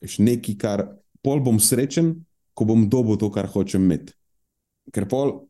nekaj, 0.00 0.56
kar 0.58 0.84
pol 1.24 1.40
bom 1.44 1.58
srečen, 1.60 2.14
ko 2.54 2.66
bom 2.68 2.88
dobil 2.88 3.18
to, 3.18 3.30
kar 3.30 3.48
hočem 3.50 3.84
imeti. 3.84 4.14
Ker 4.94 5.08
pol 5.08 5.48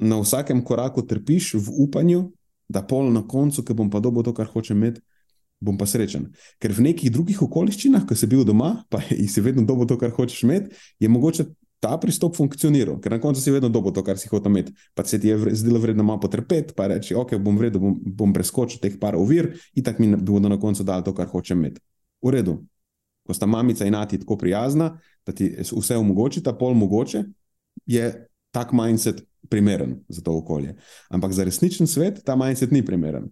na 0.00 0.18
vsakem 0.20 0.64
koraku 0.64 1.04
trpiš 1.06 1.54
v 1.60 1.76
upanju, 1.84 2.30
da 2.70 2.82
pol 2.86 3.10
na 3.12 3.22
koncu, 3.26 3.64
ki 3.64 3.76
bom 3.76 3.90
pa 3.90 4.00
dobil 4.00 4.24
to, 4.24 4.34
kar 4.36 4.48
hočem 4.48 4.78
imeti, 4.78 5.02
bom 5.60 5.76
pa 5.76 5.86
srečen. 5.86 6.30
Ker 6.60 6.72
v 6.72 6.88
nekih 6.88 7.12
drugih 7.12 7.42
okoliščinah, 7.44 8.06
ko 8.08 8.16
si 8.16 8.28
bil 8.30 8.46
doma, 8.48 8.84
pa 8.88 9.02
si 9.32 9.44
vedno 9.44 9.66
dobil 9.68 9.88
to, 9.90 9.98
kar 10.00 10.14
hočeš 10.16 10.46
imeti, 10.48 10.76
je 11.00 11.08
mogoče 11.08 11.50
ta 11.80 11.94
pristop 11.96 12.36
funkcioniral, 12.36 12.98
ker 13.00 13.16
na 13.16 13.20
koncu 13.20 13.40
si 13.40 13.52
vedno 13.52 13.70
dobil 13.72 13.92
to, 13.96 14.04
kar 14.04 14.20
si 14.20 14.28
hotel 14.28 14.52
imeti. 14.52 14.74
Pa 14.94 15.04
se 15.04 15.20
ti 15.20 15.32
je 15.32 15.54
zdelo 15.56 15.80
vredno 15.80 16.04
malo 16.04 16.20
potrpeti, 16.20 16.76
pa 16.76 16.90
reči, 16.92 17.16
ok, 17.16 17.38
bom 17.40 17.56
vredno, 17.56 17.80
bom, 17.80 17.96
bom 17.96 18.34
preskočil 18.36 18.80
teh 18.82 18.98
par 19.00 19.16
ovir 19.16 19.54
in 19.74 19.84
tako 19.84 20.04
mi 20.04 20.16
bodo 20.16 20.52
na 20.52 20.60
koncu 20.60 20.84
dali 20.84 21.04
to, 21.04 21.16
kar 21.16 21.28
hočem 21.32 21.58
imeti. 21.58 21.80
V 22.22 22.30
redu. 22.30 22.60
Ko 23.26 23.34
sta 23.34 23.46
mamica 23.46 23.86
in 23.86 23.94
ati 23.94 24.18
tako 24.20 24.36
prijazna, 24.38 24.98
da 25.26 25.32
ti 25.32 25.52
vse 25.60 25.96
omogočita, 25.96 26.56
pol 26.58 26.74
mogoče, 26.74 27.24
je 27.86 28.26
tak 28.50 28.72
mindset 28.72 29.22
primeren 29.48 30.00
za 30.08 30.22
to 30.22 30.36
okolje. 30.36 30.74
Ampak 31.08 31.32
za 31.32 31.44
resničen 31.44 31.86
svet 31.86 32.24
ta 32.24 32.36
mindset 32.36 32.70
ni 32.70 32.84
primeren 32.84 33.30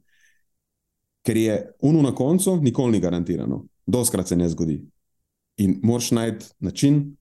ker 1.29 1.37
je 1.37 1.73
uno 1.85 2.03
na 2.03 2.15
koncu, 2.15 2.57
nikoli 2.57 2.93
ni 2.93 3.01
garantirano, 3.01 3.67
doskrat 3.87 4.29
se 4.29 4.37
ne 4.37 4.49
zgodi. 4.49 4.81
In 5.61 5.81
moraš 5.83 6.11
najti 6.11 6.47
način, 6.59 7.17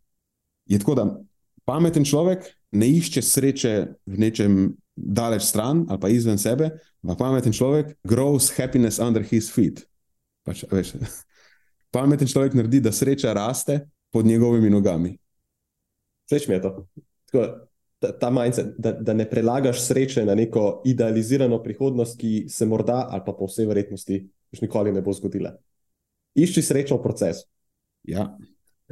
je 0.66 0.80
tako, 0.80 0.96
da 0.96 1.06
pameten 1.66 2.06
človek 2.06 2.46
ne 2.72 2.88
išče 2.88 3.22
sreče 3.22 3.74
v 4.06 4.20
nečem 4.20 4.76
daleč 4.96 5.44
stran 5.44 5.86
ali 5.90 6.00
pa 6.00 6.10
izven 6.10 6.38
sebe, 6.40 6.70
ampak 7.04 7.18
pameten 7.20 7.54
človek 7.54 7.98
grows 8.04 8.52
happiness 8.56 9.00
under 9.00 9.24
his 9.24 9.52
feet. 9.52 9.84
Pač, 10.48 10.64
veš, 10.72 10.94
pameten 11.98 12.30
človek 12.30 12.54
naredi, 12.58 12.82
da 12.86 12.94
sreča 12.94 13.34
raste 13.34 13.80
pod 14.14 14.26
njegovimi 14.26 14.70
nogami. 14.70 15.16
Sveč 16.30 16.48
mi 16.48 16.58
je 16.58 16.62
to. 16.62 16.72
Tako, 17.32 17.46
ta, 18.00 18.12
ta 18.20 18.30
mindset, 18.30 18.76
da, 18.78 18.92
da 18.92 19.14
ne 19.14 19.26
prelagaš 19.30 19.82
sreče 19.88 20.26
na 20.26 20.36
neko 20.36 20.82
idealizirano 20.86 21.62
prihodnost, 21.64 22.20
ki 22.20 22.46
se 22.50 22.66
morda 22.66 23.08
ali 23.10 23.24
pa 23.26 23.34
po 23.34 23.48
vsej 23.50 23.66
verjetnosti 23.66 24.22
nikoli 24.62 24.94
ne 24.94 25.02
bo 25.02 25.14
zgodila. 25.14 25.56
Išči 26.38 26.62
srečo 26.62 26.98
v 26.98 27.04
procesu. 27.04 27.48
Ja. 28.08 28.30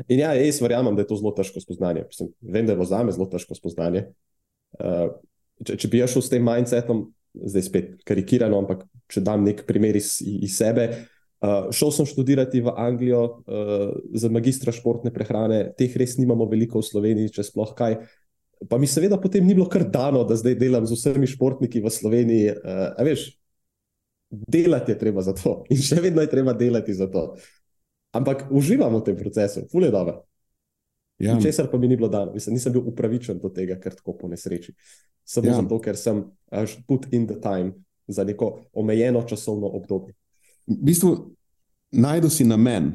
In 0.07 0.19
ja, 0.19 0.33
jaz 0.35 0.59
verjamem, 0.61 0.95
da 0.95 1.05
je 1.05 1.11
to 1.11 1.19
zelo 1.19 1.31
težko 1.37 1.61
spoznanje. 1.63 2.03
Mislim, 2.09 2.31
vem, 2.41 2.65
da 2.67 2.73
je 2.73 2.87
za 2.89 3.03
me 3.03 3.13
zelo 3.15 3.29
težko 3.31 3.55
spoznanje. 3.55 4.07
Uh, 4.79 5.13
če, 5.63 5.77
če 5.79 5.91
bi 5.91 6.01
šel 6.03 6.25
s 6.25 6.31
tem 6.33 6.43
mindsetom, 6.43 7.05
zdaj 7.35 7.63
spet 7.63 7.91
karikirano, 8.07 8.59
ampak 8.63 8.83
če 9.11 9.23
dam 9.23 9.45
nek 9.45 9.63
primer 9.67 9.95
iz, 9.95 10.17
iz 10.19 10.57
sebe. 10.57 10.89
Uh, 11.43 11.67
šel 11.75 11.91
sem 11.91 12.07
študirati 12.07 12.61
v 12.63 12.71
Anglijo 12.79 13.23
uh, 13.23 13.89
za 14.15 14.31
magistra 14.31 14.71
športne 14.71 15.11
prehrane, 15.13 15.73
teh 15.77 15.91
res 15.99 16.15
nimamo 16.17 16.47
veliko 16.47 16.79
v 16.79 16.87
Sloveniji, 16.87 17.33
če 17.35 17.43
sploh 17.51 17.73
kaj. 17.75 17.97
Pa 18.71 18.79
mi 18.79 18.87
seveda 18.87 19.19
potem 19.21 19.43
ni 19.43 19.53
bilo 19.53 19.67
kar 19.69 19.83
dano, 19.83 20.23
da 20.23 20.37
zdaj 20.39 20.55
delam 20.57 20.87
z 20.87 20.95
vsemi 20.95 21.27
športniki 21.27 21.83
v 21.83 21.91
Sloveniji. 21.91 22.55
Uh, 22.55 23.03
veš, 23.03 23.27
delati 24.31 24.95
je 24.95 24.99
treba 24.99 25.21
za 25.21 25.35
to 25.35 25.61
in 25.73 25.81
še 25.83 25.99
vedno 26.01 26.23
je 26.23 26.31
treba 26.31 26.55
delati 26.55 26.95
za 26.95 27.11
to. 27.11 27.33
Ampak 28.15 28.47
uživamo 28.47 29.03
v 29.03 29.11
tem 29.11 29.19
procesu, 29.19 29.67
fulje 29.71 29.91
dobro. 29.91 30.23
Ja. 31.19 31.35
Česar 31.39 31.67
pa 31.71 31.77
mi 31.77 31.87
ni 31.87 31.95
bilo 31.95 32.07
dano, 32.11 32.33
Mislim, 32.33 32.55
nisem 32.55 32.73
bil 32.75 32.87
upravičen 32.87 33.39
do 33.39 33.51
tega, 33.51 33.75
ker 33.79 33.95
tako 33.95 34.17
po 34.19 34.27
nesreči. 34.27 34.73
Samo 35.23 35.47
ja. 35.47 35.59
zato, 35.59 35.79
ker 35.83 35.99
sem 35.99 36.23
put 36.87 37.07
in 37.11 37.27
the 37.27 37.39
time 37.39 37.73
za 38.07 38.23
neko 38.23 38.67
omejeno 38.73 39.23
časovno 39.27 39.67
obdobje. 39.67 40.15
V 40.67 40.77
bistvu, 40.89 41.15
najdu 41.91 42.29
si 42.29 42.45
namen, 42.45 42.93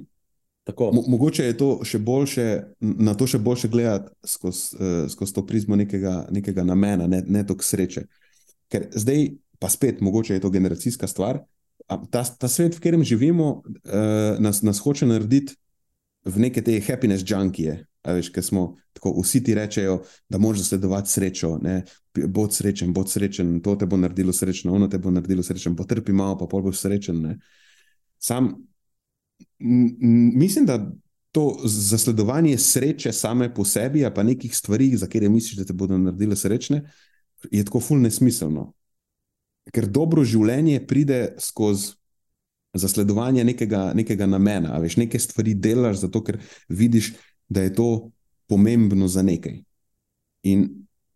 Mo, 0.78 1.02
mogoče 1.08 1.44
je 1.44 1.56
to 1.56 1.68
še 1.84 1.98
boljše, 1.98 2.46
na 2.80 3.14
to 3.18 3.26
še 3.26 3.40
boljše 3.42 3.68
gledati 3.72 4.12
skozi 4.26 4.76
uh, 4.76 4.98
skoz 5.10 5.32
to 5.34 5.42
prizmo 5.46 5.76
nekega, 5.76 6.26
nekega 6.30 6.64
namena, 6.64 7.08
ne, 7.10 7.22
ne 7.26 7.42
toliko 7.46 7.64
sreče. 7.64 8.04
Ker 8.70 8.86
zdaj, 8.94 9.32
pa 9.58 9.70
spet, 9.72 10.00
mogoče 10.04 10.36
je 10.36 10.44
to 10.44 10.50
generacijska 10.50 11.08
stvar. 11.10 11.42
Ta, 11.88 12.22
ta 12.22 12.48
svet, 12.48 12.76
v 12.76 12.82
katerem 12.84 13.04
živimo, 13.04 13.48
uh, 13.64 14.38
nas, 14.38 14.62
nas 14.62 14.78
hoče 14.84 15.08
narediti 15.10 15.56
v 16.28 16.44
neke 16.44 16.62
te 16.62 16.76
happiness 16.86 17.24
junkije. 17.26 17.80
Veš, 18.06 18.30
smo, 18.46 18.76
tako, 18.96 19.12
vsi 19.20 19.42
ti 19.44 19.54
rečejo, 19.56 19.98
da 20.28 20.38
moraš 20.40 20.62
zasledovati 20.62 21.10
srečo, 21.10 21.50
bod 22.28 22.54
srečen, 22.56 22.94
bod 22.96 23.10
srečen, 23.12 23.58
to 23.64 23.74
te 23.76 23.88
bo 23.88 23.98
naredilo 24.00 24.32
srečno, 24.32 24.72
ono 24.76 24.88
te 24.88 24.98
bo 24.98 25.10
naredilo 25.12 25.42
srečen, 25.44 25.76
potrpi 25.76 26.12
malo, 26.16 26.38
pa 26.40 26.48
pol 26.48 26.62
boš 26.68 26.80
srečen. 26.84 27.20
Ne. 27.20 27.34
Sam 28.20 28.54
mislim, 30.34 30.66
da 30.66 30.92
to 31.32 31.60
zasledovanje 31.64 32.58
sreče 32.58 33.12
same 33.12 33.54
po 33.54 33.64
sebi, 33.64 34.06
pa 34.14 34.22
nekih 34.22 34.56
stvari, 34.56 34.96
za 34.96 35.06
katere 35.06 35.28
misliš, 35.28 35.56
da 35.56 35.64
te 35.64 35.72
bodo 35.72 35.98
naredile 35.98 36.36
srečne, 36.36 36.82
je 37.50 37.64
tako 37.64 37.80
fulno 37.80 38.02
nesmiselno. 38.02 38.72
Ker 39.72 39.86
dobro 39.86 40.24
življenje 40.24 40.86
pride 40.86 41.34
skozi 41.38 41.94
zasledovanje 42.74 43.44
nekega, 43.44 43.92
nekega 43.94 44.26
namena. 44.26 44.78
Veš, 44.78 44.96
nekaj 44.96 45.20
stvari 45.20 45.54
delaš 45.54 46.00
zato, 46.04 46.22
ker 46.24 46.38
vidiš, 46.68 47.12
da 47.48 47.62
je 47.62 47.74
to 47.74 48.10
pomembno 48.48 49.08
za 49.08 49.22
nekaj. 49.22 49.60
In 50.46 50.68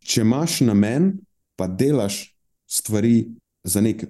če 0.03 0.23
imaš 0.23 0.61
namen, 0.67 1.13
pa 1.57 1.67
delaš 1.71 2.35
stvari 2.67 3.29
za 3.65 3.81
nek, 3.81 4.05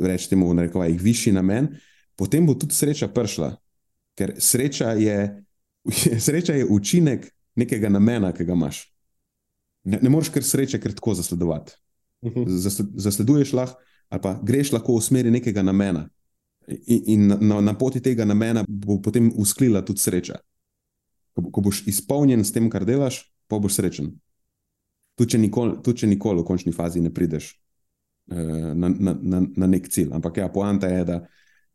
rečemo, 0.00 0.48
v 0.48 0.58
narekovajih, 0.60 1.00
višji 1.02 1.32
namen, 1.32 1.72
potem 2.20 2.44
bo 2.46 2.54
tudi 2.54 2.76
sreča 2.76 3.08
prišla. 3.08 3.54
Ker 4.18 4.34
sreča 4.36 4.92
je, 5.00 5.18
sreča 6.26 6.58
je 6.58 6.68
učinek 6.68 7.30
nekega 7.56 7.88
namena, 7.88 8.34
ki 8.36 8.44
ga 8.44 8.52
imaš. 8.52 8.84
Ne, 9.88 9.98
ne 10.02 10.12
moreš 10.12 10.28
kar 10.34 10.44
sreče, 10.44 10.80
ker 10.80 10.92
tako 10.96 11.14
zasledovati. 11.16 11.72
Mhm. 12.26 12.44
Zasleduješ 13.00 13.54
lahko, 13.56 13.80
ali 14.12 14.20
pa 14.20 14.34
greš 14.42 14.74
lahko 14.76 14.98
v 14.98 15.04
smeri 15.04 15.30
nekega 15.32 15.62
namena. 15.64 16.08
In, 16.68 17.02
in 17.06 17.26
na, 17.48 17.60
na 17.64 17.74
poti 17.74 18.02
tega 18.04 18.24
namena 18.28 18.64
bo 18.68 19.00
potem 19.02 19.32
usklila 19.36 19.80
tudi 19.82 20.04
sreča. 20.04 20.36
Ko, 21.34 21.48
ko 21.50 21.64
boš 21.64 21.86
izpolnjen 21.88 22.44
s 22.44 22.52
tem, 22.52 22.68
kar 22.70 22.84
delaš, 22.84 23.22
pa 23.48 23.58
boš 23.58 23.78
srečen. 23.80 24.12
Tudi 25.16 25.34
če 25.34 25.40
nikoli, 25.40 25.78
tudi 25.84 26.04
če 26.04 26.10
nikoli 26.10 26.42
v 26.42 26.48
končni 26.48 26.72
fazi 26.76 27.00
ne 27.00 27.10
prideš 27.14 27.54
uh, 28.32 28.72
na, 28.76 28.92
na, 28.92 29.16
na, 29.16 29.40
na 29.56 29.70
nek 29.70 29.88
cilj. 29.88 30.12
Ampak 30.16 30.42
ja, 30.42 30.50
poanta 30.52 30.90
je, 30.92 31.04
da 31.08 31.18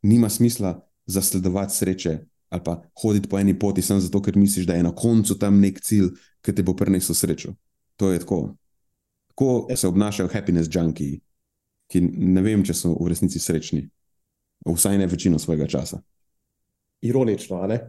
nima 0.05 0.29
smisla 0.29 0.77
zasledovati 1.05 1.75
sreče 1.75 2.19
ali 2.49 2.61
pa 2.63 2.81
hoditi 3.01 3.29
po 3.29 3.39
eni 3.39 3.59
poti, 3.59 3.81
samo 3.81 3.99
zato, 3.99 4.21
ker 4.21 4.37
misliš, 4.37 4.65
da 4.65 4.73
je 4.73 4.83
na 4.83 4.93
koncu 4.95 5.35
tam 5.39 5.59
nek 5.59 5.81
cilj, 5.83 6.11
ki 6.41 6.53
te 6.55 6.63
bo 6.63 6.75
prinesel 6.77 7.15
srečo. 7.15 7.55
To 7.99 8.11
je 8.11 8.19
tako. 8.19 8.55
Tako 9.27 9.67
se 9.75 9.87
obnašajo 9.87 10.29
happiness 10.31 10.69
junki, 10.71 11.19
ki 11.91 12.01
ne 12.01 12.41
vem, 12.41 12.63
če 12.63 12.73
so 12.73 12.93
v 12.95 13.09
resnici 13.11 13.41
srečni, 13.41 13.83
vsaj 14.65 14.97
ne 14.97 15.07
večino 15.11 15.39
svojega 15.39 15.67
časa. 15.67 15.99
Ironično, 17.03 17.57
ali 17.57 17.75
ne? 17.75 17.81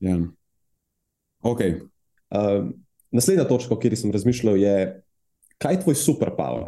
ja. 0.00 0.18
okay. 1.42 1.78
um, 2.38 2.72
naslednja 3.10 3.44
točka, 3.48 3.74
o 3.74 3.78
kateri 3.78 3.96
sem 3.96 4.12
razmišljal, 4.12 4.56
je 4.58 5.01
kaj 5.62 5.76
je 5.76 5.80
tvoj 5.84 5.96
superpower, 5.98 6.66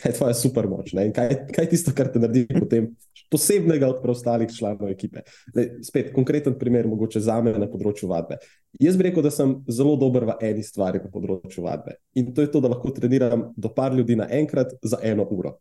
kaj 0.00 0.12
je 0.12 0.18
tvoja 0.18 0.36
supermoč, 0.36 0.92
ne? 0.96 1.08
in 1.08 1.16
kaj, 1.16 1.32
kaj 1.54 1.64
je 1.64 1.70
tisto, 1.72 1.94
kar 1.96 2.10
te 2.12 2.20
naredi 2.20 2.44
potem 2.52 2.90
posebnega 3.32 3.88
od 3.88 4.00
preostalih 4.02 4.50
članov 4.52 4.90
ekipe. 4.92 5.24
Le, 5.56 5.66
spet, 5.82 6.12
konkreten 6.14 6.58
primer, 6.58 6.86
mogoče 6.90 7.22
za 7.24 7.40
me 7.42 7.54
na 7.56 7.68
področju 7.70 8.10
vadbe. 8.10 8.38
Jaz 8.82 8.98
bi 9.00 9.08
rekel, 9.08 9.24
da 9.24 9.32
sem 9.34 9.56
zelo 9.70 9.96
dober 9.98 10.28
v 10.28 10.36
eni 10.50 10.64
stvari 10.66 11.00
na 11.02 11.10
področju 11.10 11.64
vadbe. 11.64 11.96
In 12.20 12.34
to 12.34 12.44
je 12.44 12.52
to, 12.52 12.62
da 12.62 12.70
lahko 12.74 12.92
treniram 12.94 13.48
do 13.56 13.72
par 13.74 13.96
ljudi 13.96 14.18
naenkrat 14.20 14.76
za 14.84 15.00
eno 15.02 15.26
uro. 15.30 15.56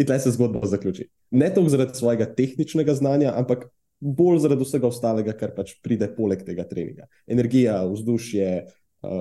In 0.00 0.08
tle 0.08 0.16
se 0.22 0.32
zgodba 0.32 0.64
zaključi. 0.70 1.10
Ne 1.36 1.50
toliko 1.52 1.74
zaradi 1.74 1.98
svojega 1.98 2.30
tehničnega 2.34 2.94
znanja, 2.96 3.34
ampak 3.36 3.68
bolj 4.00 4.40
zaradi 4.46 4.64
vsega 4.64 4.88
ostalega, 4.88 5.34
kar 5.36 5.52
pač 5.54 5.74
pride 5.84 6.08
poleg 6.16 6.42
tega 6.46 6.64
treninga. 6.64 7.04
Energija, 7.28 7.82
vzdušje, 7.90 8.52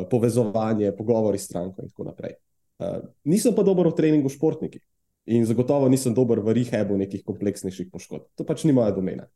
povezovanje, 0.10 0.92
pogovori 0.98 1.40
s 1.40 1.48
stranko 1.50 1.84
in 1.84 1.90
tako 1.90 2.10
naprej. 2.10 2.38
Uh, 2.80 3.02
nisem 3.24 3.56
pa 3.56 3.64
dober 3.64 3.88
v 3.88 3.96
treningu 3.96 4.32
športniki. 4.32 4.82
In 5.30 5.46
zagotovo 5.46 5.90
nisem 5.92 6.14
dober 6.16 6.40
v 6.42 6.56
rehabu 6.58 6.98
nekih 6.98 7.22
kompleksnejših 7.28 7.92
poškodb. 7.92 8.32
To 8.40 8.46
pač 8.48 8.64
ni 8.66 8.74
moja 8.74 8.92
domena. 8.96 9.28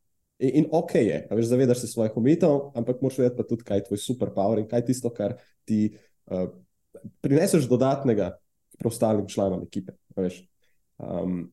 In, 0.41 0.63
in 0.63 0.69
ok 0.71 0.95
je, 0.95 1.19
veš, 1.29 1.51
zavedaš 1.51 1.83
se 1.83 1.91
svojih 1.91 2.15
omejitev, 2.17 2.71
ampak 2.75 3.03
moraš 3.03 3.19
vedeti 3.21 3.37
pa 3.37 3.45
tudi, 3.47 3.67
kaj 3.67 3.77
je 3.77 3.87
tvoj 3.89 4.01
superpower 4.01 4.61
in 4.61 4.67
kaj 4.67 4.81
je 4.81 4.87
tisto, 4.89 5.11
kar 5.13 5.35
ti 5.69 5.93
uh, 6.31 6.47
prineseš 7.21 7.67
dodatnega 7.69 8.33
preostalim 8.79 9.27
članom 9.29 9.61
ekipe. 9.63 9.93
Um, 10.97 11.51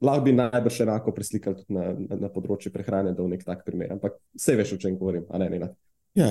lahko 0.00 0.24
bi 0.24 0.32
najbrž 0.32 0.80
enako 0.80 1.12
preslikali 1.16 1.56
tudi 1.56 1.74
na, 1.74 1.90
na, 1.98 2.20
na 2.26 2.30
področju 2.32 2.72
prehrane, 2.72 3.12
da 3.16 3.24
v 3.24 3.34
nek 3.34 3.44
tak 3.44 3.64
primer. 3.66 3.92
Ampak 3.96 4.20
vse 4.36 4.56
veš, 4.60 4.76
o 4.76 4.80
čem 4.80 4.96
govorim, 5.00 5.26
a 5.30 5.40
ne 5.40 5.50
ena. 5.56 5.70
Ja, 6.18 6.30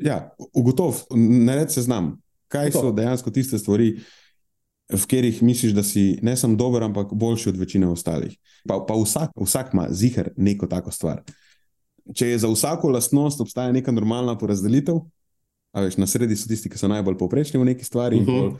ja 0.00 0.34
ugotov, 0.54 1.02
ne 1.14 1.54
rečem 1.56 1.70
se 1.70 1.82
znam. 1.82 2.16
Kaj 2.48 2.70
Gotov. 2.70 2.82
so 2.82 2.92
dejansko 2.92 3.30
tiste 3.30 3.58
stvari, 3.58 3.96
v 4.92 5.00
katerih 5.00 5.42
misliš, 5.42 5.72
da 5.72 5.82
si 5.82 6.18
ne 6.22 6.36
samo 6.36 6.56
dober, 6.56 6.82
ampak 6.82 7.14
boljši 7.14 7.48
od 7.48 7.56
večine 7.56 7.88
ostalih. 7.88 8.36
Pa, 8.68 8.84
pa 8.88 8.94
vsak, 8.94 9.30
vsak 9.36 9.72
ima 9.72 9.86
zihar 9.90 10.30
neko 10.36 10.66
tako 10.66 10.90
stvar. 10.90 11.22
Če 12.14 12.28
je 12.28 12.38
za 12.38 12.50
vsako 12.50 12.90
lastnost 12.90 13.40
obstaja 13.40 13.72
neka 13.72 13.92
normalna 13.92 14.36
porazdelitev, 14.38 15.00
veš, 15.72 15.96
na 15.96 16.06
sredi 16.06 16.36
so 16.36 16.48
tisti, 16.48 16.68
ki 16.68 16.78
so 16.78 16.90
najbolj 16.92 17.16
povprečni 17.18 17.60
v 17.60 17.70
neki 17.72 17.84
stvari, 17.84 18.20
uh 18.20 18.26
-huh. 18.26 18.56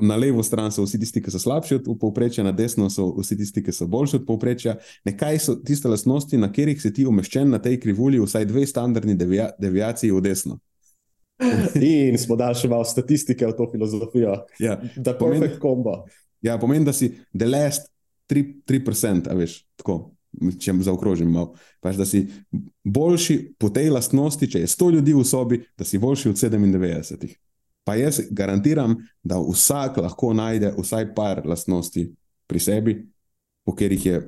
Na 0.00 0.16
levo 0.16 0.42
stran 0.44 0.68
so 0.72 0.84
vsi 0.84 0.98
tisti, 1.00 1.22
ki 1.24 1.32
so 1.32 1.38
slabši 1.40 1.78
od 1.78 1.86
povprečja, 2.00 2.44
na 2.44 2.52
desno 2.52 2.90
so 2.92 3.06
vsi 3.16 3.38
tisti, 3.40 3.62
ki 3.64 3.72
so 3.72 3.86
boljši 3.88 4.18
od 4.18 4.26
povprečja. 4.28 4.74
Nekaj 5.08 5.38
so 5.40 5.54
tiste 5.56 5.88
lastnosti, 5.88 6.36
na 6.36 6.50
katerih 6.52 6.82
si 6.82 6.92
ti 6.92 7.06
umeščen 7.08 7.48
na 7.48 7.58
tej 7.62 7.78
krivulji, 7.80 8.20
vsaj 8.20 8.44
dve 8.50 8.66
standardni 8.68 9.16
devia 9.16 9.48
devijaciji 9.58 10.12
v 10.12 10.20
desno. 10.26 10.58
In 11.80 12.18
smo 12.20 12.36
dali 12.36 12.58
še 12.60 12.68
malo 12.68 12.84
statistike 12.84 13.48
v 13.48 13.56
to 13.56 13.70
filozofijo. 13.72 14.36
Ja, 14.60 14.76
da 14.96 15.16
pomeni 15.16 15.48
kombo. 15.60 16.02
Ja, 16.44 16.58
pomeni, 16.60 16.84
da 16.84 16.92
si 16.92 17.14
the 17.32 17.48
last 17.48 17.88
3%, 18.30 19.28
a 19.28 19.36
veš, 19.36 19.62
tako, 19.80 20.12
če 20.60 20.74
zaokrožim 20.86 21.30
malo. 21.32 21.54
Pač, 21.82 21.98
da 21.98 22.06
si 22.08 22.26
boljši 22.84 23.38
po 23.60 23.72
tej 23.74 23.90
lastnosti, 23.96 24.48
če 24.48 24.64
je 24.64 24.70
100 24.70 24.90
ljudi 24.96 25.16
v 25.16 25.24
sobi, 25.26 25.60
da 25.78 25.88
si 25.88 26.00
boljši 26.00 26.30
od 26.32 26.44
97. 26.44 27.34
Pa 27.84 27.96
jaz 27.96 28.20
garantiram, 28.30 28.96
da 29.22 29.40
vsak 29.40 29.96
lahko 30.04 30.32
najde 30.36 30.74
vsaj 30.78 31.14
par 31.14 31.42
lastnosti 31.46 32.10
pri 32.46 32.60
sebi, 32.60 32.96
po 33.64 33.74
katerih 33.74 34.06
je 34.06 34.20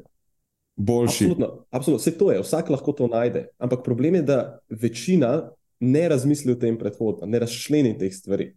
boljši. 0.77 1.25
Absolutno, 1.25 1.65
absolutno, 1.71 2.01
vse 2.01 2.19
to 2.19 2.31
je, 2.33 2.43
vsak 2.43 2.71
lahko 2.71 2.93
to 2.93 3.09
najde. 3.13 3.47
Ampak 3.59 3.85
problem 3.85 4.15
je, 4.15 4.23
da 4.23 4.39
večina 4.71 5.51
ne 5.81 6.09
razmisli 6.09 6.53
o 6.53 6.59
tem 6.59 6.79
predhodno, 6.79 7.27
ne 7.27 7.39
razšleni 7.43 7.97
teh 7.99 8.15
stvari. 8.15 8.53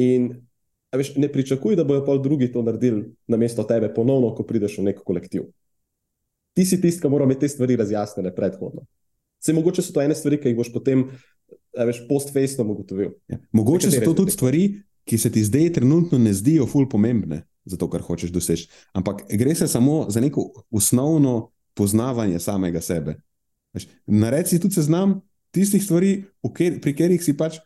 In 0.00 0.30
veš, 0.96 1.14
ne 1.16 1.28
pričakuj, 1.32 1.76
da 1.76 1.84
bojo 1.84 2.04
pa 2.06 2.16
drugi 2.16 2.52
to 2.52 2.62
naredili 2.62 3.10
na 3.26 3.36
mesto 3.36 3.64
tebe, 3.64 3.90
ponovno, 3.94 4.32
ko 4.34 4.46
prideš 4.46 4.78
v 4.78 4.88
nek 4.90 5.02
kolektiv. 5.04 5.50
Ti 6.54 6.64
si 6.64 6.80
tisti, 6.80 7.02
ki 7.02 7.10
mora 7.10 7.26
imeti 7.28 7.46
te 7.46 7.48
stvari 7.48 7.76
razjasnjene 7.76 8.34
predhodno. 8.34 8.86
Se 9.40 9.52
mogoče 9.52 9.82
so 9.82 9.92
to 9.92 10.02
ene 10.02 10.14
stvari, 10.14 10.40
ki 10.40 10.50
jih 10.50 10.58
boš 10.58 10.72
potem 10.72 11.06
veš, 11.76 12.02
post-facem 12.08 12.70
ugotovil. 12.70 13.14
Ja. 13.28 13.38
Mogoče 13.52 13.90
so 13.90 14.02
to 14.04 14.14
tudi 14.22 14.34
stvari, 14.34 14.64
ki 15.04 15.18
se 15.18 15.32
ti 15.32 15.44
zdaj 15.44 15.72
trenutno 15.78 16.18
ne 16.18 16.32
zdijo 16.34 16.66
ful 16.66 16.88
pomembne, 16.88 17.42
zato 17.64 17.88
kar 17.90 18.02
hočeš 18.02 18.30
doseči. 18.30 18.68
Ampak 18.92 19.24
gre 19.30 19.54
se 19.54 19.68
samo 19.68 20.06
za 20.08 20.20
neko 20.20 20.50
osnovno 20.70 21.50
poznavanje 21.74 22.38
samega 22.38 22.80
sebe. 22.80 23.20
Si 24.46 24.60
tudi 24.60 24.74
seznam 24.74 25.20
tistih 25.50 25.82
stvari, 25.82 26.24
pri 26.54 26.94
katerih 26.94 27.22
si 27.22 27.36
pač 27.36 27.58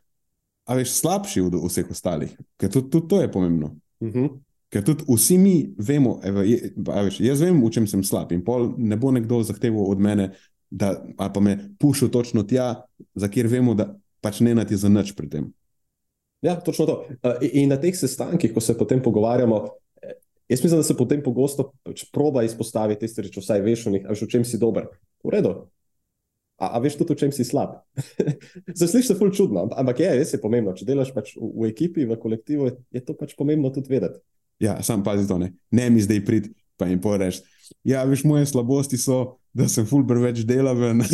veš, 0.68 0.96
slabši 1.00 1.44
od 1.44 1.56
vseh 1.66 1.90
ostalih, 1.90 2.32
ker 2.60 2.72
tudi, 2.72 2.90
tudi 2.90 3.08
to 3.08 3.20
je 3.20 3.32
pomembno. 3.32 3.76
Uh 4.00 4.08
mhm. 4.08 4.18
-huh. 4.18 4.40
Ker 4.68 4.82
tudi 4.84 5.04
vsi 5.08 5.38
mi 5.38 5.74
vemo, 5.78 6.20
je, 6.44 6.72
veš, 6.76 7.20
jaz 7.20 7.40
vem, 7.40 7.62
v 7.62 7.70
čem 7.70 7.86
sem 7.86 8.02
slab, 8.04 8.32
in 8.32 8.44
pol 8.44 8.74
ne 8.78 8.96
bo 8.96 9.10
nekdo 9.10 9.42
zahteval 9.42 9.86
od 9.86 10.00
mene, 10.00 10.32
da 10.74 11.04
pa 11.16 11.40
me 11.40 11.58
pušil 11.78 12.10
točno 12.10 12.42
tja, 12.42 12.82
za 13.14 13.28
kjer 13.28 13.46
vemo, 13.46 13.74
da 13.78 13.94
pač 14.20 14.40
ne 14.40 14.54
nati 14.54 14.76
za 14.76 14.88
nič 14.90 15.12
pri 15.14 15.28
tem. 15.30 15.52
Ja, 16.42 16.56
točno 16.60 16.86
to. 16.86 16.96
In 17.52 17.70
na 17.70 17.78
teh 17.80 17.94
sestankih, 17.96 18.52
ko 18.52 18.60
se 18.60 18.74
potem 18.78 19.02
pogovarjamo, 19.02 19.60
eh, 20.02 20.18
jaz 20.48 20.64
mislim, 20.64 20.80
da 20.80 20.86
se 20.86 20.96
potem 20.96 21.22
pogosto 21.22 21.70
pač 21.82 22.04
proba 22.12 22.42
izpostaviti 22.42 23.00
te 23.00 23.08
stvari, 23.08 23.30
če 23.30 23.40
vsaj 23.40 23.62
veš, 23.64 23.86
v 24.10 24.28
čem 24.28 24.44
si 24.44 24.58
dober. 24.58 24.90
V 25.24 25.32
redu. 25.32 25.54
A, 26.58 26.74
a 26.74 26.82
veš 26.82 26.98
tudi, 26.98 27.14
v 27.14 27.22
čem 27.22 27.32
si 27.32 27.46
slab? 27.46 27.80
Zaslišiš 28.80 29.12
se 29.12 29.18
ful 29.18 29.32
čudno, 29.34 29.68
ampak 29.70 30.02
je, 30.02 30.10
res 30.18 30.34
je 30.34 30.42
pomembno. 30.42 30.74
Če 30.74 30.86
delaš 30.90 31.14
pač 31.14 31.32
v, 31.38 31.48
v 31.54 31.70
ekipi, 31.70 32.04
v 32.06 32.18
kolektivu, 32.20 32.70
je 32.90 33.02
to 33.04 33.14
pač 33.18 33.38
pomembno 33.38 33.70
tudi 33.74 33.94
vedeti. 33.94 34.20
Ja, 34.62 34.78
sam 34.82 35.02
pazi 35.06 35.26
to, 35.26 35.38
ne, 35.38 35.54
ne 35.74 35.88
mi 35.90 36.02
zdaj 36.02 36.20
prid, 36.26 36.52
pa 36.78 36.86
jim 36.90 37.00
poreš. 37.02 37.42
Ja, 37.86 38.04
veš, 38.06 38.22
moje 38.28 38.46
slabosti 38.50 39.00
so, 39.00 39.38
da 39.54 39.68
sem 39.70 39.86
ful 39.86 40.02
preveč 40.06 40.42
delaven. 40.46 41.02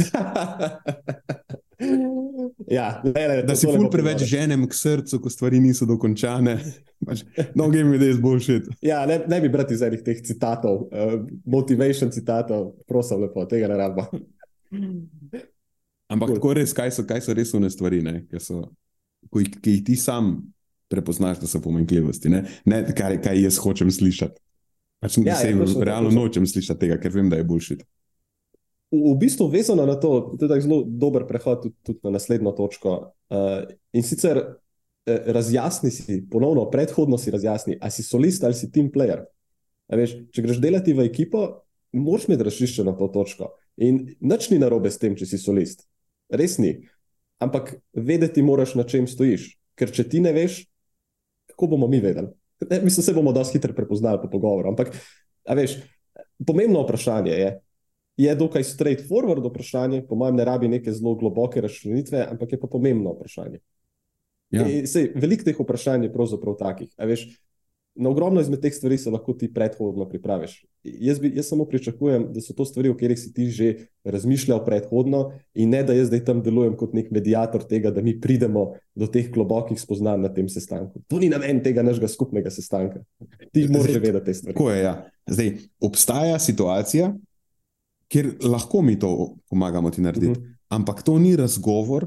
ja, 2.79 3.03
ne, 3.05 3.29
ne, 3.29 3.43
da 3.47 3.57
si 3.57 3.69
ful 3.69 3.89
preveč 3.93 4.25
ženem 4.29 4.67
k 4.69 4.77
srcu, 4.77 5.21
ko 5.21 5.33
stvari 5.33 5.61
niso 5.61 5.89
dokončane. 5.89 6.57
Pač, 7.07 7.25
no, 7.57 7.69
game 7.73 8.01
je 8.01 8.17
zboljšiti. 8.17 8.77
Ja, 8.85 9.05
ne, 9.09 9.21
ne 9.29 9.41
bi 9.41 9.53
brati 9.53 9.77
iz 9.77 9.85
enih 9.85 10.03
teh 10.05 10.21
citatov, 10.25 10.89
uh, 10.89 11.17
motivation 11.49 12.13
citatov, 12.13 12.75
prosim, 12.89 13.25
lepo, 13.25 13.45
tega 13.49 13.71
ne 13.73 13.81
rabimo. 13.81 14.25
Ampak 16.11 16.33
cool. 16.33 16.41
tako 16.41 16.57
res, 16.59 16.75
kaj 16.77 16.93
so, 16.97 17.07
kaj 17.09 17.25
so 17.25 17.37
res 17.37 17.53
one 17.57 17.71
stvari, 17.73 18.03
ki, 18.29 18.41
so, 18.43 18.65
ki, 19.31 19.47
ki 19.61 19.79
jih 19.79 19.85
ti 19.87 19.97
sam 20.01 20.35
prepoznaš, 20.91 21.39
da 21.39 21.49
so 21.49 21.61
pomanjkljivosti, 21.63 22.33
ne, 22.33 22.43
ne 22.69 22.83
kaj, 22.97 23.21
kaj 23.23 23.45
jaz 23.45 23.61
hočem 23.63 23.93
slišati. 23.95 24.41
Pač 25.01 25.17
ja, 25.25 25.37
se 25.39 25.53
jim 25.53 25.63
realno 25.81 26.11
nočem 26.13 26.45
slišati 26.49 26.83
tega, 26.83 26.99
ker 27.01 27.15
vem, 27.15 27.31
da 27.33 27.39
je 27.39 27.47
boljši. 27.49 27.79
V, 28.91 29.15
bistvu 29.19 29.47
vezano 29.47 29.87
na 29.87 29.95
to, 29.95 30.35
da 30.35 30.55
je 30.55 30.65
zelo 30.67 30.83
dober 30.83 31.27
prehod 31.29 31.63
tudi, 31.63 31.77
tudi 31.87 32.01
na 32.03 32.17
naslednjo 32.17 32.53
točko. 32.59 32.95
Uh, 33.31 33.63
in 33.95 34.03
sicer 34.03 34.41
eh, 34.41 35.21
razjasni 35.31 35.91
si, 35.95 36.17
ponovno, 36.31 36.67
predhodno 36.71 37.19
si 37.19 37.31
razjasni, 37.31 37.79
ali 37.81 37.95
si 37.95 38.03
solist 38.03 38.45
ali 38.45 38.55
si 38.55 38.71
team 38.73 38.91
player. 38.91 39.23
Veš, 39.91 40.17
če 40.35 40.43
greš 40.43 40.59
delati 40.63 40.95
v 40.95 41.07
ekipo, 41.07 41.45
moraš 41.99 42.29
imeti 42.29 42.47
razšiščeno 42.47 42.91
na 42.91 42.99
to 42.99 43.09
točko. 43.15 43.53
In 43.83 44.03
nič 44.21 44.51
ni 44.51 44.59
narobe 44.59 44.91
s 44.91 44.99
tem, 44.99 45.15
če 45.19 45.27
si 45.27 45.39
solist. 45.39 45.87
Res 46.31 46.59
ni. 46.63 46.75
Ampak 47.43 47.77
vedeti 47.95 48.43
moraš, 48.45 48.75
na 48.79 48.85
čem 48.85 49.07
stojiš. 49.11 49.55
Ker 49.79 49.91
če 49.95 50.05
ti 50.11 50.21
ne 50.23 50.35
veš, 50.37 50.61
kako 51.55 51.73
bomo 51.75 51.89
mi 51.91 52.03
vedeli. 52.03 52.31
Ne, 52.69 52.83
mislim, 52.85 53.05
se 53.07 53.15
bomo 53.17 53.33
dosti 53.33 53.59
hitro 53.59 53.75
prepoznali 53.75 54.21
po 54.23 54.29
pogovoru. 54.31 54.69
Ampak, 54.75 54.93
veš, 55.49 55.79
pomembno 56.47 56.85
vprašanje 56.85 57.33
je, 57.33 57.51
je 58.17 58.35
dokaj 58.35 58.65
straightforward 58.65 59.47
vprašanje, 59.47 60.03
po 60.09 60.15
mojem, 60.15 60.37
ne 60.37 60.45
rabi 60.45 60.69
neke 60.69 60.93
zelo 60.93 61.15
globoke 61.15 61.61
razširjenitve, 61.61 62.27
ampak 62.31 62.53
je 62.53 62.61
pa 62.61 62.67
pomembno 62.67 63.15
vprašanje. 63.15 63.61
Ja. 64.51 64.67
Veliko 65.15 65.47
teh 65.47 65.61
vprašanj 65.61 66.09
je 66.09 66.13
pravzaprav 66.13 66.57
takih. 66.59 66.91
Veš, 66.99 67.29
na 67.95 68.11
ogromno 68.11 68.41
izmed 68.41 68.61
teh 68.63 68.75
stvari 68.75 68.99
se 68.99 69.11
lahko 69.11 69.33
ti 69.35 69.49
predhodno 69.55 70.09
pripraviš. 70.09 70.65
Jaz, 70.83 71.19
bi, 71.21 71.33
jaz 71.37 71.49
samo 71.49 71.65
pričakujem, 71.69 72.29
da 72.33 72.41
so 72.41 72.55
to 72.57 72.65
stvari, 72.65 72.89
o 72.89 72.95
katerih 72.95 73.19
si 73.19 73.33
ti 73.35 73.47
že 73.51 73.71
razmišljal 74.05 74.65
predhodno, 74.65 75.33
in 75.55 75.71
ne 75.71 75.83
da 75.85 75.93
jaz 75.93 76.09
zdaj 76.09 76.25
tam 76.25 76.43
delujem 76.43 76.77
kot 76.77 76.95
nek 76.97 77.11
medijator 77.11 77.67
tega, 77.69 77.91
da 77.91 78.03
mi 78.03 78.17
pridemo 78.21 78.73
do 78.95 79.07
teh 79.07 79.31
globokih 79.33 79.81
spoznanj 79.81 80.23
na 80.23 80.33
tem 80.35 80.49
sestanku. 80.49 81.03
To 81.09 81.19
ni 81.19 81.29
namen 81.29 81.63
tega 81.63 81.83
našega 81.83 82.09
skupnega 82.09 82.51
sestanka. 82.51 83.03
Ti 83.53 83.67
moraš 83.69 84.01
vedeti 84.01 84.25
te 84.25 84.35
stvari. 84.35 84.55
Tako 84.55 84.71
je. 84.71 84.83
Ja. 84.83 84.95
Zdaj, 85.27 85.53
obstaja 85.81 86.39
situacija, 86.39 87.13
kjer 88.11 88.33
lahko 88.43 88.83
mi 88.83 88.99
to 88.99 89.37
pomagamo 89.49 89.91
ti 89.91 90.01
narediti. 90.01 90.31
Uh 90.31 90.37
mhm. 90.37 90.47
-huh. 90.47 90.57
Ampak 90.69 91.03
to 91.03 91.19
ni 91.19 91.37
razgovor, 91.37 92.07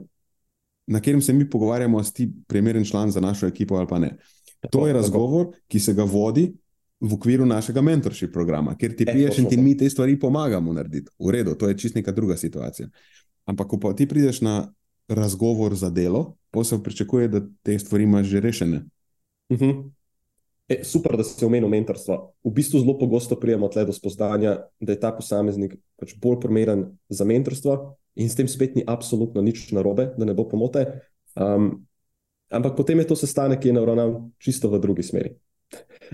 na 0.88 1.00
katerem 1.00 1.22
se 1.22 1.34
mi 1.34 1.50
pogovarjamo, 1.50 2.04
si 2.04 2.32
primeren 2.48 2.86
član 2.86 3.12
za 3.12 3.20
našo 3.20 3.48
ekipo 3.48 3.76
ali 3.76 3.88
pa 3.88 4.00
ne. 4.00 4.18
Tako, 4.60 4.72
to 4.72 4.88
je 4.88 4.94
razgovor, 4.94 5.46
tako. 5.46 5.58
ki 5.68 5.80
se 5.80 5.94
ga 5.94 6.04
vodi 6.04 6.54
v 7.00 7.14
okviru 7.14 7.46
našega 7.46 7.82
mentorship 7.82 8.34
programa, 8.34 8.78
kjer 8.78 8.96
ti 8.96 9.04
e, 9.08 9.14
piješ 9.14 9.38
in 9.38 9.50
ti 9.50 9.58
mi 9.58 9.78
te 9.78 9.90
stvari 9.90 10.20
pomagamo 10.20 10.74
narediti. 10.74 11.12
V 11.20 11.32
redu, 11.32 11.56
to 11.56 11.68
je 11.68 11.78
čist 11.78 11.96
neka 11.96 12.12
druga 12.12 12.38
situacija. 12.38 12.88
Ampak, 13.46 13.68
ko 13.68 13.80
pa 13.80 13.94
ti 13.94 14.08
prideš 14.08 14.42
na 14.42 14.74
razgovor 15.08 15.76
za 15.76 15.90
delo, 15.90 16.36
pa 16.52 16.64
se 16.64 16.84
pričakuje, 16.84 17.28
da 17.28 17.42
te 17.64 17.80
stvari 17.80 18.04
imaš 18.04 18.28
že 18.28 18.40
rešene. 18.40 18.86
Uh 19.50 19.62
mhm. 19.62 19.70
-huh. 19.70 19.92
E, 20.68 20.80
super, 20.84 21.18
da 21.20 21.24
si 21.28 21.44
omenil 21.46 21.68
mentorstvo. 21.70 22.16
V 22.44 22.52
bistvu 22.56 22.80
zelo 22.80 22.96
pogosto 22.98 23.36
prijemo 23.36 23.68
tle 23.68 23.84
do 23.86 23.94
spoznanja, 23.94 24.62
da 24.80 24.96
je 24.96 25.00
ta 25.00 25.12
posameznik 25.12 25.76
pač 26.00 26.16
bolj 26.22 26.40
primeren 26.40 26.86
za 27.12 27.28
mentorstvo 27.28 27.98
in 28.16 28.30
s 28.30 28.38
tem 28.38 28.48
spet 28.48 28.78
ni 28.78 28.84
absolutno 28.88 29.42
nič 29.42 29.72
narobe, 29.76 30.14
da 30.18 30.26
ne 30.26 30.36
bo 30.38 30.46
pomote. 30.48 30.86
Um, 31.36 31.84
ampak 32.54 32.78
potem 32.78 33.02
je 33.02 33.10
to 33.10 33.18
sestanek, 33.20 33.60
ki 33.60 33.74
je 33.74 33.76
naravnan 33.76 34.32
čisto 34.40 34.72
v 34.72 34.80
drugi 34.80 35.04
smeri. 35.04 35.34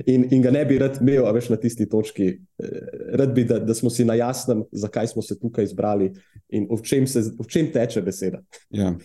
In, 0.07 0.25
in 0.31 0.41
ga 0.41 0.51
ne 0.55 0.63
bi 0.65 0.79
rad 0.79 1.01
imel, 1.03 1.27
a 1.27 1.33
veš 1.35 1.51
na 1.51 1.57
tisti 1.59 1.85
točki. 1.89 2.29
Eh, 2.63 2.91
rad 3.19 3.33
bi, 3.35 3.43
da, 3.43 3.59
da 3.59 3.75
smo 3.75 3.91
si 3.91 4.07
na 4.07 4.15
jasnem, 4.15 4.63
zakaj 4.71 5.11
smo 5.11 5.21
se 5.21 5.35
tukaj 5.39 5.67
izbrali 5.67 6.13
in 6.55 6.69
v 6.71 6.79
čem, 6.81 7.07
se, 7.07 7.25
v 7.35 7.47
čem 7.47 7.67
teče 7.73 8.01
beseda. 8.01 8.39
Ja. 8.71 8.95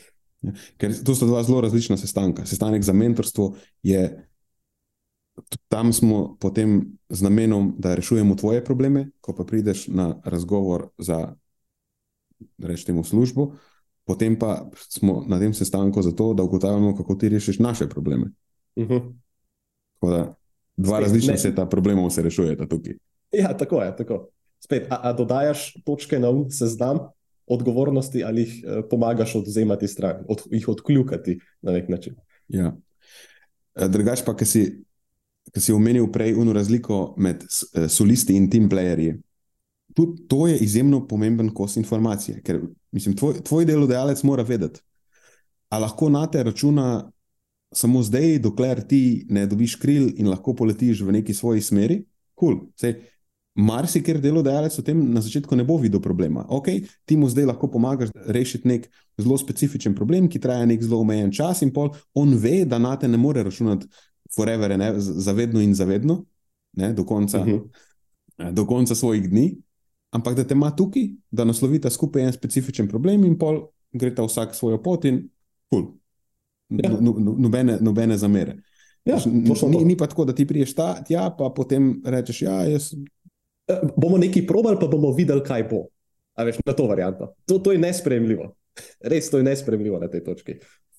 Ja. 0.45 0.53
Ker 0.79 0.93
to 0.93 1.17
sta 1.17 1.27
dva 1.27 1.43
zelo 1.43 1.65
različna 1.65 1.97
sestanka. 1.97 2.45
Sestanek 2.47 2.85
za 2.87 2.93
mentorstvo 2.93 3.55
je 3.83 4.07
tam 5.68 5.93
smo 5.93 6.37
potem 6.41 6.99
z 7.09 7.22
namenom, 7.22 7.74
da 7.78 7.95
rešujemo 7.95 8.35
tvoje 8.35 8.64
probleme, 8.64 9.11
ko 9.20 9.35
pa 9.35 9.45
prideš 9.45 9.89
na 9.89 10.20
razgovor 10.24 10.89
za, 10.99 11.35
rečemo, 12.59 13.05
službo, 13.05 13.53
potem 14.05 14.39
pa 14.39 14.70
smo 14.74 15.24
na 15.26 15.39
tem 15.39 15.55
sestanku 15.55 16.03
zato, 16.03 16.35
da 16.35 16.43
ugotavljamo, 16.43 16.95
kako 16.97 17.14
ti 17.14 17.28
rešiš 17.28 17.59
naše 17.59 17.89
probleme. 17.89 18.30
Uh 18.76 18.89
-huh. 18.89 19.12
da, 20.03 20.35
dva 20.76 21.01
različna 21.01 21.32
ne. 21.32 21.39
seta 21.39 21.66
problemov 21.66 22.11
se 22.11 22.22
rešujeta 22.22 22.66
tukaj. 22.66 22.95
Ja, 23.32 23.57
tako 23.57 23.82
je. 23.82 23.97
Tako. 23.97 24.28
Spet, 24.61 24.87
a, 24.91 25.01
a 25.03 25.12
dodajaš 25.12 25.74
točke 25.85 26.18
na 26.18 26.30
um 26.30 26.51
seznam 26.51 26.99
odgovornosti 27.47 28.24
ali 28.24 28.41
jih 28.41 28.64
eh, 28.64 28.82
pomagaš 28.91 29.35
odvzemati 29.35 29.89
stran, 29.89 30.24
od, 30.28 30.43
jih 30.51 30.68
odkljukati 30.68 31.39
na 31.62 31.72
nek 31.72 31.89
način. 31.89 32.14
Ja. 32.49 32.76
Eh, 33.74 33.89
drugač 33.89 34.24
pa, 34.24 34.37
ki 34.37 34.45
si 34.45 34.85
ki 35.53 35.61
si 35.61 35.73
omenil 35.73 36.09
prej 36.13 36.35
eno 36.41 36.53
razliko 36.53 37.15
med 37.17 37.45
uh, 37.45 37.87
solisti 37.89 38.37
in 38.37 38.51
team 38.51 38.69
playerji. 38.71 39.19
Tudi 39.95 40.27
to 40.29 40.47
je 40.47 40.59
izjemno 40.59 41.05
pomemben 41.07 41.53
kos 41.55 41.77
informacije, 41.77 42.41
ker 42.43 42.61
mislim, 42.93 43.17
tvoj, 43.17 43.43
tvoj 43.47 43.65
delodajalec 43.65 44.23
mora 44.23 44.43
vedeti, 44.43 44.81
ali 45.69 45.83
lahko 45.83 46.09
na 46.11 46.27
te 46.27 46.43
računa 46.43 47.11
samo 47.75 48.03
zdaj, 48.03 48.39
dokler 48.39 48.83
ti 48.89 49.27
ne 49.29 49.47
dobiš 49.47 49.77
kril 49.77 50.09
in 50.17 50.29
lahko 50.31 50.55
poletiš 50.55 51.03
v 51.03 51.19
neki 51.19 51.35
svoji 51.35 51.63
smeri. 51.63 52.05
Cool. 52.41 52.61
Marsikaj 53.55 54.19
delodajalec 54.19 54.75
v 54.79 54.83
tem 54.83 55.03
na 55.15 55.21
začetku 55.23 55.55
ne 55.55 55.65
bo 55.65 55.77
videl 55.79 56.03
problema. 56.03 56.43
Ok, 56.51 56.73
ti 57.07 57.17
mu 57.17 57.29
zdaj 57.31 57.47
lahko 57.53 57.71
pomagaš 57.71 58.11
rešiti 58.27 58.69
nek 58.69 58.89
zelo 59.19 59.39
specifičen 59.39 59.95
problem, 59.95 60.27
ki 60.29 60.41
traja 60.43 60.67
nek 60.67 60.83
zelo 60.83 60.99
omejen 61.07 61.31
čas, 61.31 61.63
in 61.63 61.71
pol 61.71 61.93
on 62.15 62.35
ve, 62.35 62.65
da 62.67 62.79
na 62.83 62.97
te 62.99 63.09
ne 63.09 63.19
more 63.19 63.43
računati 63.47 63.87
forever, 64.37 64.78
ne, 64.78 64.93
zavedno 64.99 65.61
in 65.61 65.74
zavedno, 65.74 66.24
ne, 66.72 66.93
do, 66.93 67.05
konca, 67.05 67.41
uh 67.41 67.47
mhm. 67.47 67.57
-huh. 68.39 68.53
do 68.53 68.66
konca 68.66 68.95
svojih 68.95 69.30
dni, 69.30 69.57
ampak 70.11 70.35
da 70.35 70.45
te 70.45 70.55
ima 70.55 70.76
tukaj, 70.76 71.09
da 71.30 71.45
naslovita 71.45 71.91
skupaj 71.91 72.22
en 72.22 72.32
specifičen 72.32 72.89
problem 72.89 73.24
in 73.24 73.39
pol 73.39 73.66
gre 73.93 74.14
ta 74.14 74.22
vsak 74.26 74.55
svojo 74.55 74.82
pot 74.82 75.05
in 75.05 75.28
pul. 75.70 75.95
Ja. 76.68 76.91
No, 76.91 77.01
no, 77.01 77.14
no, 77.18 77.35
nobene, 77.39 77.78
nobene 77.80 78.16
zamere. 78.18 78.57
Ja, 79.05 79.18
ni, 79.26 79.85
ni 79.85 79.97
pa 79.97 80.07
tako, 80.07 80.24
da 80.24 80.35
ti 80.35 80.47
priješ 80.47 80.74
ta, 80.74 80.95
tja, 81.05 81.28
pa 81.39 81.51
potem 81.55 81.99
rečeš, 82.05 82.43
ja, 82.43 82.62
jaz. 82.64 82.95
E, 83.68 83.76
bomo 83.97 84.18
nekaj 84.18 84.47
probali, 84.47 84.80
pa 84.80 84.89
bomo 84.89 85.12
videli, 85.12 85.45
kaj 85.45 85.66
bo. 85.70 85.85
A 86.35 86.47
veš, 86.49 86.59
na 86.66 86.72
to 86.72 86.87
varianto. 86.89 87.35
To, 87.47 87.59
to 87.59 87.72
je 87.72 87.78
nespremljivo. 87.78 88.55
Res 89.05 89.28
to 89.30 89.39
je 89.39 89.47
nespremljivo 89.47 90.01
na 90.01 90.09
tej 90.11 90.24
točki. 90.24 90.57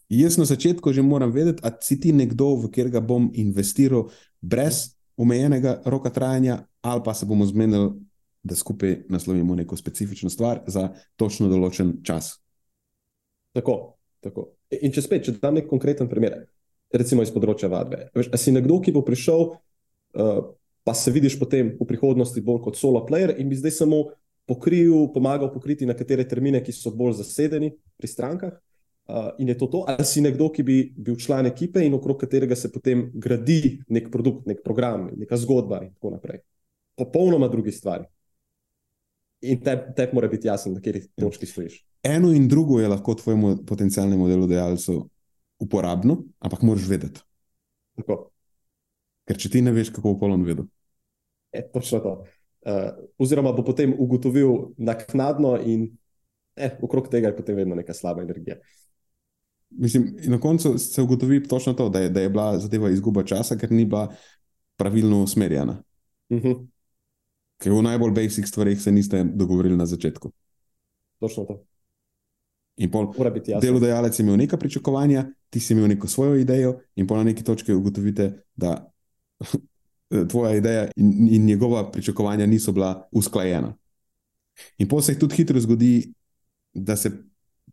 Jaz 0.10 0.38
na 0.38 0.46
začetku 0.46 0.94
že 0.94 1.02
moram 1.02 1.32
vedeti, 1.32 1.62
ali 1.64 1.82
si 1.82 2.00
ti 2.00 2.14
nekdo, 2.14 2.56
v 2.62 2.70
katerega 2.70 3.02
bom 3.02 3.32
investiral 3.34 4.12
brez 4.42 4.94
omejenega 5.18 5.82
roka 5.86 6.10
trajanja, 6.10 6.68
ali 6.82 7.02
pa 7.06 7.14
se 7.14 7.26
bomo 7.26 7.46
zmenili, 7.46 7.96
da 8.46 8.56
skupaj 8.56 9.10
naslovimo 9.10 9.56
neko 9.56 9.78
specifično 9.78 10.30
stvar 10.30 10.62
za 10.68 10.94
točno 11.16 11.50
določen 11.50 12.04
čas. 12.06 12.38
Tako, 13.58 13.98
tako. 14.22 14.52
In 14.70 14.94
če 14.94 15.02
spet, 15.02 15.26
če 15.26 15.40
dam 15.42 15.58
nek 15.58 15.66
konkreten 15.70 16.10
primer, 16.12 16.44
recimo 16.94 17.26
iz 17.26 17.32
področja 17.34 17.72
vadbe. 17.72 18.12
Veš, 18.14 18.30
si 18.38 18.54
nekdo, 18.54 18.78
ki 18.86 18.94
bo 18.94 19.02
prišel, 19.08 19.48
uh, 19.50 20.44
pa 20.86 20.94
se 20.94 21.10
vidiš 21.16 21.40
potem 21.42 21.74
v 21.80 21.88
prihodnosti 21.90 22.44
bolj 22.46 22.62
kot 22.68 22.78
solo 22.78 23.02
player 23.08 23.34
in 23.42 23.50
bi 23.50 23.58
zdaj 23.58 23.74
samo 23.82 24.04
pokril, 24.46 25.08
pomagal 25.16 25.50
pokriti 25.50 25.88
nekatere 25.90 26.28
termine, 26.30 26.62
ki 26.62 26.76
so 26.76 26.94
bolj 26.94 27.18
zasedeni 27.24 27.72
pri 27.98 28.12
strankah. 28.12 28.54
Uh, 29.06 29.30
in 29.38 29.48
je 29.48 29.58
to 29.58 29.68
to, 29.68 29.84
ali 29.88 30.06
si 30.06 30.22
nekdo, 30.22 30.48
ki 30.50 30.64
bi 30.66 30.76
bil 30.98 31.14
član 31.22 31.46
ekipe 31.46 31.84
in 31.86 31.94
okrog 31.94 32.18
katerega 32.24 32.56
se 32.58 32.72
potem 32.74 33.04
gradi 33.14 33.78
nek 33.94 34.08
produkt, 34.10 34.48
nek 34.50 34.64
program, 34.66 35.12
neka 35.14 35.38
zgodba 35.38 35.84
in 35.86 35.92
tako 35.94 36.16
naprej. 36.16 36.40
Popolnoma 36.98 37.48
drugi 37.48 37.72
stvari. 37.72 38.08
In 39.46 39.60
tebi 39.62 39.94
te 39.96 40.08
mora 40.14 40.28
biti 40.28 40.48
jasno, 40.48 40.72
na 40.74 40.82
kateri 40.82 41.04
točki 41.22 41.46
stojiš. 41.46 41.84
Eno 42.04 42.32
in 42.34 42.48
drugo 42.50 42.80
je 42.80 42.88
lahko 42.90 43.14
tvojemu 43.14 43.52
potencialnemu 43.66 44.28
delodajalcu 44.28 44.96
uporabno, 45.62 46.24
ampak 46.40 46.64
moraš 46.66 46.88
vedeti. 46.90 47.22
Tako. 48.00 48.18
Ker 49.30 49.38
če 49.38 49.52
ti 49.54 49.62
ne 49.62 49.74
veš, 49.76 49.92
kako 49.94 50.16
bo 50.16 50.20
polon 50.24 50.46
vedel. 50.46 50.66
Je 51.54 51.62
točno 51.72 52.00
to. 52.02 52.16
Uh, 52.66 52.90
oziroma 53.22 53.54
bo 53.54 53.62
potem 53.62 53.94
ugotovil 53.94 54.74
naknadno, 54.78 55.60
in 55.62 55.92
eh, 56.58 56.74
okrog 56.82 57.12
tega 57.14 57.30
je 57.30 57.38
potem 57.38 57.62
vedno 57.62 57.78
neka 57.78 57.94
slaba 57.94 58.26
energija. 58.26 58.58
Mislim, 59.70 60.16
na 60.28 60.40
koncu 60.40 60.78
se 60.78 61.02
ugotovi 61.02 61.44
točno 61.48 61.74
to, 61.74 61.90
da 61.90 62.00
je, 62.00 62.10
da 62.10 62.22
je 62.22 62.30
bila 62.30 62.60
zadeva 62.60 62.90
izguba 62.90 63.24
časa, 63.24 63.58
ker 63.58 63.72
ni 63.72 63.86
bila 63.86 64.16
pravilno 64.76 65.24
usmerjena. 65.24 65.84
Uh 66.30 66.38
mhm. 66.38 66.48
-huh. 66.48 66.68
Ker 67.58 67.72
v 67.72 67.82
najbolj 67.82 68.12
basic 68.12 68.48
stvarih 68.48 68.82
se 68.82 68.92
niste 68.92 69.24
dogovorili 69.24 69.78
na 69.78 69.86
začetku. 69.86 70.32
Točno 71.20 71.44
to. 71.44 71.64
In 72.78 72.92
pol, 72.92 73.14
delodajalec 73.62 74.20
je 74.20 74.24
imel 74.24 74.38
neka 74.38 74.58
pričakovanja, 74.58 75.26
ti 75.50 75.60
si 75.60 75.74
imel 75.74 75.88
neko 75.88 76.08
svojo 76.08 76.36
idejo, 76.36 76.80
in 76.96 77.08
pol 77.08 77.18
na 77.18 77.24
neki 77.24 77.44
točki 77.44 77.74
ugotovite, 77.74 78.44
da 78.56 78.92
tvoja 80.32 80.56
ideja 80.56 80.90
in, 80.96 81.28
in 81.32 81.46
njegova 81.46 81.92
pričakovanja 81.92 82.46
niso 82.46 82.72
bila 82.72 83.08
usklajena. 83.12 83.74
In 84.78 84.88
pol 84.88 85.02
se 85.02 85.12
jih 85.12 85.20
tudi 85.20 85.36
hitro 85.36 85.60
zgodi, 85.60 86.14
da 86.74 86.96
se 86.96 87.12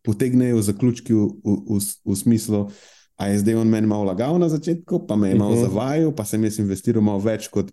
potegnejo 0.03 0.63
zaključki 0.63 1.15
v, 1.15 1.29
v, 1.45 1.57
v, 1.69 1.79
v 2.05 2.17
smislu, 2.17 2.67
da 3.19 3.27
je 3.31 3.39
zdaj 3.39 3.55
on 3.55 3.69
meni 3.69 3.87
malo 3.87 4.05
lagal 4.05 4.39
na 4.39 4.49
začetku, 4.49 5.07
pa 5.07 5.17
me 5.17 5.29
je 5.29 5.35
malo 5.35 5.53
uh 5.53 5.57
mhm. 5.57 5.67
-huh. 5.67 5.71
zavajal, 5.71 6.15
pa 6.15 6.25
sem 6.25 6.45
jaz 6.45 6.59
investiral 6.59 7.03
malo 7.03 7.19
več, 7.19 7.49
kot 7.49 7.73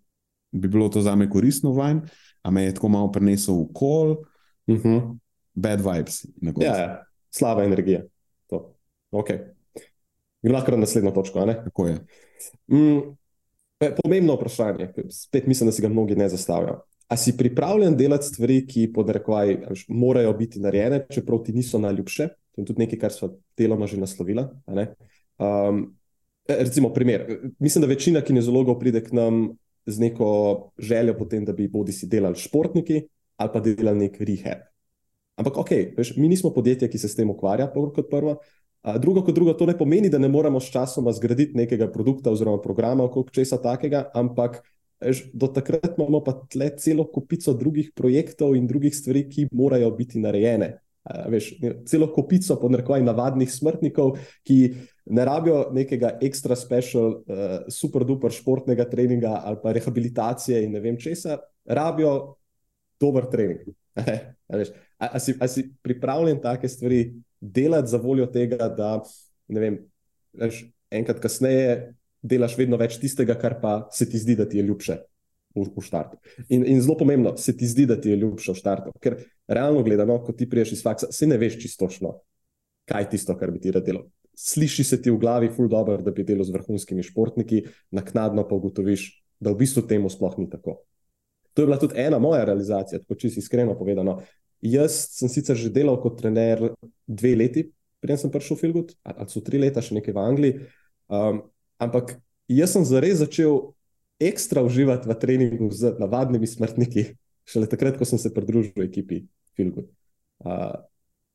bi 0.52 0.68
bilo 0.68 0.90
to 0.90 1.02
za 1.02 1.16
me 1.16 1.30
koristno 1.30 1.72
vanj, 1.74 2.00
a 2.44 2.52
me 2.52 2.64
je 2.64 2.74
tako 2.74 2.90
malo 2.90 3.12
prenesel 3.12 3.56
v 3.56 3.68
kol. 3.74 4.12
Uh 4.68 4.76
mhm. 4.76 4.88
-huh. 4.88 5.18
Bad 5.54 5.82
vibes. 5.82 6.26
Ja, 6.62 6.78
ja, 6.78 7.04
slaba 7.30 7.64
energija. 7.64 8.04
Okay. 9.12 9.40
Gremo 10.42 10.62
kar 10.66 10.74
na 10.74 10.80
naslednjo 10.80 11.12
točko. 11.12 11.46
Tako 11.64 11.88
je. 11.88 11.98
Mm, 12.68 13.00
pomembno 14.04 14.36
vprašanje, 14.36 14.94
spet 15.10 15.48
mislim, 15.48 15.68
da 15.68 15.72
si 15.72 15.82
ga 15.82 15.90
mnogi 15.90 16.16
ne 16.16 16.30
zastavljajo. 16.30 16.82
A 17.10 17.18
si 17.18 17.34
pripravljen 17.38 17.96
delati 17.98 18.28
stvari, 18.28 18.60
ki 18.70 18.92
podrekvaj, 18.94 19.56
morajo 19.88 20.34
biti 20.38 20.60
narejene, 20.62 21.06
čeprav 21.10 21.42
ti 21.44 21.54
niso 21.54 21.80
najljubše? 21.82 22.28
To 22.54 22.62
je 22.62 22.66
tudi 22.66 22.84
nekaj, 22.84 23.00
kar 23.02 23.14
smo 23.14 23.32
deloma 23.58 23.88
že 23.90 23.98
naslovili. 23.98 24.44
Um, 25.40 25.98
recimo, 26.48 26.94
primer. 26.94 27.26
Mislim, 27.60 27.82
da 27.82 27.90
večina 27.90 28.22
kinezologov 28.22 28.80
pride 28.80 29.02
k 29.04 29.12
nam 29.12 29.58
z 29.86 30.00
neko 30.00 30.72
željo, 30.78 31.18
potem, 31.18 31.46
da 31.46 31.54
bi 31.54 31.68
bodi 31.68 31.92
si 31.92 32.08
delali 32.08 32.36
športniki 32.36 33.02
ali 33.40 33.50
pa 33.54 33.60
delali 33.60 34.06
nek 34.06 34.22
rehab. 34.22 34.66
Ampak, 35.40 35.58
ok, 35.58 35.70
veš, 35.98 36.18
mi 36.18 36.28
nismo 36.28 36.52
podjetje, 36.54 36.90
ki 36.92 37.00
se 37.00 37.08
s 37.08 37.16
tem 37.16 37.30
ukvarja, 37.30 37.70
kot 37.72 38.10
prvo. 38.12 38.36
Drugo 39.00 39.24
kot 39.24 39.36
drugo, 39.36 39.54
to 39.54 39.66
ne 39.66 39.78
pomeni, 39.78 40.10
da 40.10 40.20
ne 40.20 40.28
moramo 40.28 40.60
s 40.60 40.72
časom 40.72 41.08
zgraditi 41.14 41.58
nekega 41.58 41.88
produkta 41.92 42.32
oziroma 42.32 42.62
programa, 42.62 43.08
kot 43.12 43.32
česa 43.32 43.58
takega, 43.58 44.10
ampak 44.14 44.60
Do 45.34 45.48
takrat 45.56 45.94
imamo 45.96 46.20
pa 46.24 46.34
tle 46.52 46.74
celo 46.78 47.06
kupico 47.08 47.54
drugih 47.56 47.94
projektov 47.96 48.56
in 48.58 48.68
drugih 48.68 48.96
stvari, 48.96 49.24
ki 49.32 49.48
morajo 49.56 49.92
biti 49.96 50.20
narejene. 50.20 50.74
Veš, 51.32 51.54
celo 51.88 52.10
kupico 52.14 52.58
podnebnih 52.60 53.06
navadnih 53.08 53.50
smrtnikov, 53.50 54.18
ki 54.46 54.58
ne 55.16 55.26
rabijo 55.26 55.70
nekega 55.74 56.18
ekstra 56.22 56.56
special, 56.60 57.22
uh, 57.24 57.56
super 57.72 58.04
duper 58.06 58.34
športnega 58.36 58.86
treninga 58.90 59.40
ali 59.46 59.58
pa 59.64 59.74
rehabilitacije 59.74 60.60
in 60.66 60.76
ne 60.76 60.84
vem 60.84 61.00
česa, 61.00 61.40
rabijo 61.66 62.36
dober 63.02 63.30
trening. 63.32 63.64
A, 64.50 64.58
veš, 64.58 64.70
a, 64.98 65.08
a, 65.14 65.20
si, 65.22 65.36
a 65.38 65.48
si 65.48 65.68
pripravljen 65.86 66.40
take 66.42 66.66
stvari 66.70 67.14
delati 67.40 67.92
za 67.92 67.98
voljo 68.02 68.26
tega, 68.26 68.66
da 68.74 68.96
ne 69.48 69.62
vem, 69.62 69.76
veš, 70.34 70.64
enkrat 70.90 71.20
kasneje 71.22 71.94
delaš 72.22 72.58
vedno 72.60 72.78
več 72.80 72.98
tistega, 73.00 73.36
kar 73.40 73.60
pa 73.62 73.74
se 73.96 74.08
ti 74.10 74.20
zdi, 74.20 74.36
da 74.40 74.48
ti 74.50 74.60
je 74.60 74.66
ljubše 74.68 74.98
v, 75.56 75.66
v 75.76 75.84
štartu. 75.84 76.20
In, 76.50 76.66
in 76.68 76.82
zelo 76.82 76.98
pomembno, 77.00 77.36
se 77.38 77.56
ti 77.58 77.68
zdi, 77.68 77.88
da 77.90 78.00
ti 78.00 78.12
je 78.12 78.20
ljubše 78.20 78.54
v 78.54 78.60
štartu. 78.60 78.94
Ker 79.02 79.20
realno 79.48 79.84
gledano, 79.84 80.20
ko 80.24 80.36
ti 80.36 80.50
priješ 80.50 80.78
iz 80.78 80.84
faksa, 80.86 81.12
se 81.16 81.28
ne 81.28 81.38
veš 81.40 81.60
čistočno, 81.62 82.18
kaj 82.90 83.06
je 83.06 83.10
tisto, 83.16 83.36
kar 83.40 83.54
bi 83.56 83.62
ti 83.64 83.74
rad 83.76 83.88
delal. 83.88 84.08
Sliši 84.40 84.86
se 84.88 85.02
ti 85.02 85.12
v 85.12 85.20
glavi, 85.20 85.50
ful 85.52 85.68
dobro, 85.72 85.98
da 86.04 86.14
bi 86.16 86.24
delal 86.24 86.48
z 86.48 86.56
vrhunskimi 86.56 87.04
športniki, 87.04 87.66
naknadno 87.96 88.46
pa 88.48 88.56
ugotoviš, 88.56 89.10
da 89.40 89.52
v 89.52 89.60
bistvu 89.64 89.84
temu 89.88 90.12
sploh 90.12 90.38
ni 90.40 90.48
tako. 90.52 90.80
To 91.56 91.64
je 91.64 91.68
bila 91.68 91.80
tudi 91.80 91.98
ena 92.00 92.20
moja 92.20 92.46
realizacija, 92.48 93.02
tako 93.02 93.18
čisto 93.20 93.42
iskreno 93.44 93.76
povedano. 93.76 94.20
Jaz 94.62 94.96
sem 95.16 95.32
sicer 95.32 95.58
že 95.60 95.72
delal 95.72 96.00
kot 96.04 96.18
trener 96.20 96.62
dve 97.08 97.36
leti, 97.36 97.66
preden 98.00 98.20
sem 98.20 98.32
prišel 98.32 98.56
v 98.56 98.60
Filgut, 98.60 98.94
ali 99.04 99.32
so 99.32 99.44
tri 99.44 99.60
leta, 99.60 99.84
še 99.84 99.98
nekaj 99.98 100.16
v 100.16 100.24
Angliji. 100.24 100.54
Um, 101.10 101.42
Ampak 101.80 102.18
jaz 102.52 102.76
sem 102.76 102.86
zares 102.88 103.22
začel 103.24 103.72
ekstra 104.20 104.64
uživati 104.66 105.08
v 105.08 105.16
treningu 105.16 105.70
z 105.72 105.96
navadnimi 106.00 106.48
smrtniki, 106.48 107.14
šele 107.48 107.70
takrat, 107.72 107.98
ko 107.98 108.06
sem 108.06 108.20
se 108.20 108.34
pridružil 108.36 108.84
ekipi 108.84 109.24
Filgu. 109.56 109.88
Uh, 110.44 110.76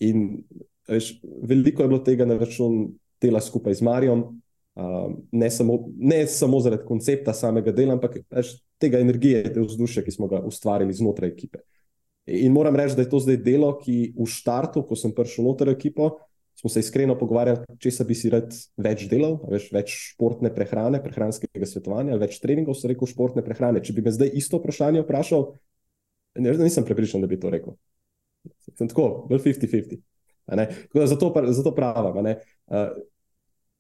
in 0.05 0.45
veš, 0.89 1.17
veliko 1.23 1.85
je 1.85 1.91
bilo 1.91 2.03
tega 2.05 2.29
na 2.29 2.37
račun 2.41 2.95
dela 3.21 3.41
skupaj 3.41 3.81
z 3.81 3.85
Marijo, 3.85 4.19
Um, 4.75 5.29
ne, 5.31 5.49
ne 5.97 6.27
samo 6.27 6.59
zaradi 6.61 6.83
koncepta 6.87 7.31
samega 7.35 7.71
dela, 7.73 7.95
ampak 7.95 8.17
veš, 8.27 8.57
tega 8.83 8.99
energije, 8.99 9.45
te 9.55 9.63
vzdušja, 9.63 10.03
ki 10.03 10.15
smo 10.17 10.27
ga 10.27 10.41
ustvarili 10.43 10.95
znotraj 10.99 11.31
ekipe. 11.31 11.61
In 12.27 12.51
moram 12.53 12.75
reči, 12.77 12.97
da 12.99 13.05
je 13.05 13.11
to 13.13 13.21
zdaj 13.23 13.39
delo, 13.45 13.71
ki 13.79 14.17
v 14.17 14.27
štartu, 14.27 14.83
ko 14.83 14.99
sem 14.99 15.15
prišel 15.15 15.47
noter 15.47 15.71
ekipo, 15.71 16.17
smo 16.55 16.71
se 16.71 16.81
iskreno 16.81 17.17
pogovarjali, 17.19 17.77
če 17.83 18.07
bi 18.07 18.17
si 18.17 18.31
rad 18.33 18.55
več 18.81 19.07
delal, 19.11 19.37
več, 19.51 19.69
več 19.75 19.95
športne 20.15 20.53
prehrane, 20.55 21.01
prehranskega 21.03 21.67
svetovanja, 21.69 22.19
več 22.21 22.39
treningov, 22.43 22.79
so 22.79 22.91
rekel 22.91 23.11
športne 23.11 23.45
prehrane. 23.45 23.83
Če 23.85 23.97
bi 23.97 24.05
me 24.07 24.13
zdaj 24.15 24.31
isto 24.39 24.61
vprašanje 24.63 25.03
vprašal, 25.05 25.49
ne, 26.41 26.55
nisem 26.63 26.87
prepričan, 26.87 27.25
da 27.25 27.31
bi 27.31 27.41
to 27.41 27.51
rekel. 27.53 27.77
Sem 28.75 28.89
tako, 28.89 29.27
bolj 29.31 29.43
50-50. 29.45 30.03
Zato, 31.09 31.31
zato 31.57 31.73
pravim, 31.75 32.31
uh, 32.31 32.89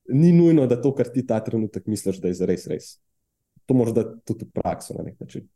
ni 0.08 0.32
nujno, 0.32 0.66
da 0.66 0.80
to, 0.80 0.94
kar 0.96 1.10
ti 1.12 1.24
ta 1.26 1.38
trenutek 1.44 1.86
misliš, 1.86 2.20
da 2.22 2.32
je 2.32 2.38
zares 2.40 2.66
res. 2.70 2.94
To 3.68 3.76
moraš 3.76 3.94
da 3.96 4.04
tudi 4.24 4.48
v 4.48 4.60
prakso 4.60 4.96
na 4.96 5.04
nek 5.04 5.20
način. 5.20 5.46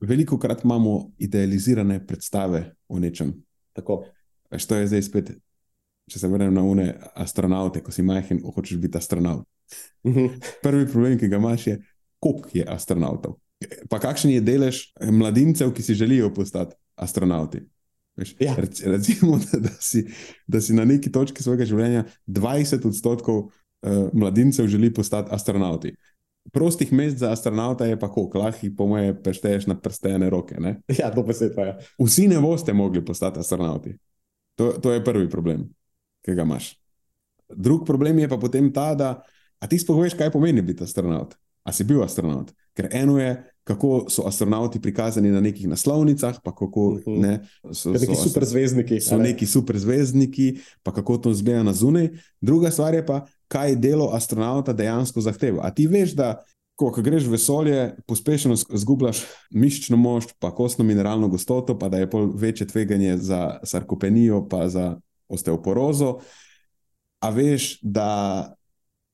Veliko 0.00 0.38
krat 0.38 0.62
imamo 0.64 1.10
idealizirane 1.18 1.98
predstave 2.06 2.62
o 2.88 2.98
nečem. 2.98 3.34
Tako. 3.72 4.04
Veš, 4.52 4.66
to 4.66 4.78
je 4.78 4.86
zdaj 4.88 5.02
spet, 5.02 5.32
če 6.08 6.18
se 6.18 6.28
vrnem 6.28 6.54
na 6.54 6.62
une 6.64 6.88
astronaute, 7.14 7.82
ko 7.84 7.92
si 7.92 8.02
majhen, 8.02 8.40
hočeš 8.44 8.78
biti 8.82 8.98
astronaut. 8.98 9.46
Mhm. 10.06 10.38
Prvi 10.62 10.86
problem, 10.88 11.18
ki 11.20 11.28
ga 11.28 11.36
imaš, 11.36 11.66
je, 11.66 11.78
koliko 12.18 12.48
je 12.56 12.64
astronautov. 12.68 13.36
Pa 13.90 13.98
kakšen 13.98 14.30
je 14.30 14.40
delež 14.40 14.84
mladincev, 15.02 15.72
ki 15.74 15.82
si 15.82 15.94
želijo 15.98 16.30
postati 16.34 16.76
astronauti? 16.96 17.64
Veš, 18.18 18.34
Ja. 18.40 18.54
rec- 18.58 18.82
Recimo, 18.86 19.38
da, 19.52 19.70
si, 19.80 20.06
da 20.46 20.60
si 20.60 20.74
na 20.74 20.84
neki 20.84 21.12
točki 21.12 21.42
svojega 21.42 21.64
življenja 21.64 22.04
20 22.26 22.86
odstotkov 22.86 23.38
uh, 23.44 24.10
mladincev 24.12 24.66
želi 24.66 24.90
postati 24.94 25.30
astronauti. 25.34 25.94
Prostih 26.52 26.92
mest 26.92 27.18
za 27.18 27.30
astronauta 27.32 27.86
je 27.86 27.98
pa 27.98 28.08
koliko, 28.10 28.38
lahko 28.38 28.66
po 28.76 28.86
moje 28.86 29.12
prešteješ 29.22 29.66
na 29.66 29.76
prstene 29.78 30.30
roke. 30.30 30.56
Ne? 30.60 30.80
Ja, 30.98 31.10
to 31.14 31.26
pa 31.26 31.62
je. 31.62 31.74
Vsi 32.00 32.28
ne 32.28 32.40
boste 32.40 32.72
mogli 32.72 33.04
postati 33.04 33.38
astronauti. 33.38 33.98
To, 34.58 34.72
to 34.82 34.92
je 34.92 35.04
prvi 35.04 35.28
problem, 35.30 35.68
ki 36.28 36.36
ga 36.36 36.44
imaš. 36.44 36.74
Drug 37.48 37.86
problem 37.86 38.18
je 38.18 38.28
pa 38.28 38.36
potem 38.36 38.68
ta, 38.68 38.92
da 38.94 39.22
a 39.58 39.66
ti 39.66 39.78
sploh 39.78 40.02
veš, 40.02 40.14
kaj 40.14 40.30
pomeni 40.30 40.60
biti 40.62 40.84
astronaut. 40.84 41.32
A 41.64 41.72
si 41.72 41.84
bil 41.84 42.00
astronaut? 42.00 42.52
Ker 42.72 42.88
eno 42.92 43.18
je, 43.18 43.32
kako 43.64 44.06
so 44.08 44.22
astronauti 44.24 44.80
prikazani 44.80 45.28
na 45.28 45.40
nekih 45.40 45.68
naslovnicah, 45.68 46.38
pa 46.40 46.52
kako 46.52 46.98
Mhm. 46.98 47.20
ne, 47.20 47.32
so, 47.72 47.90
Neki 47.90 48.14
so, 48.14 48.22
super 48.22 48.44
zvezdniki. 48.44 49.00
so 49.00 49.18
neki 49.18 49.46
superzvezdniki, 49.46 50.46
pa 50.82 50.92
kako 50.92 51.18
to 51.18 51.34
zgleda 51.34 51.62
na 51.62 51.72
zunaj. 51.72 52.08
Druga 52.40 52.70
stvar 52.70 52.94
je 52.94 53.06
pa, 53.06 53.18
kaj 53.48 53.76
delo 53.76 54.10
astronauta 54.12 54.72
dejansko 54.72 55.20
zahteva. 55.20 55.60
A 55.62 55.70
ti 55.70 55.86
veš, 55.86 56.12
da 56.12 56.44
ko, 56.74 56.92
ko 56.92 57.02
greš 57.02 57.24
v 57.24 57.30
vesolje, 57.30 57.78
pospešeno 58.06 58.54
zgubljaš 58.56 59.20
mišično 59.50 59.96
moč, 59.96 60.24
pa 60.38 60.48
kostno 60.50 60.84
mineralno 60.84 61.28
gostoto, 61.28 61.78
pa 61.78 61.88
da 61.88 61.98
je 61.98 62.10
pol 62.10 62.30
večje 62.34 62.66
tveganje 62.66 63.18
za 63.18 63.60
sarkopenijo, 63.64 64.48
pa 64.48 64.68
za 64.68 64.96
osteoporozo. 65.28 66.18
A 67.20 67.30
veš, 67.34 67.78
da 67.82 68.54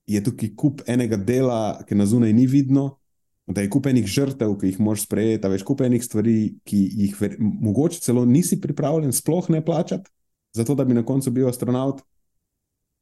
je 0.06 0.20
tukaj 0.24 0.52
kup 0.56 0.82
enega 0.86 1.16
dela, 1.16 1.80
ki 1.88 1.96
na 1.96 2.06
zunaj 2.06 2.32
ni 2.36 2.46
vidno, 2.46 2.98
da 3.46 3.60
je 3.60 3.70
kup 3.72 3.86
enih 3.86 4.06
žrtev, 4.08 4.56
ki 4.60 4.72
jih 4.72 4.80
moraš 4.80 5.04
sprejeti, 5.04 5.48
veš, 5.52 5.64
kup 5.68 5.82
enih 5.84 6.04
stvari, 6.04 6.36
ki 6.64 6.80
jih 7.04 7.16
ver, 7.20 7.36
mogoče 7.40 8.00
celo 8.04 8.24
nisi 8.28 8.60
pripravljen 8.60 9.12
sploh 9.12 9.50
ne 9.52 9.64
plačati, 9.64 10.10
zato 10.56 10.74
da 10.74 10.84
bi 10.84 10.96
na 10.96 11.04
koncu 11.04 11.30
bil 11.30 11.48
astronaut. 11.48 12.00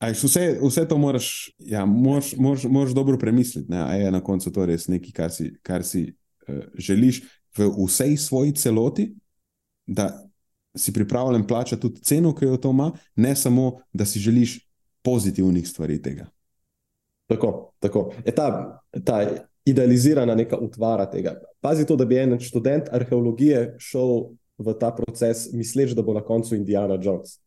A 0.03 0.11
veš, 0.11 0.25
vse, 0.27 0.47
vse 0.63 0.87
to 0.89 0.99
moraš, 0.99 1.29
ja, 1.59 1.85
moraš, 1.87 2.35
moraš, 2.37 2.65
moraš 2.65 2.95
dobro 2.95 3.19
premisliti, 3.19 3.71
ne, 3.71 3.83
a 3.83 3.95
je 3.95 4.11
na 4.11 4.21
koncu 4.23 4.51
to 4.53 4.67
res 4.67 4.89
nekaj, 4.91 5.15
kar 5.15 5.31
si, 5.31 5.53
kar 5.63 5.87
si 5.87 6.09
uh, 6.11 6.65
želiš 6.75 7.23
v 7.59 7.69
vsej 7.77 8.17
svoji 8.17 8.55
celoti, 8.59 9.13
da 9.87 10.11
si 10.77 10.93
pripravljen 10.93 11.47
plačati 11.47 11.83
tudi 11.83 12.01
ceno, 12.01 12.35
ki 12.35 12.45
jo 12.45 12.57
to 12.57 12.71
ima, 12.71 12.91
ne 13.17 13.37
samo, 13.37 13.79
da 13.93 14.05
si 14.05 14.19
želiš 14.19 14.59
pozitivnih 15.03 15.69
stvari 15.69 16.03
tega. 16.03 16.27
Tako, 17.27 17.73
tako. 17.79 18.13
Je 18.27 18.35
ta, 18.35 18.81
ta 19.05 19.27
idealizirana 19.65 20.35
neka 20.35 20.57
utvara 20.57 21.11
tega. 21.11 21.41
Pazi 21.61 21.87
to, 21.87 21.97
da 21.97 22.05
bi 22.05 22.19
en 22.19 22.39
študent 22.41 22.89
arheologije 22.93 23.77
šel 23.79 24.33
v 24.59 24.75
ta 24.79 24.91
proces, 24.95 25.49
misleč, 25.53 25.95
da 25.97 26.03
bo 26.03 26.15
na 26.15 26.21
koncu 26.25 26.57
Indiana 26.57 26.99
Jones. 27.03 27.39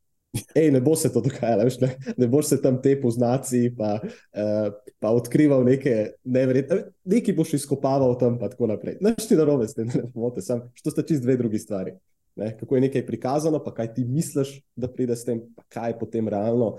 Ej, 0.55 0.71
ne 0.71 0.82
bo 0.82 0.95
se 0.95 1.11
to 1.13 1.21
dogajalo, 1.23 1.63
veš, 1.63 1.78
ne, 1.80 1.93
ne 2.17 2.28
boš 2.28 2.49
se 2.49 2.61
tam 2.61 2.82
te 2.82 2.95
poznaci, 3.01 3.69
pa, 3.78 3.99
uh, 4.03 4.73
pa 4.99 5.13
odkrival 5.15 5.63
neke 5.63 6.17
neverjetne, 6.23 6.82
nekaj 7.07 7.36
boš 7.38 7.53
izkopaval 7.59 8.17
tam, 8.19 8.39
pa 8.39 8.49
tako 8.51 8.67
naprej. 8.67 8.97
Naš 9.01 9.30
ti 9.30 9.38
narobe, 9.39 9.67
ste 9.71 9.86
ne 9.88 10.03
pomote, 10.13 10.43
sam, 10.43 10.65
što 10.73 10.91
sta 10.91 11.05
čist 11.07 11.23
dve 11.23 11.38
drugi 11.39 11.59
stvari. 11.59 11.95
Ne, 12.36 12.52
kako 12.60 12.76
je 12.76 12.82
nekaj 12.82 13.06
prikazano, 13.08 13.62
pa 13.64 13.74
kaj 13.74 13.94
ti 13.94 14.04
misliš, 14.06 14.58
da 14.76 14.90
pride 14.92 15.16
s 15.16 15.24
tem, 15.24 15.40
pa 15.56 15.64
kaj 15.72 15.94
je 15.94 16.00
potem 16.00 16.28
realno 16.28 16.76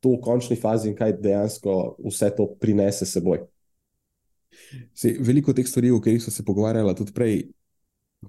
to 0.00 0.12
v 0.14 0.20
končni 0.22 0.56
fazi 0.56 0.90
in 0.90 0.96
kaj 0.96 1.16
dejansko 1.18 1.96
vse 2.04 2.28
to 2.36 2.46
prinese 2.60 3.06
seboj. 3.08 3.40
Se, 4.94 5.14
veliko 5.20 5.52
teh 5.52 5.66
stvari, 5.66 5.90
o 5.90 6.00
katerih 6.00 6.22
so 6.22 6.30
se 6.30 6.44
pogovarjala 6.44 6.94
tudi 6.94 7.12
prej, 7.12 7.40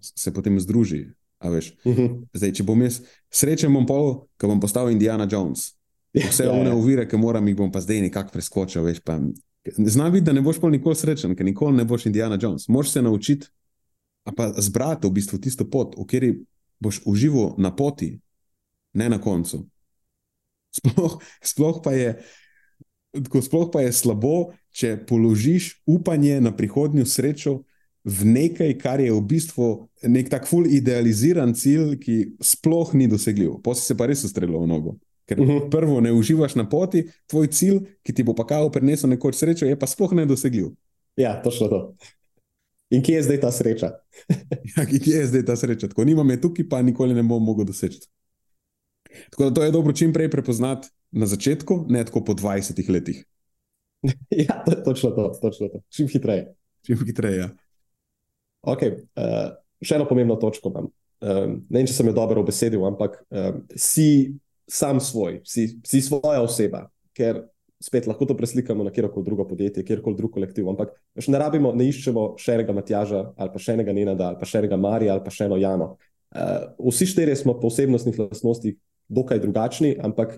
se 0.02 0.34
potem 0.34 0.60
združi. 0.60 1.06
veš. 1.44 1.74
Mhm. 1.88 2.24
Zdaj, 2.34 2.52
če 2.54 2.64
bom 2.64 2.82
jaz 2.82 3.02
srečen, 3.32 3.74
bom 3.74 3.86
pol, 3.88 4.26
ko 4.40 4.48
bom 4.48 4.60
postal 4.60 4.92
Indiana 4.92 5.28
Jones. 5.32 5.74
Vse 6.14 6.48
Ja, 6.48 6.52
one 6.52 6.72
ja. 6.72 6.76
ovire, 6.76 7.06
ki 7.08 7.18
moram, 7.18 7.48
jih 7.48 7.56
bom 7.56 7.72
pa 7.72 7.80
zdaj 7.80 8.02
nekako 8.02 8.34
preskočil. 8.34 8.84
Veš, 8.84 9.00
pa, 9.06 9.20
Znam 9.78 10.12
biti, 10.12 10.26
da 10.26 10.34
ne 10.34 10.42
boš 10.42 10.60
pol 10.60 10.72
nikoli 10.72 10.96
srečen, 10.96 11.36
ker 11.36 11.46
nikoli 11.46 11.78
ne 11.78 11.86
boš 11.86 12.06
Indiana 12.06 12.38
Jones. 12.42 12.68
Moraš 12.68 12.92
se 12.92 13.02
naučiti, 13.02 13.48
a 14.24 14.32
pa 14.32 14.50
zbrati 14.58 15.08
v 15.08 15.12
bistvu 15.12 15.40
tisto 15.40 15.68
pot, 15.70 15.96
v 15.98 16.06
kateri 16.08 16.32
boš 16.80 17.02
užival 17.06 17.56
na 17.58 17.72
poti, 17.76 18.20
ne 18.94 19.10
na 19.10 19.20
koncu. 19.22 19.66
Sploh, 20.70 21.18
sploh, 21.42 21.82
pa 21.84 21.92
je, 21.94 22.20
sploh 23.42 23.70
pa 23.74 23.82
je 23.82 23.94
slabo, 23.94 24.52
če 24.70 25.00
položiš 25.10 25.82
upanje 25.90 26.38
na 26.42 26.54
prihodnjo 26.56 27.06
srečo 27.10 27.64
v 28.06 28.26
nekaj, 28.26 28.78
kar 28.80 29.02
je 29.02 29.12
v 29.12 29.22
bistvu 29.22 29.90
nek 30.08 30.30
tak 30.32 30.48
ful 30.48 30.70
idealiziran 30.70 31.52
cilj, 31.54 31.98
ki 32.00 32.18
sploh 32.40 32.94
ni 32.96 33.10
dosegljiv. 33.12 33.60
Potem 33.66 33.82
si 33.82 33.92
se 33.92 33.98
pa 33.98 34.08
res 34.08 34.24
ustrelil 34.24 34.62
v 34.62 34.70
nogo. 34.70 34.96
Ker 35.30 35.42
Mhm. 35.42 35.70
prvo 35.70 36.00
ne 36.02 36.14
uživaš 36.14 36.56
na 36.56 36.66
poti, 36.70 37.06
tvoj 37.28 37.48
cilj, 37.54 37.84
ki 38.02 38.14
ti 38.14 38.24
bo 38.24 38.34
pa 38.34 38.46
kao 38.46 38.72
prinesel 38.72 39.10
nekoč 39.10 39.36
srečo, 39.36 39.66
je 39.66 39.78
pa 39.78 39.86
sploh 39.86 40.14
nedosegljiv. 40.14 40.72
Ja, 41.18 41.42
točno 41.42 41.68
to. 41.68 41.80
In 42.90 43.04
kje 43.06 43.20
je 43.20 43.24
zdaj 43.24 43.42
ta 43.42 43.52
sreča? 43.54 43.92
Ja, 44.78 44.86
kje 44.86 45.16
je 45.16 45.26
zdaj 45.30 45.46
ta 45.46 45.56
sreča? 45.56 45.88
Tako 45.92 46.06
nimam 46.10 46.30
je 46.30 46.42
tukaj, 46.42 46.66
pa 46.70 46.82
nikoli 46.82 47.14
ne 47.14 47.24
bom 47.24 47.44
mogel 47.44 47.68
doseči. 47.70 48.02
Tako 49.30 49.50
da 49.50 49.54
to 49.54 49.64
je 49.64 49.72
dobro 49.72 49.94
čim 49.94 50.14
prej 50.14 50.30
prepoznati 50.30 50.90
na 51.12 51.26
začetku, 51.26 51.86
ne 51.90 52.06
tako 52.06 52.24
po 52.26 52.34
20 52.34 52.90
letih. 52.90 53.26
Ja, 54.32 54.64
to 54.66 54.72
je 54.72 54.84
točno 54.84 55.10
to, 55.12 55.40
točno 55.42 55.68
to. 55.68 55.82
Čim 55.90 56.08
hitreje. 56.08 56.56
Čim 56.86 56.98
hitreje. 57.06 57.38
ja. 57.38 57.50
Okay, 58.62 58.96
uh, 59.16 59.56
še 59.84 59.96
eno 59.96 60.08
pomembno 60.08 60.36
točko 60.40 60.72
imam. 60.72 60.90
Um, 61.20 61.56
ne 61.68 61.82
vem, 61.82 61.88
če 61.88 61.96
sem 61.98 62.08
jo 62.08 62.16
dobro 62.16 62.44
obesedil, 62.44 62.84
ampak 62.88 63.18
um, 63.28 63.62
si 63.76 64.36
sam 64.70 65.02
svoj, 65.04 65.42
si, 65.48 65.68
si 65.84 66.02
svoja 66.04 66.40
oseba, 66.44 66.86
ker 67.16 67.44
spet 67.84 68.08
lahko 68.08 68.26
to 68.26 68.36
preslikamo 68.38 68.84
na 68.84 68.92
kjerkoli 68.92 69.26
drugo 69.26 69.48
podjetje, 69.48 69.86
kjerkoli 69.86 70.16
drug 70.16 70.34
kolektiv. 70.34 70.68
Ampak 70.70 70.92
veš, 71.16 71.30
ne 71.32 71.40
rabimo, 71.40 71.72
ne 71.76 71.88
iščemo 71.88 72.34
še 72.40 72.58
enega 72.60 72.76
Matjaža, 72.76 73.24
ali 73.40 73.54
pa 73.54 73.62
še 73.62 73.78
enega 73.78 73.96
Nenada, 73.96 74.30
ali 74.30 74.40
pa 74.40 74.48
še 74.50 74.64
enega 74.64 74.78
Marija, 74.78 75.16
ali 75.16 75.24
pa 75.24 75.32
še 75.34 75.48
eno 75.48 75.58
Jano. 75.60 75.94
Uh, 76.30 76.92
vsi 76.92 77.08
štirje 77.10 77.40
smo 77.40 77.56
po 77.58 77.72
osebnostnih 77.72 78.20
lastnostih 78.20 78.76
dokaj 79.10 79.40
drugačni, 79.42 79.96
ampak 80.06 80.38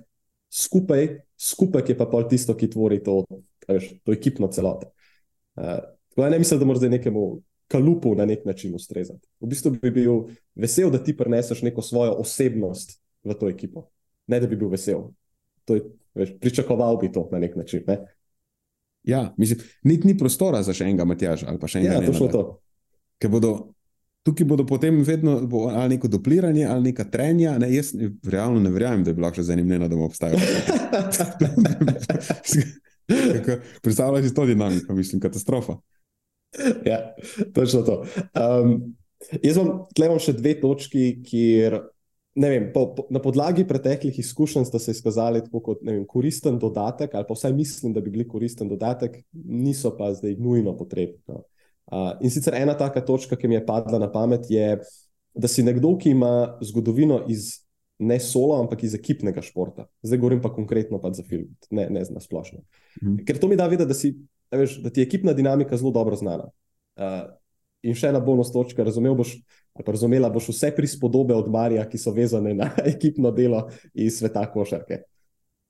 skupaj, 0.54 1.08
skupaj 1.36 1.90
je 1.90 1.96
pa 1.98 2.08
pol 2.08 2.28
tisto, 2.32 2.56
ki 2.56 2.70
tvori 2.72 3.02
to, 3.04 3.24
veš, 3.68 3.90
to 4.06 4.14
ekipno 4.16 4.52
celoto. 4.54 4.92
Uh, 5.58 5.82
tako 6.14 6.28
da 6.28 6.30
ne 6.30 6.40
mislim, 6.44 6.62
da 6.62 6.68
moraš 6.70 6.84
zdaj 6.86 6.94
nekemu 6.98 7.26
kalupu 7.72 8.14
na 8.16 8.28
nek 8.28 8.46
način 8.46 8.76
ustrezati. 8.76 9.26
V 9.40 9.50
bistvu 9.50 9.74
bi 9.82 9.92
bil 9.92 10.28
vesel, 10.56 10.92
da 10.92 11.02
ti 11.02 11.16
prineseš 11.18 11.64
neko 11.66 11.82
svojo 11.82 12.14
osebnost 12.22 13.00
v 13.24 13.36
to 13.40 13.50
ekipo, 13.50 13.88
ne 14.28 14.40
da 14.44 14.48
bi 14.48 14.60
bil 14.60 14.70
vesel. 14.70 15.10
To 15.66 15.78
je, 15.78 15.84
veš, 16.16 16.34
pričakoval 16.40 16.98
bi 16.98 17.12
to 17.12 17.30
na 17.32 17.40
nek 17.40 17.56
način. 17.56 17.84
Ne? 17.88 18.00
Ja, 19.04 19.34
mislim, 19.38 19.60
niti 19.84 20.08
ni 20.08 20.18
prostora 20.18 20.62
za 20.64 20.74
še 20.74 20.84
enega 20.86 21.06
Matjaža 21.06 21.48
ali 21.50 21.60
pa 21.60 21.68
še 21.68 21.80
enega. 21.80 21.94
Ja, 21.94 22.06
točno 22.06 22.28
Nenada. 22.28 22.38
to. 22.38 22.60
Ker 23.22 23.30
bodo, 23.30 23.52
tukaj 24.24 24.46
bodo 24.46 24.66
potem 24.66 25.00
vedno 25.04 25.40
bo 25.42 25.68
ali 25.68 25.96
neko 25.96 26.08
dupliranje 26.08 26.66
ali 26.66 26.92
neka 26.92 27.04
trenja. 27.10 27.56
Ne, 27.58 27.72
jaz 27.74 27.94
realno 28.24 28.60
ne 28.60 28.70
verjamem, 28.70 29.04
da 29.04 29.14
bi 29.14 29.22
lahko 29.22 29.42
še 29.42 29.48
z 29.50 29.56
enim 29.58 29.68
nenadom 29.68 30.02
obstajal. 30.06 30.38
Kako- 33.34 33.60
Predstavljaj 33.82 34.24
si 34.24 34.34
to 34.34 34.46
dinamiko, 34.46 34.94
mislim, 34.94 35.22
katastrofa. 35.22 35.78
ja, 36.86 37.14
točno 37.54 37.82
to. 37.82 38.06
Um, 38.34 38.96
jaz 39.44 39.58
imam, 39.58 39.86
imam 39.98 40.20
še 40.20 40.34
dve 40.34 40.54
točki, 40.62 41.24
kjer 41.24 41.80
vem, 42.36 42.72
po, 42.74 42.86
po, 42.96 43.06
na 43.10 43.20
podlagi 43.20 43.66
preteklih 43.68 44.20
izkušenj 44.20 44.66
sta 44.66 44.80
se 44.80 44.92
izkazali 44.92 45.42
kot 45.52 45.82
vem, 45.86 46.06
koristen 46.08 46.60
dodatek, 46.60 47.16
ali 47.16 47.28
pa 47.28 47.36
vsaj 47.36 47.54
mislim, 47.54 47.94
da 47.94 48.02
bi 48.02 48.12
bili 48.12 48.28
koristen 48.28 48.70
dodatek, 48.70 49.24
niso 49.34 49.96
pa 49.98 50.14
zdaj 50.14 50.36
nujno 50.40 50.76
potrebni. 50.78 51.20
No. 51.28 51.44
Uh, 51.92 52.14
in 52.24 52.32
sicer 52.32 52.56
ena 52.56 52.78
taka 52.78 53.02
točka, 53.04 53.36
ki 53.36 53.50
mi 53.52 53.58
je 53.58 53.66
padla 53.66 54.00
na 54.00 54.08
pamet, 54.12 54.48
je, 54.50 54.78
da 55.34 55.48
si 55.48 55.64
nekdo, 55.64 55.98
ki 56.00 56.14
ima 56.16 56.58
zgodovino 56.64 57.26
iz 57.28 57.66
ne 58.02 58.18
solo, 58.20 58.56
ampak 58.64 58.84
iz 58.84 58.96
ekipnega 58.98 59.44
športa. 59.46 59.86
Zdaj 60.02 60.18
govorim 60.18 60.42
pa 60.42 60.50
konkretno 60.54 60.98
pa 61.02 61.12
za 61.14 61.24
film, 61.28 61.52
ne, 61.70 61.90
ne 61.90 62.06
na 62.10 62.24
splošno. 62.24 62.64
Mhm. 63.02 63.22
Ker 63.28 63.38
to 63.38 63.48
mi 63.48 63.60
da 63.60 63.68
vedeti, 63.68 63.88
da, 63.88 63.98
si, 63.98 64.16
veš, 64.52 64.80
da 64.82 64.90
ti 64.90 65.02
je 65.02 65.10
ekipna 65.10 65.34
dinamika 65.38 65.78
zelo 65.78 65.92
dobro 65.92 66.16
znana. 66.16 66.50
Uh, 66.96 67.30
in 67.84 67.98
še 67.98 68.12
ena 68.12 68.22
bonus 68.24 68.52
točka, 68.54 68.86
razumel 68.86 69.16
boš, 69.18 69.36
ali 69.78 69.86
pa 69.86 69.96
razumela 69.96 70.30
boš 70.30 70.52
vse 70.52 70.72
prispodobe 70.76 71.36
od 71.36 71.50
Marija, 71.52 71.88
ki 71.90 72.00
so 72.00 72.14
vezane 72.16 72.54
na 72.58 72.72
ekipno 72.94 73.32
delo 73.36 73.68
iz 73.94 74.20
sveta 74.20 74.46
košarke. 74.52 75.02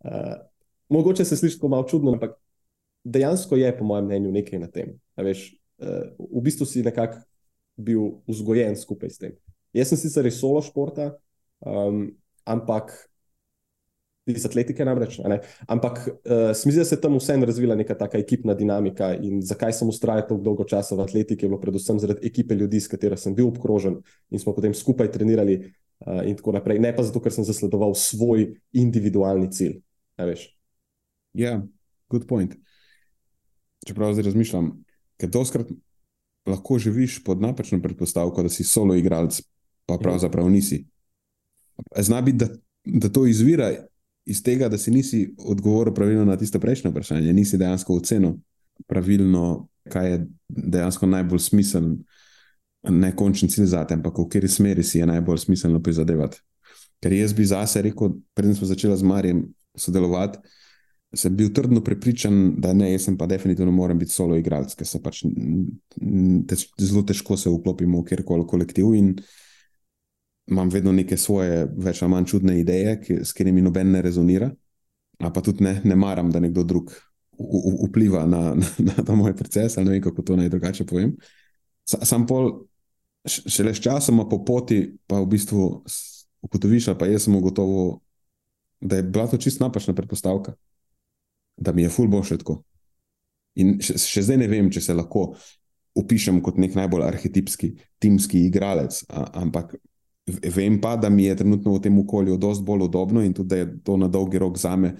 Uh, 0.01 0.35
mogoče 0.89 1.25
se 1.25 1.37
sliši 1.37 1.59
tako 1.59 1.71
malo 1.75 1.87
čudno, 1.89 2.15
ampak 2.15 2.35
dejansko 3.03 3.57
je, 3.57 3.71
po 3.77 3.85
mojem 3.85 4.09
mnenju, 4.09 4.31
nekaj 4.31 4.59
na 4.59 4.69
tem. 4.71 4.95
Veš, 5.17 5.47
uh, 5.81 6.11
v 6.17 6.43
bistvu 6.43 6.65
si 6.65 6.83
nekako 6.85 7.21
bil 7.77 8.17
vzgojen 8.27 8.75
skupaj 8.77 9.09
s 9.09 9.21
tem. 9.21 9.37
Jaz 9.73 9.93
sem 9.93 10.01
sicer 10.01 10.27
iz 10.27 10.39
solo 10.41 10.61
športa, 10.65 11.13
um, 11.63 12.09
ampak 12.45 12.91
iz 14.25 14.45
atletike 14.45 14.85
namreč. 14.85 15.19
Ampak 15.67 15.99
uh, 16.07 16.51
se 16.53 16.67
mi 16.67 16.71
zdi, 16.71 16.81
da 16.81 16.85
se 16.85 16.95
je 16.95 17.01
tam 17.01 17.17
vseeno 17.17 17.45
razvila 17.45 17.75
neka 17.75 17.95
taka 17.97 18.19
ekipna 18.21 18.53
dinamika 18.53 19.13
in 19.15 19.41
zakaj 19.41 19.73
sem 19.73 19.89
ustrajal 19.89 20.27
tako 20.27 20.41
dolgo 20.45 20.65
časa 20.69 20.95
v 20.95 21.05
atletiki, 21.05 21.45
je 21.45 21.49
bilo 21.49 21.61
predvsem 21.61 21.99
zaradi 21.99 22.27
ekipe 22.27 22.55
ljudi, 22.55 22.79
s 22.79 22.91
katero 22.91 23.17
sem 23.17 23.35
bil 23.35 23.49
obkrožen 23.49 23.97
in 24.29 24.39
smo 24.39 24.53
potem 24.55 24.73
skupaj 24.77 25.11
trenirali 25.11 25.57
uh, 25.61 26.21
in 26.25 26.37
tako 26.37 26.53
naprej. 26.57 26.79
Ne 26.79 26.93
pa 26.95 27.03
zato, 27.03 27.21
ker 27.21 27.33
sem 27.33 27.47
zasledoval 27.47 27.95
svoj 27.97 28.51
individualni 28.73 29.51
cilj. 29.51 29.81
Ja, 30.17 30.27
yeah, 31.33 31.61
good 32.09 32.27
point. 32.29 32.53
Čeprav 33.87 34.13
zdaj 34.13 34.29
razmišljam, 34.29 34.75
ker 35.17 35.29
doskrat 35.33 35.71
lahko 36.45 36.77
živiš 36.79 37.23
pod 37.23 37.41
napačno 37.41 37.81
predpostavko, 37.81 38.43
da 38.43 38.49
si 38.49 38.63
solo 38.63 38.93
igralec, 38.95 39.41
pa 39.89 39.97
pravzaprav 39.97 40.49
nisi. 40.49 40.83
Zna 41.97 42.21
biti, 42.21 42.37
da, 42.37 42.47
da 42.85 43.09
to 43.09 43.25
izvira 43.25 43.71
iz 44.31 44.41
tega, 44.43 44.69
da 44.71 44.77
si 44.77 44.91
nisi 44.91 45.25
odgovoril 45.37 45.93
pravilno 45.93 46.25
na 46.25 46.37
tisto 46.37 46.59
prejšnje 46.59 46.91
vprašanje, 46.91 47.33
nisi 47.33 47.59
dejansko 47.59 47.99
ocenil 47.99 48.37
pravilno, 48.87 49.67
kaj 49.91 50.11
je 50.11 50.21
dejansko 50.47 51.07
najbolj 51.07 51.39
smiselno, 51.39 51.97
ne 52.89 53.11
končni 53.15 53.49
cilj 53.49 53.67
za 53.75 53.83
te, 53.85 53.93
ampak 53.93 54.17
v 54.17 54.25
kateri 54.25 54.49
smeri 54.49 54.83
si 54.83 54.99
je 54.99 55.05
najbolj 55.05 55.43
smiselno 55.45 55.81
prizadevati. 55.83 56.41
Ker 57.01 57.13
jaz 57.13 57.33
bi 57.33 57.45
zase 57.45 57.81
rekel, 57.81 58.15
preden 58.33 58.55
smo 58.57 58.67
začeli 58.69 58.97
z 58.97 59.05
Marijem 59.05 59.45
sodelovati, 59.77 60.39
sem 61.13 61.35
bil 61.35 61.51
trdno 61.53 61.81
prepričan, 61.83 62.55
da 62.61 62.73
ne, 62.73 62.91
jaz 62.93 63.09
pa 63.19 63.27
definitivno 63.27 63.71
moram 63.71 63.99
biti 63.99 64.13
solo 64.13 64.37
igralec, 64.39 64.73
ker 64.79 64.87
se 64.87 65.01
pač 65.03 65.23
tež, 66.47 66.67
zelo 66.79 67.03
težko 67.03 67.37
se 67.37 67.51
vklopimo 67.51 68.01
v 68.01 68.07
kjerkoli 68.07 68.47
kolektiv. 68.47 68.93
In, 68.95 69.15
imam 70.51 70.69
vedno 70.69 70.91
neke 70.91 71.17
svoje, 71.17 71.63
več 71.77 72.01
ali 72.01 72.11
manj 72.11 72.27
čudne 72.33 72.57
ideje, 72.59 72.97
ki, 73.01 73.19
s 73.25 73.31
katerimi 73.33 73.63
noben 73.63 73.91
ne 73.95 74.01
rezonira, 74.03 74.49
pa 75.21 75.43
tudi 75.43 75.63
ne, 75.63 75.77
ne 75.87 75.95
maram, 75.95 76.31
da 76.31 76.41
nekdo 76.43 76.63
drug 76.67 76.91
vpliva 77.87 78.25
na, 78.29 78.51
na, 78.87 78.95
na 79.07 79.15
moj 79.15 79.35
proces, 79.37 79.77
ali 79.77 79.87
ne 79.87 79.95
vem, 79.95 80.03
kako 80.05 80.25
to 80.27 80.37
naj 80.39 80.51
drugače 80.51 80.85
povem. 80.89 81.13
Sam 81.87 82.27
pol, 82.27 82.51
šele 83.25 83.73
s 83.73 83.81
časom, 83.83 84.23
po 84.29 84.41
poti, 84.45 84.83
pa 85.07 85.21
v 85.21 85.29
bistvu 85.31 85.69
ugotoviš, 86.41 86.91
pa 86.99 87.07
jaz 87.09 87.27
sem 87.27 87.35
ugotovil, 87.37 87.99
da 88.81 88.97
je 88.97 89.05
bila 89.07 89.27
to 89.29 89.37
čist 89.37 89.61
napačna 89.61 89.93
predpostavka, 89.93 90.55
da 91.57 91.71
mi 91.71 91.85
je 91.85 91.93
ful 91.93 92.09
bo 92.09 92.23
še 92.25 92.39
tako. 92.41 92.61
In 93.61 93.77
še, 93.83 93.97
še 93.99 94.23
zdaj 94.25 94.39
ne 94.41 94.47
vem, 94.49 94.71
če 94.73 94.81
se 94.81 94.95
lahko 94.95 95.31
opišem 95.97 96.39
kot 96.41 96.57
nek 96.61 96.75
najbolj 96.77 97.03
arhetipski, 97.05 97.73
timski 98.01 98.45
igralec, 98.47 99.03
a, 99.11 99.27
ampak 99.43 99.75
Vem 100.55 100.81
pa, 100.81 100.95
da 100.95 101.09
mi 101.09 101.23
je 101.23 101.35
trenutno 101.35 101.73
v 101.73 101.81
tem 101.81 101.99
okolju 101.99 102.37
dosti 102.37 102.65
bolj 102.65 102.85
udobno 102.87 103.23
in 103.23 103.33
tudi, 103.33 103.49
da 103.49 103.55
je 103.55 103.67
to 103.83 103.97
na 103.97 104.07
dolgi 104.07 104.39
rok 104.39 104.57
za 104.57 104.75
me, 104.75 104.95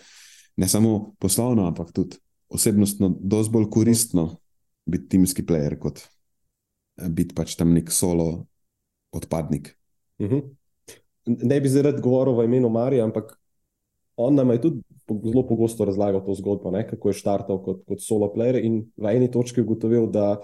ne 0.58 0.68
samo 0.68 1.14
poslovno, 1.20 1.68
ampak 1.68 1.92
tudi 1.92 2.18
osebnostno, 2.50 3.14
dosti 3.20 3.52
bolj 3.52 3.70
koristno 3.70 4.30
biti 4.86 5.10
timski 5.10 5.46
player, 5.46 5.78
kot 5.80 6.02
eh, 6.02 7.10
biti 7.10 7.36
pač 7.36 7.56
tam 7.56 7.74
nek 7.74 7.92
solo 7.92 8.46
odpadnik. 9.12 9.78
Uh 10.20 10.28
mhm. 10.28 10.36
-huh. 10.36 10.50
Ne 11.26 11.62
bi 11.62 11.70
zdaj 11.70 11.84
rad 11.84 12.02
govoril 12.02 12.34
v 12.34 12.46
imenu 12.46 12.70
Marija, 12.70 13.04
ampak 13.06 13.38
on 14.16 14.36
nam 14.36 14.50
je 14.50 14.62
tudi 14.62 14.82
zelo 15.24 15.48
pogosto 15.48 15.86
razlagal 15.86 16.26
to 16.26 16.34
zgodbo, 16.34 16.72
ne, 16.72 16.88
kako 16.88 17.10
je 17.10 17.14
štartal 17.14 17.64
kot, 17.64 17.84
kot 17.88 18.02
solo 18.02 18.32
player 18.36 18.60
in 18.64 18.86
v 18.98 19.16
eni 19.16 19.32
točki 19.32 19.62
ugotovil, 19.62 20.08
da 20.08 20.40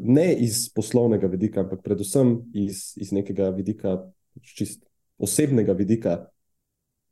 ne 0.00 0.34
iz 0.34 0.68
poslovnega 0.74 1.26
vidika, 1.26 1.60
ampak 1.60 1.82
predvsem 1.82 2.38
iz, 2.54 2.92
iz 2.96 3.12
nekega 3.12 3.50
vidika, 3.50 3.98
čist 4.42 4.84
osebnega 5.18 5.72
vidika, 5.72 6.26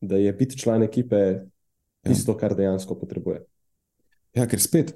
da 0.00 0.16
je 0.16 0.32
biti 0.32 0.58
član 0.58 0.82
ekipe 0.82 1.16
ja. 1.16 1.44
tisto, 2.02 2.32
ja. 2.32 2.38
kar 2.38 2.54
dejansko 2.56 2.98
potrebuje. 2.98 3.42
Ja, 4.34 4.46
ker 4.46 4.60
spet 4.60 4.94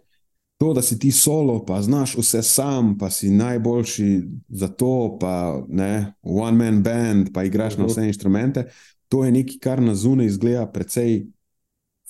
to, 0.60 0.74
da 0.76 0.82
si 0.82 0.98
ti 0.98 1.10
solo, 1.12 1.64
pa 1.64 1.80
znaš 1.82 2.18
vse 2.18 2.42
sam, 2.42 2.98
pa 2.98 3.10
si 3.10 3.30
najboljši 3.30 4.22
za 4.48 4.68
to, 4.68 5.16
pa 5.20 5.64
ne, 5.68 6.12
one 6.22 6.56
man 6.56 6.82
band, 6.82 7.32
pa 7.34 7.44
igraš 7.44 7.78
na 7.78 7.84
mhm. 7.84 7.90
vse 7.90 8.06
inštrumente. 8.06 8.66
To 9.08 9.24
je 9.24 9.32
nekaj, 9.32 9.56
kar 9.60 9.82
na 9.82 9.94
zunaj 9.94 10.26
izgleda 10.26 10.66
precej 10.70 11.26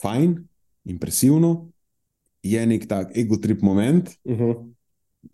fajn, 0.02 0.34
impresivno, 0.84 1.70
je 2.42 2.66
nek 2.66 2.88
tak 2.88 3.16
ego 3.16 3.36
trip 3.36 3.62
moment. 3.62 4.10
Uh 4.24 4.32
mhm. 4.32 4.44
-huh 4.44 4.70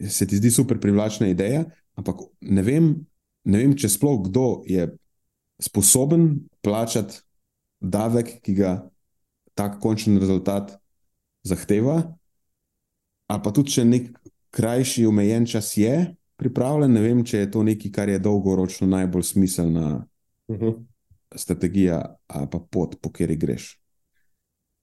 se 0.08 0.26
ti 0.26 0.36
zdi 0.36 0.50
super 0.50 0.80
privlačna 0.80 1.28
ideja, 1.28 1.64
ampak 1.94 2.26
ne 2.40 2.62
vem, 2.62 2.90
ne 3.44 3.58
vem 3.58 3.74
če 3.76 3.88
sploh 3.88 4.20
kdo 4.26 4.62
je 4.66 4.88
sposoben 5.62 6.48
plačati 6.60 7.22
davek, 7.80 8.38
ki 8.44 8.54
ga 8.58 8.72
tak 9.56 9.78
končni 9.80 10.18
rezultat 10.20 10.74
zahteva, 11.46 12.02
ali 13.30 13.42
pa 13.42 13.52
tudi 13.54 13.72
če 13.76 13.84
nek 13.86 14.10
krajši, 14.56 15.06
omejen 15.08 15.46
čas 15.48 15.72
je 15.76 15.94
pripravljen, 16.40 16.92
ne 16.92 17.02
vem, 17.02 17.22
če 17.24 17.44
je 17.44 17.50
to 17.52 17.62
nekaj, 17.64 17.92
kar 17.92 18.12
je 18.12 18.20
dolgoročno 18.22 18.88
najbolj 18.90 19.24
smiselna 19.32 19.86
uh 20.48 20.56
mhm. 20.56 20.64
-huh. 20.64 20.84
strategija 21.34 22.16
ali 22.26 22.48
pa 22.50 22.58
pot, 22.70 23.00
po 23.00 23.10
kateri 23.10 23.36
greš. 23.36 23.80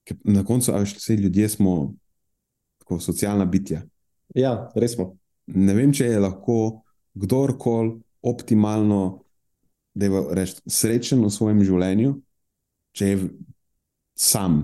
Ker 0.04 0.16
na 0.24 0.44
koncu, 0.44 0.72
a 0.72 0.78
veš, 0.78 0.96
vse 0.96 1.16
ljudje 1.16 1.48
smo 1.48 1.94
tako 2.78 3.00
socialna 3.00 3.44
bitja. 3.44 3.82
Ja, 4.32 4.70
res 4.78 4.96
smo. 4.96 5.14
Ne 5.52 5.74
vem, 5.76 5.92
če 5.92 6.08
je 6.08 6.22
lahko 6.22 6.56
kdorkoli 7.14 7.98
optimalno, 8.24 9.24
da 9.94 10.08
je 10.08 10.22
reč, 10.34 10.56
srečen 10.66 11.22
v 11.22 11.30
svojem 11.30 11.60
življenju, 11.66 12.16
če 12.96 13.10
je 13.10 13.18
sam. 14.18 14.62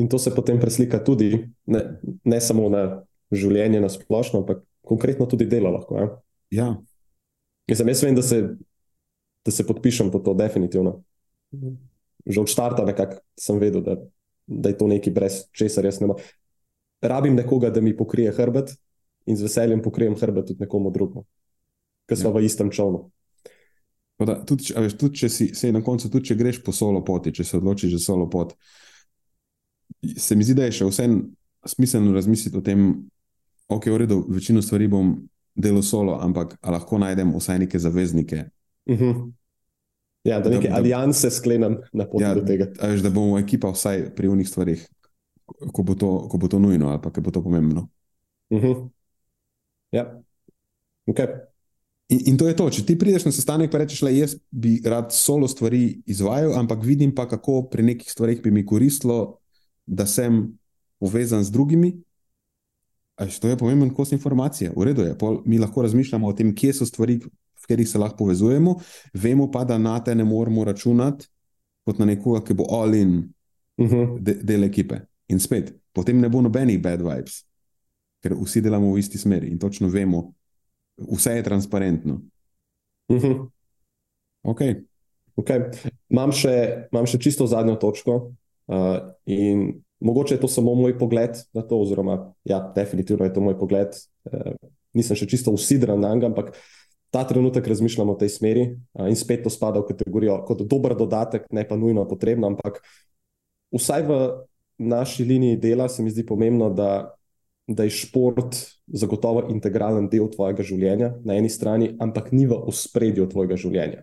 In 0.00 0.08
to 0.08 0.18
se 0.18 0.32
potem 0.32 0.58
preslika 0.58 1.02
tudi, 1.04 1.34
ne, 1.68 1.82
ne 2.24 2.40
samo 2.40 2.70
na 2.72 3.02
življenje 3.32 3.82
na 3.84 3.90
splošno, 3.92 4.40
ampak 4.42 4.64
konkretno 4.88 5.28
tudi 5.28 5.46
delo. 5.46 5.70
Lahko, 5.76 6.00
ja. 6.00 6.08
Ja. 6.52 6.68
Jaz, 7.70 7.84
jaz 7.84 8.02
vem, 8.02 8.16
da 8.16 8.24
se, 8.24 8.40
da 9.44 9.54
se 9.54 9.66
podpišem 9.68 10.10
pod 10.10 10.24
to, 10.26 10.34
definitivno. 10.38 11.02
Že 12.24 12.40
od 12.40 12.48
začetka 12.48 12.86
nekako 12.88 13.20
sem 13.38 13.60
vedel, 13.60 13.84
da, 13.84 13.98
da 14.46 14.72
je 14.72 14.78
to 14.80 14.88
nekaj, 14.88 15.12
brez 15.12 15.42
česar 15.52 15.86
jaz 15.86 16.00
ne 16.00 16.08
morem 16.10 16.24
rabim 17.02 17.34
nekoga, 17.34 17.70
da 17.70 17.80
mi 17.80 17.96
pokrije 17.96 18.32
hrbet, 18.32 18.74
in 19.26 19.36
z 19.36 19.42
veseljem 19.46 19.82
pokrijem 19.82 20.14
hrbet 20.18 20.46
tudi 20.46 20.64
nekomu 20.64 20.90
drugemu, 20.90 21.24
ki 22.08 22.16
smo 22.16 22.30
ja. 22.30 22.36
v 22.36 22.44
istem 22.46 22.70
čovnu. 22.70 23.10
Da, 24.22 24.36
tudi, 24.46 24.70
veš, 24.76 24.94
tudi 24.98 25.18
če 25.18 25.28
si 25.32 25.48
se 25.54 25.72
na 25.74 25.82
koncu, 25.82 26.10
tudi 26.10 26.30
če 26.30 26.38
greš 26.38 26.60
po 26.62 26.74
solo 26.74 27.02
poti, 27.04 27.32
če 27.34 27.44
se 27.44 27.58
odločiš 27.58 27.96
za 27.96 28.02
solo 28.04 28.28
pot, 28.30 28.54
se 30.16 30.36
mi 30.38 30.46
zdi, 30.46 30.54
da 30.58 30.68
je 30.68 30.78
še 30.78 30.88
vseeno 30.90 31.22
smiselno 31.66 32.14
razmisliti 32.14 32.58
o 32.58 32.62
tem, 32.62 32.88
ok, 33.70 33.86
v 33.90 34.00
redu, 34.04 34.22
večino 34.30 34.62
stvari 34.62 34.88
bom 34.90 35.14
delal 35.54 35.82
solo, 35.86 36.16
ampak 36.22 36.56
lahko 36.62 36.98
najdem 37.02 37.34
vsaj 37.36 37.62
neke 37.66 37.78
zaveznike. 37.78 38.48
Uh 38.86 38.94
mhm. 38.94 39.10
-huh. 39.10 39.30
Ja, 40.24 40.38
da 40.40 40.50
neke 40.50 40.68
alijanse 40.70 41.30
sklenem 41.30 41.80
na 41.92 42.06
poti 42.06 42.22
ja, 42.22 42.34
do 42.34 42.44
tega. 42.46 42.68
Veš, 42.82 43.00
da 43.02 43.10
bomo 43.10 43.38
ekipa 43.38 43.72
vsaj 43.72 44.14
pri 44.14 44.28
unih 44.28 44.48
stvarih 44.48 44.86
ko 45.46 45.82
bo 45.82 45.94
to, 45.94 46.28
ko 46.28 46.38
bo 46.38 46.48
to 46.48 46.58
nujno 46.58 46.90
ali 46.90 47.00
pa 47.02 47.10
ko 47.10 47.20
bo 47.20 47.30
to 47.30 47.42
pomembno. 47.42 47.88
Uh 48.50 48.58
mhm. 48.58 48.66
-huh. 48.66 48.88
Ja, 49.92 50.22
okay. 51.06 51.26
in, 52.08 52.20
in 52.26 52.36
to 52.36 52.48
je 52.48 52.56
to. 52.56 52.70
Če 52.70 52.86
ti 52.86 52.98
prideš 52.98 53.24
na 53.24 53.32
sestanek 53.32 53.74
in 53.74 53.80
rečeš, 53.80 54.00
da 54.00 54.10
jaz 54.10 54.36
bi 54.50 54.80
rad 54.84 55.12
solo 55.12 55.48
stvari 55.48 56.02
izvajal, 56.06 56.54
ampak 56.58 56.84
vidim 56.84 57.14
pa, 57.14 57.28
kako 57.28 57.68
pri 57.68 57.82
nekih 57.82 58.10
stvarih 58.10 58.42
bi 58.42 58.50
mi 58.50 58.66
koristilo, 58.66 59.38
da 59.86 60.06
sem 60.06 60.58
povezan 60.98 61.44
z 61.44 61.50
drugimi. 61.50 61.92
Až 63.16 63.38
to 63.38 63.48
je 63.48 63.58
pomemben 63.58 63.94
kos 63.94 64.12
informacije. 64.12 64.72
V 64.76 64.84
redu 64.84 65.02
je, 65.02 65.18
Pol, 65.18 65.42
mi 65.44 65.58
lahko 65.58 65.82
razmišljamo 65.82 66.28
o 66.28 66.32
tem, 66.32 66.54
kje 66.54 66.72
so 66.72 66.86
stvari 66.86 67.16
v 67.16 67.60
katerih 67.60 67.88
se 67.88 67.98
lahko 67.98 68.16
povezujemo, 68.16 68.80
vemo 69.14 69.50
pa, 69.50 69.64
da 69.64 69.78
na 69.78 70.00
te 70.04 70.14
ne 70.14 70.24
moramo 70.24 70.64
računati 70.64 71.28
kot 71.84 71.98
na 71.98 72.04
nekoga, 72.04 72.40
ki 72.44 72.54
bo 72.54 72.64
all 72.70 72.94
in 72.94 73.32
Uh 73.76 73.90
-huh. 73.90 74.18
de, 74.20 74.34
del 74.34 74.62
ekipe. 74.62 75.00
In 75.32 75.40
spet, 75.40 75.72
potem 75.96 76.20
ne 76.20 76.28
bo 76.28 76.42
nobenih 76.44 76.80
bad 76.82 77.00
vibes, 77.04 77.42
ker 78.22 78.36
vsi 78.36 78.62
delamo 78.62 78.92
v 78.92 79.00
isti 79.00 79.18
smeri 79.18 79.48
in 79.50 79.58
točno 79.58 79.88
vemo, 79.88 80.28
vse 81.00 81.38
je 81.38 81.42
transparentno. 81.42 82.20
Uh 83.08 83.22
-huh. 83.22 83.48
Okay. 84.42 84.84
Okay. 85.36 85.70
Imam, 86.10 86.32
še, 86.32 86.88
imam 86.92 87.06
še 87.06 87.18
čisto 87.18 87.46
zadnjo 87.46 87.76
točko. 87.80 88.32
Uh, 88.66 89.12
in 89.26 89.82
mogoče 90.00 90.34
je 90.34 90.40
to 90.40 90.48
samo 90.48 90.74
moj 90.74 90.98
pogled 90.98 91.38
na 91.52 91.62
to, 91.62 91.80
oziroma, 91.82 92.34
ja, 92.44 92.60
definitivno 92.76 93.24
je 93.24 93.32
to 93.32 93.40
moj 93.40 93.58
pogled. 93.58 93.96
Uh, 94.28 94.52
nisem 94.94 95.16
še 95.16 95.26
čisto 95.26 95.50
usidran 95.50 96.00
na 96.00 96.14
njega, 96.14 96.26
ampak 96.26 96.52
ta 97.10 97.24
trenutek 97.28 97.66
razmišljam 97.66 98.12
v 98.12 98.18
tej 98.18 98.28
smeri. 98.28 98.64
Uh, 98.92 99.08
in 99.08 99.16
spet 99.16 99.42
to 99.42 99.50
spada 99.50 99.80
v 99.80 99.88
kategorijo 99.88 100.44
kot 100.44 100.62
dober 100.68 100.94
dodatek, 100.98 101.48
ne 101.50 101.64
pa 101.68 101.76
nujno 101.76 102.04
potrebno. 102.08 102.52
Ampak 102.52 102.82
vsaj 103.72 104.02
v 104.04 104.10
naši 104.78 105.24
liniji 105.24 105.56
dela 105.56 105.88
se 105.88 106.02
mi 106.02 106.10
zdi 106.10 106.26
pomembno, 106.26 106.70
da, 106.70 107.14
da 107.66 107.84
je 107.84 107.90
šport 107.90 108.56
zagotovo 108.86 109.46
integralen 109.50 110.08
del 110.08 110.30
tvojega 110.30 110.62
življenja 110.66 111.12
na 111.24 111.36
eni 111.38 111.50
strani, 111.50 111.92
ampak 112.00 112.32
ni 112.32 112.46
v 112.46 112.58
ospredju 112.58 113.28
tvojega 113.30 113.56
življenja. 113.56 114.02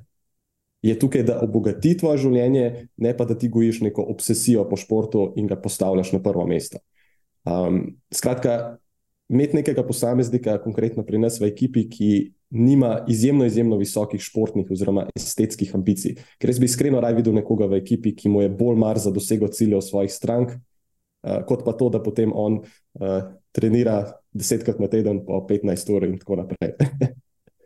Je 0.82 0.96
tukaj, 1.00 1.26
da 1.28 1.40
obogati 1.44 1.92
tvoje 2.00 2.22
življenje, 2.24 2.66
ne 2.98 3.12
pa 3.18 3.26
da 3.28 3.36
ti 3.36 3.50
gojiš 3.52 3.82
neko 3.90 4.06
obsesijo 4.14 4.64
po 4.70 4.80
športu 4.80 5.34
in 5.36 5.50
ga 5.50 5.60
postavljaš 5.60 6.14
na 6.16 6.22
prvo 6.24 6.46
mesto. 6.48 6.80
Um, 7.44 7.98
skratka, 8.16 8.78
imeti 9.30 9.60
nekega 9.60 9.84
posameznika, 9.84 10.58
konkretno 10.64 11.04
pri 11.04 11.20
nas 11.20 11.40
v 11.42 11.52
ekipi, 11.52 11.86
ki 11.92 12.12
nima 12.50 13.06
izjemno, 13.08 13.46
izjemno 13.46 13.78
visokih 13.78 14.22
športnih 14.22 14.72
oziroma 14.72 15.06
estetskih 15.16 15.76
ambicij. 15.76 16.16
Ker 16.40 16.50
jaz 16.50 16.60
bi 16.60 16.66
iskreno 16.66 17.02
raj 17.02 17.14
videl 17.20 17.34
nekoga 17.38 17.70
v 17.70 17.82
ekipi, 17.84 18.16
ki 18.16 18.30
mu 18.30 18.42
je 18.42 18.50
bolj 18.50 18.80
mar 18.82 18.98
za 18.98 19.12
dosego 19.14 19.48
ciljev 19.48 19.84
svojih 19.86 20.12
strank, 20.12 20.56
uh, 20.56 21.44
kot 21.48 21.66
pa 21.66 21.76
to, 21.78 21.90
da 21.94 22.02
potem 22.04 22.34
on 22.34 22.62
uh, 22.64 23.20
trenira 23.52 24.02
desetkrat 24.34 24.80
na 24.80 24.90
teden, 24.90 25.24
po 25.26 25.44
15 25.50 25.94
ur 25.94 26.08
in 26.10 26.18
tako 26.20 26.42
naprej. 26.44 26.76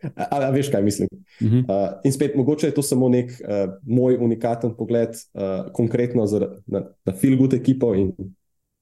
A, 0.03 0.35
a 0.35 0.49
veš, 0.51 0.67
kaj 0.67 0.81
mislim? 0.83 1.07
Uh 1.39 1.47
-huh. 1.47 1.59
uh, 1.63 1.99
in 2.03 2.11
spet, 2.13 2.35
mogoče 2.35 2.67
je 2.67 2.73
to 2.73 2.81
samo 2.81 3.09
nek 3.09 3.31
uh, 3.31 3.73
moj 3.87 4.17
unikaten 4.17 4.75
pogled, 4.75 5.09
uh, 5.09 5.71
konkretno 5.73 6.25
za, 6.27 6.39
na, 6.67 6.79
na 7.05 7.13
good 7.37 7.53
ekipo. 7.53 7.95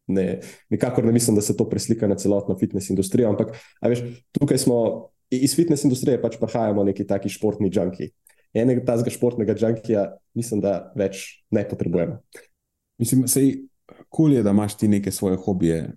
Ne, 0.07 0.39
nikakor 0.69 1.05
ne 1.05 1.11
mislim, 1.11 1.35
da 1.35 1.41
se 1.41 1.57
to 1.57 1.69
preslika 1.69 2.07
na 2.07 2.15
celotno 2.15 2.57
fitness 2.57 2.89
industrijo, 2.89 3.29
ampak 3.29 3.57
veš, 3.81 3.99
tukaj 4.31 4.57
smo 4.57 5.07
iz 5.31 5.55
fitness 5.55 5.85
industrije, 5.87 6.19
pač 6.21 6.37
prihajamo 6.39 6.83
neki 6.83 7.07
taki 7.07 7.29
športni 7.31 7.71
junki. 7.73 8.11
Enega 8.53 8.83
tazga 8.85 9.11
športnega 9.13 9.55
junkija, 9.59 10.05
mislim, 10.35 10.61
da 10.61 10.91
več 10.95 11.43
ne 11.51 11.63
potrebujemo. 11.67 12.19
Mislim, 12.99 13.23
je 13.25 13.63
kul, 14.09 14.35
da 14.43 14.51
imaš 14.51 14.75
ti 14.77 14.87
neke 14.91 15.11
svoje 15.11 15.39
hobije, 15.39 15.93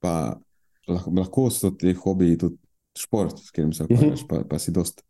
pa 0.00 0.40
lahko, 0.88 1.12
lahko 1.16 1.46
so 1.50 1.70
ti 1.70 1.94
hobiji 1.94 2.38
tudi 2.38 2.58
šport, 2.98 3.38
s 3.38 3.50
katerim 3.50 3.72
se 3.72 3.84
ukvarjaš, 3.84 4.20
uh 4.22 4.26
-huh. 4.26 4.28
pa, 4.28 4.44
pa 4.50 4.58
si 4.58 4.70
dost 4.70 5.02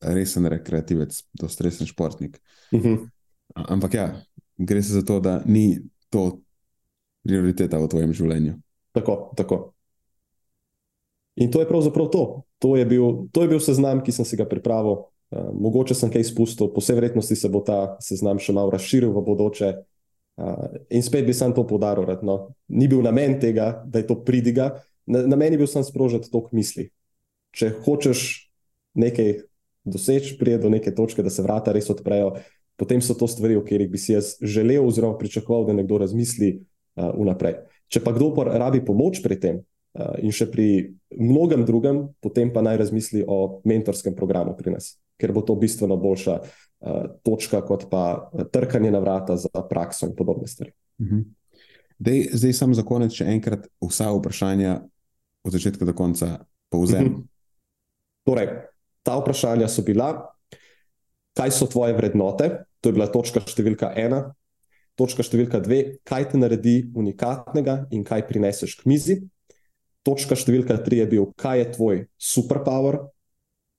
resen 0.00 0.46
rekreativec, 0.46 1.22
dost 1.32 1.60
resen 1.60 1.86
športnik. 1.86 2.36
Uh 2.36 2.62
Mhm. 2.72 2.88
-huh. 2.88 3.08
Ampak 3.54 3.94
ja, 3.94 4.20
gre 4.56 4.82
se 4.82 4.92
za 4.92 5.02
to, 5.02 5.20
da 5.20 5.42
ni 5.46 5.80
to 6.10 6.40
prioriteta 7.22 7.78
v 7.78 7.88
tvojem 7.88 8.12
življenju. 8.12 8.54
Tako, 8.92 9.32
tako. 9.36 9.72
In 11.36 11.50
to 11.50 11.60
je 11.60 11.68
pravzaprav 11.68 12.08
to. 12.08 12.42
To 12.62 12.76
je 12.78 12.86
bil, 12.86 13.26
to 13.34 13.42
je 13.42 13.50
bil 13.50 13.58
seznam, 13.58 14.00
ki 14.06 14.14
sem 14.14 14.26
si 14.26 14.38
ga 14.38 14.46
pripravil. 14.46 15.08
Uh, 15.32 15.50
mogoče 15.50 15.96
sem 15.98 16.12
kaj 16.12 16.22
izpustil, 16.22 16.70
po 16.70 16.78
vsej 16.78 17.00
verjetnosti 17.00 17.34
se 17.34 17.48
bo 17.50 17.62
ta 17.64 17.96
seznam 18.04 18.38
še 18.38 18.54
malo 18.54 18.70
razširil 18.70 19.10
v 19.10 19.24
bodoče. 19.26 19.70
Uh, 20.38 20.78
in 20.94 21.02
spet 21.02 21.26
bi 21.26 21.34
sam 21.34 21.56
to 21.56 21.66
poudaril. 21.66 22.06
No. 22.22 22.54
Ni 22.70 22.86
bil 22.86 23.02
namen 23.02 23.40
tega, 23.42 23.82
da 23.82 23.98
je 23.98 24.06
to 24.06 24.20
pridiga, 24.22 24.84
na, 25.10 25.24
namen 25.26 25.56
je 25.56 25.62
bil 25.64 25.70
sem 25.70 25.82
sprožiti 25.82 26.30
tok 26.30 26.52
misli. 26.54 26.92
Če 27.52 27.72
hočeš 27.82 28.46
nekaj 28.94 29.42
doseči, 29.82 30.38
prije 30.38 30.60
do 30.62 30.70
neke 30.70 30.94
točke, 30.94 31.24
da 31.26 31.32
se 31.32 31.42
vrata 31.42 31.74
res 31.74 31.90
odprejo, 31.90 32.36
potem 32.78 33.02
so 33.02 33.16
to 33.18 33.26
stvari, 33.26 33.58
o 33.58 33.64
katerih 33.66 33.90
bi 33.90 33.98
si 33.98 34.14
jaz 34.14 34.36
želel, 34.38 34.86
oziroma 34.86 35.18
pričakoval, 35.18 35.66
da 35.66 35.74
nekdo 35.74 35.98
razmisli 36.04 36.54
uh, 36.60 37.10
vnaprej. 37.18 37.58
Če 37.92 38.00
pa 38.04 38.14
kdo 38.14 38.30
rabi 38.46 38.80
pomoč 38.84 39.20
pri 39.24 39.36
tem 39.40 39.60
in 40.22 40.32
še 40.32 40.48
pri 40.48 40.94
mnogem 41.12 41.66
drugem, 41.68 42.06
potem 42.24 42.52
pa 42.52 42.62
naj 42.64 42.80
razmisli 42.80 43.24
o 43.28 43.60
mentorskem 43.68 44.16
programu 44.16 44.56
pri 44.56 44.72
nas, 44.76 44.96
ker 45.20 45.34
bo 45.36 45.42
to 45.44 45.56
bistveno 45.60 45.98
boljša 46.00 46.36
uh, 46.40 46.46
točka, 47.22 47.60
kot 47.66 47.90
pa 47.92 48.30
trkanje 48.52 48.90
na 48.90 49.02
vrata 49.04 49.36
za 49.36 49.64
prakso 49.68 50.06
in 50.08 50.16
podobne 50.16 50.48
stvari. 50.48 50.72
-huh. 50.98 51.24
Dej, 51.98 52.28
zdaj, 52.32 52.52
samo 52.52 52.74
za 52.74 52.82
konec, 52.82 53.12
še 53.12 53.24
enkrat 53.24 53.68
vsa 53.80 54.10
vprašanja 54.10 54.80
od 55.44 55.52
začetka 55.52 55.84
do 55.84 55.92
konca 55.92 56.44
povzem. 56.70 57.04
-huh. 57.04 57.22
Torej, 58.24 58.48
ta 59.02 59.18
vprašanja 59.18 59.68
so 59.68 59.82
bila, 59.82 60.34
kaj 61.34 61.50
so 61.50 61.66
tvoje 61.66 61.92
vrednote, 61.92 62.64
to 62.80 62.88
je 62.88 62.92
bila 62.92 63.06
točka 63.06 63.40
številka 63.40 63.92
ena. 63.96 64.34
Točka 64.94 65.22
številka 65.22 65.60
dve, 65.60 65.98
kaj 66.04 66.28
te 66.30 66.38
naredi 66.38 66.90
unikatnega 66.94 67.86
in 67.90 68.04
kaj 68.04 68.26
prineseš 68.28 68.74
k 68.80 68.86
mizi. 68.86 69.22
Točka 70.02 70.34
številka 70.34 70.80
tri 70.82 70.98
je 70.98 71.06
bil, 71.06 71.28
kaj 71.38 71.58
je 71.60 71.66
tvoj 71.76 71.96
superpower. 72.18 73.04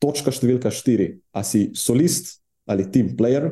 Točka 0.04 0.32
številka 0.36 0.72
štiri, 0.72 1.20
a 1.36 1.44
si 1.48 1.70
solist 1.76 2.38
ali 2.68 2.88
team 2.92 3.14
player. 3.20 3.50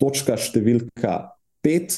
Točka 0.00 0.36
številka 0.38 1.14
pet, 1.64 1.96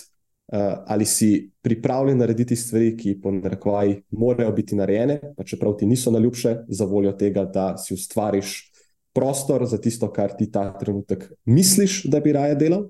uh, 0.51 0.83
ali 0.91 1.07
si 1.07 1.51
pripravljen 1.63 2.19
narediti 2.19 2.59
stvari, 2.59 2.95
ki 2.99 3.17
po 3.23 3.33
narekovaji 3.35 4.01
morajo 4.19 4.55
biti 4.57 4.79
narejene, 4.79 5.35
pa 5.37 5.47
čeprav 5.47 5.77
ti 5.79 5.87
niso 5.87 6.11
najljubše, 6.15 6.55
za 6.67 6.87
voljo 6.89 7.13
tega, 7.19 7.45
da 7.45 7.75
si 7.79 7.95
ustvariš 7.95 8.71
prostor 9.15 9.67
za 9.67 9.79
tisto, 9.79 10.09
kar 10.13 10.35
ti 10.39 10.51
ta 10.51 10.71
trenutek 10.79 11.29
misliš, 11.45 12.05
da 12.11 12.23
bi 12.23 12.35
raje 12.35 12.57
delal. 12.59 12.89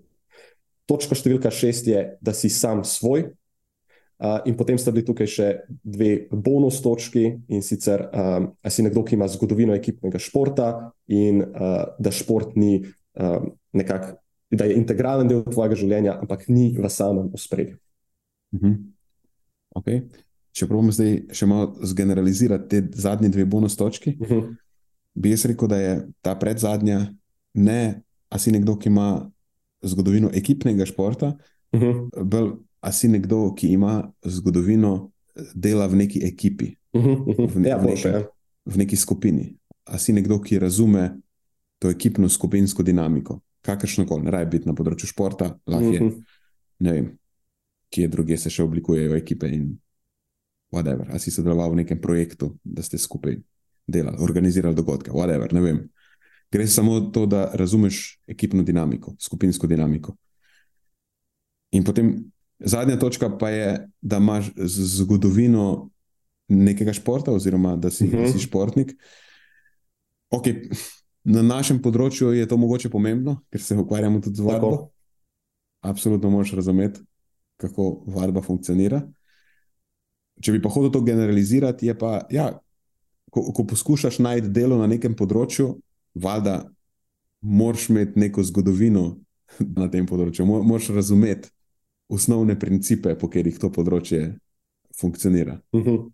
Točka 0.89 1.17
številka 1.17 1.53
šest 1.55 1.89
je, 1.89 2.05
da 2.21 2.35
si 2.37 2.51
sam 2.53 2.85
svoj. 2.85 3.31
In 4.21 4.57
potem 4.57 4.77
sta 4.77 4.93
bili 4.93 5.07
tukaj 5.09 5.29
še 5.33 5.47
dve 5.81 6.27
bonus 6.29 6.83
točki, 6.85 7.23
in 7.49 7.63
sicer, 7.65 8.03
um, 8.13 8.51
ali 8.61 8.75
si 8.75 8.85
nekdo, 8.85 9.01
ki 9.07 9.17
ima 9.17 9.29
zgodovino 9.33 9.73
ekipnega 9.73 10.21
športa, 10.21 10.67
in 11.09 11.41
uh, 11.41 11.97
da 11.97 12.13
šport 12.13 12.53
ni 12.61 12.83
um, 13.17 13.49
nekako, 13.73 14.19
da 14.53 14.69
je 14.69 14.77
integralen 14.77 15.31
del 15.31 15.41
tvojega 15.49 15.79
življenja, 15.79 16.19
ampak 16.21 16.51
ni 16.53 16.75
v 16.77 16.93
samem 16.93 17.33
ospredju. 17.33 17.79
Uh 18.53 18.61
-huh. 18.61 18.77
okay. 19.75 20.03
Če 20.53 20.67
pravimo 20.67 20.93
zdaj 20.93 21.23
še 21.33 21.47
malo 21.47 21.73
zgeneralizirati 21.81 22.69
te 22.69 23.01
zadnje 23.01 23.29
dve 23.29 23.45
bonus 23.45 23.77
točki, 23.77 24.19
uh 24.21 24.29
-huh. 24.29 24.57
bi 25.15 25.31
jaz 25.31 25.45
rekel, 25.45 25.69
da 25.69 25.77
je 25.77 26.09
ta 26.21 26.35
predzadnja, 26.35 27.15
ne, 27.55 28.03
a 28.29 28.39
si 28.39 28.53
nekdo, 28.53 28.77
ki 28.77 28.89
ima 28.89 29.31
zgodovino 29.83 30.31
ekipnega 30.35 30.85
športa, 30.85 31.37
uh 31.73 31.81
-huh. 31.81 32.25
bolj. 32.25 32.53
A 32.81 32.93
si 32.93 33.09
nekdo, 33.09 33.55
ki 33.55 33.73
ima 33.73 34.13
zgodovino 34.25 35.11
dela 35.55 35.87
v 35.87 35.97
neki 35.97 36.25
ekipi, 36.25 36.77
uh 36.93 37.05
-huh. 37.05 37.49
v, 37.55 37.61
ne, 37.61 37.69
ja, 37.69 37.77
v, 37.77 37.85
neki, 37.85 37.89
boljše, 37.89 38.25
v 38.65 38.77
neki 38.77 38.97
skupini? 38.97 39.57
A 39.85 39.99
si 39.99 40.13
nekdo, 40.13 40.41
ki 40.41 40.59
razume 40.59 41.21
to 41.79 41.91
ekipno 41.91 42.29
skupinsko 42.29 42.83
dinamiko, 42.83 43.41
kakršno 43.63 44.07
koli, 44.07 44.25
ne 44.25 44.31
raje 44.31 44.47
biti 44.47 44.69
na 44.69 44.75
področju 44.75 45.07
športa, 45.07 45.59
lahko 45.67 45.93
je, 45.93 46.03
uh 46.03 46.09
-huh. 46.09 46.23
ne 46.79 46.93
vem, 46.93 47.19
kje 47.91 48.09
druge 48.09 48.37
se 48.37 48.51
še 48.51 48.63
oblikujejo 48.63 49.17
ekipe 49.17 49.49
in 49.49 49.79
whatever. 50.73 51.11
A 51.11 51.19
si 51.19 51.31
sodeloval 51.31 51.71
v 51.71 51.83
nekem 51.83 52.01
projektu, 52.01 52.59
da 52.65 52.83
ste 52.83 52.99
skupaj 52.99 53.37
delali, 53.87 54.17
organizirali 54.21 54.75
dogodke, 54.75 55.11
whatever, 55.11 55.53
ne 55.53 55.61
vem. 55.61 55.89
Gre 56.51 56.67
samo 56.67 57.01
to, 57.01 57.27
da 57.27 57.51
razumeš 57.55 58.21
ekipno 58.27 58.63
dinamiko, 58.63 59.15
skupinsko 59.19 59.67
dinamiko. 59.67 60.17
In 61.71 61.85
potem 61.85 62.33
Zadnja 62.61 62.99
točka 62.99 63.31
pa 63.39 63.49
je, 63.49 63.89
da 64.01 64.17
imaš 64.17 64.51
zgodovino 64.57 65.91
nekega 66.49 66.93
športa, 66.93 67.33
oziroma 67.33 67.77
da 67.77 67.91
si, 67.91 68.05
uh 68.05 68.13
-huh. 68.13 68.33
si 68.33 68.39
športnik. 68.39 68.93
Okay. 70.31 70.71
Na 71.25 71.43
našem 71.43 71.83
področju 71.83 72.33
je 72.33 72.47
to 72.49 72.57
mogoče 72.57 72.89
pomembno, 72.91 73.43
ker 73.51 73.63
se 73.63 73.77
ukvarjamo 73.77 74.21
tudi 74.21 74.37
z 74.37 74.41
vadbo. 74.41 74.71
Tako. 74.71 74.91
Absolutno 75.81 76.31
moraš 76.31 76.53
razumeti, 76.53 77.01
kako 77.57 78.05
vadba 78.07 78.43
funkcionira. 78.43 79.03
Če 80.41 80.53
bi 80.53 80.63
pa 80.63 80.69
hodil 80.69 80.91
to 80.91 81.01
generalizirati, 81.01 81.87
je 81.87 81.99
pa, 81.99 82.27
ja, 82.31 82.61
ko, 83.31 83.53
ko 83.53 83.67
poskušaš 83.67 84.19
najti 84.19 84.49
delo 84.49 84.79
na 84.79 84.87
nekem 84.87 85.17
področju, 85.17 85.75
valjda 86.15 86.71
moraš 87.41 87.89
imeti 87.89 88.21
neko 88.21 88.43
zgodovino 88.43 89.19
na 89.81 89.91
tem 89.91 90.07
področju, 90.07 90.47
moraš 90.47 90.89
razumeti 90.89 91.53
osnovne 92.11 92.59
principe, 92.59 93.15
po 93.19 93.29
katerih 93.31 93.59
to 93.59 93.71
področje 93.73 94.35
funkcionira. 95.01 95.61
Uh 95.73 95.85
-huh. 95.85 96.11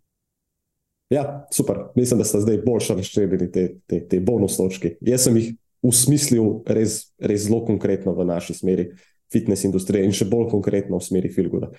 Ja, 1.11 1.47
super. 1.53 1.76
Mislim, 1.94 2.18
da 2.18 2.24
sta 2.24 2.40
zdaj 2.40 2.62
boljša 2.66 2.94
razčlenjeni 2.94 3.53
te, 3.53 3.76
te, 3.86 4.09
te 4.09 4.20
bonus 4.20 4.57
točke. 4.57 4.97
Jaz 5.01 5.24
sem 5.24 5.36
jih 5.36 5.55
usmislil 5.82 6.62
res, 6.66 7.12
res 7.18 7.47
zelo 7.47 7.64
konkretno 7.66 8.14
v 8.14 8.24
naši 8.26 8.55
smeri 8.55 8.90
fitness 9.32 9.64
industrije 9.64 10.05
in 10.07 10.12
še 10.12 10.26
bolj 10.30 10.49
konkretno 10.51 10.99
v 10.99 11.07
smeri 11.07 11.30
filguda. 11.32 11.70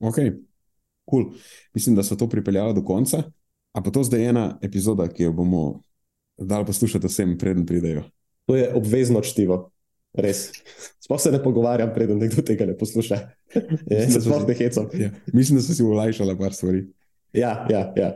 Ok, 0.00 0.18
cool. 1.10 1.32
Mislim, 1.74 1.96
da 1.96 2.02
so 2.02 2.16
to 2.16 2.28
pripeljali 2.28 2.74
do 2.74 2.84
konca. 2.84 3.22
A 3.74 3.82
pa 3.82 3.90
to 3.90 4.04
zdaj 4.06 4.28
ena 4.30 4.58
epizoda, 4.62 5.08
ki 5.08 5.22
jo 5.22 5.32
bomo 5.32 5.82
dali 6.38 6.66
poslušati 6.66 7.06
vsem, 7.06 7.38
preden 7.38 7.66
pridejo. 7.66 8.04
To 8.46 8.56
je 8.56 8.68
obvezno 8.74 9.20
čtivo. 9.20 9.73
Res. 10.14 10.50
Sploh 11.02 11.20
se 11.20 11.32
ne 11.32 11.42
pogovarjam, 11.42 11.90
preden 11.94 12.20
nekdo 12.22 12.42
tega 12.46 12.66
ne 12.66 12.76
posluša. 12.78 13.18
Je, 13.90 14.04
se 14.10 14.20
sploh 14.22 14.46
ne 14.46 14.54
hecam. 14.54 14.86
Ja. 14.98 15.10
Mislim, 15.32 15.58
da 15.58 15.62
so 15.62 15.74
si 15.74 15.82
ulajšali 15.82 16.38
par 16.38 16.54
stvari. 16.54 16.86
Ja, 17.32 17.66
ja, 17.70 17.92
ja. 17.96 18.12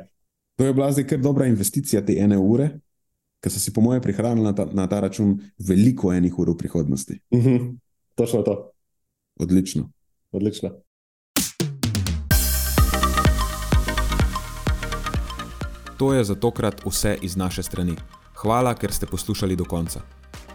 To 0.58 0.66
je 0.66 0.74
bila 0.74 0.92
zdaj 0.92 1.06
kar 1.06 1.18
dobra 1.18 1.46
investicija 1.46 2.02
te 2.06 2.14
ene 2.18 2.38
ure, 2.38 2.70
ker 3.42 3.52
so 3.52 3.60
si, 3.62 3.72
po 3.74 3.82
mojem, 3.82 4.02
prihranili 4.02 4.46
na 4.46 4.54
ta, 4.54 4.66
na 4.72 4.86
ta 4.90 5.00
račun 5.00 5.36
veliko 5.58 6.12
enih 6.14 6.38
ur 6.38 6.50
v 6.50 6.56
prihodnosti. 6.58 7.20
Mhm. 7.34 7.70
Točno 8.14 8.42
to. 8.42 8.70
Odlično. 9.40 9.90
Odlično. 10.32 10.70
To 15.98 16.14
je 16.14 16.24
za 16.24 16.34
tokrat 16.34 16.82
vse 16.86 17.16
iz 17.22 17.36
naše 17.36 17.62
strani. 17.62 17.94
Hvala, 18.34 18.74
ker 18.74 18.92
ste 18.92 19.06
poslušali 19.06 19.56
do 19.56 19.64
konca. 19.64 20.17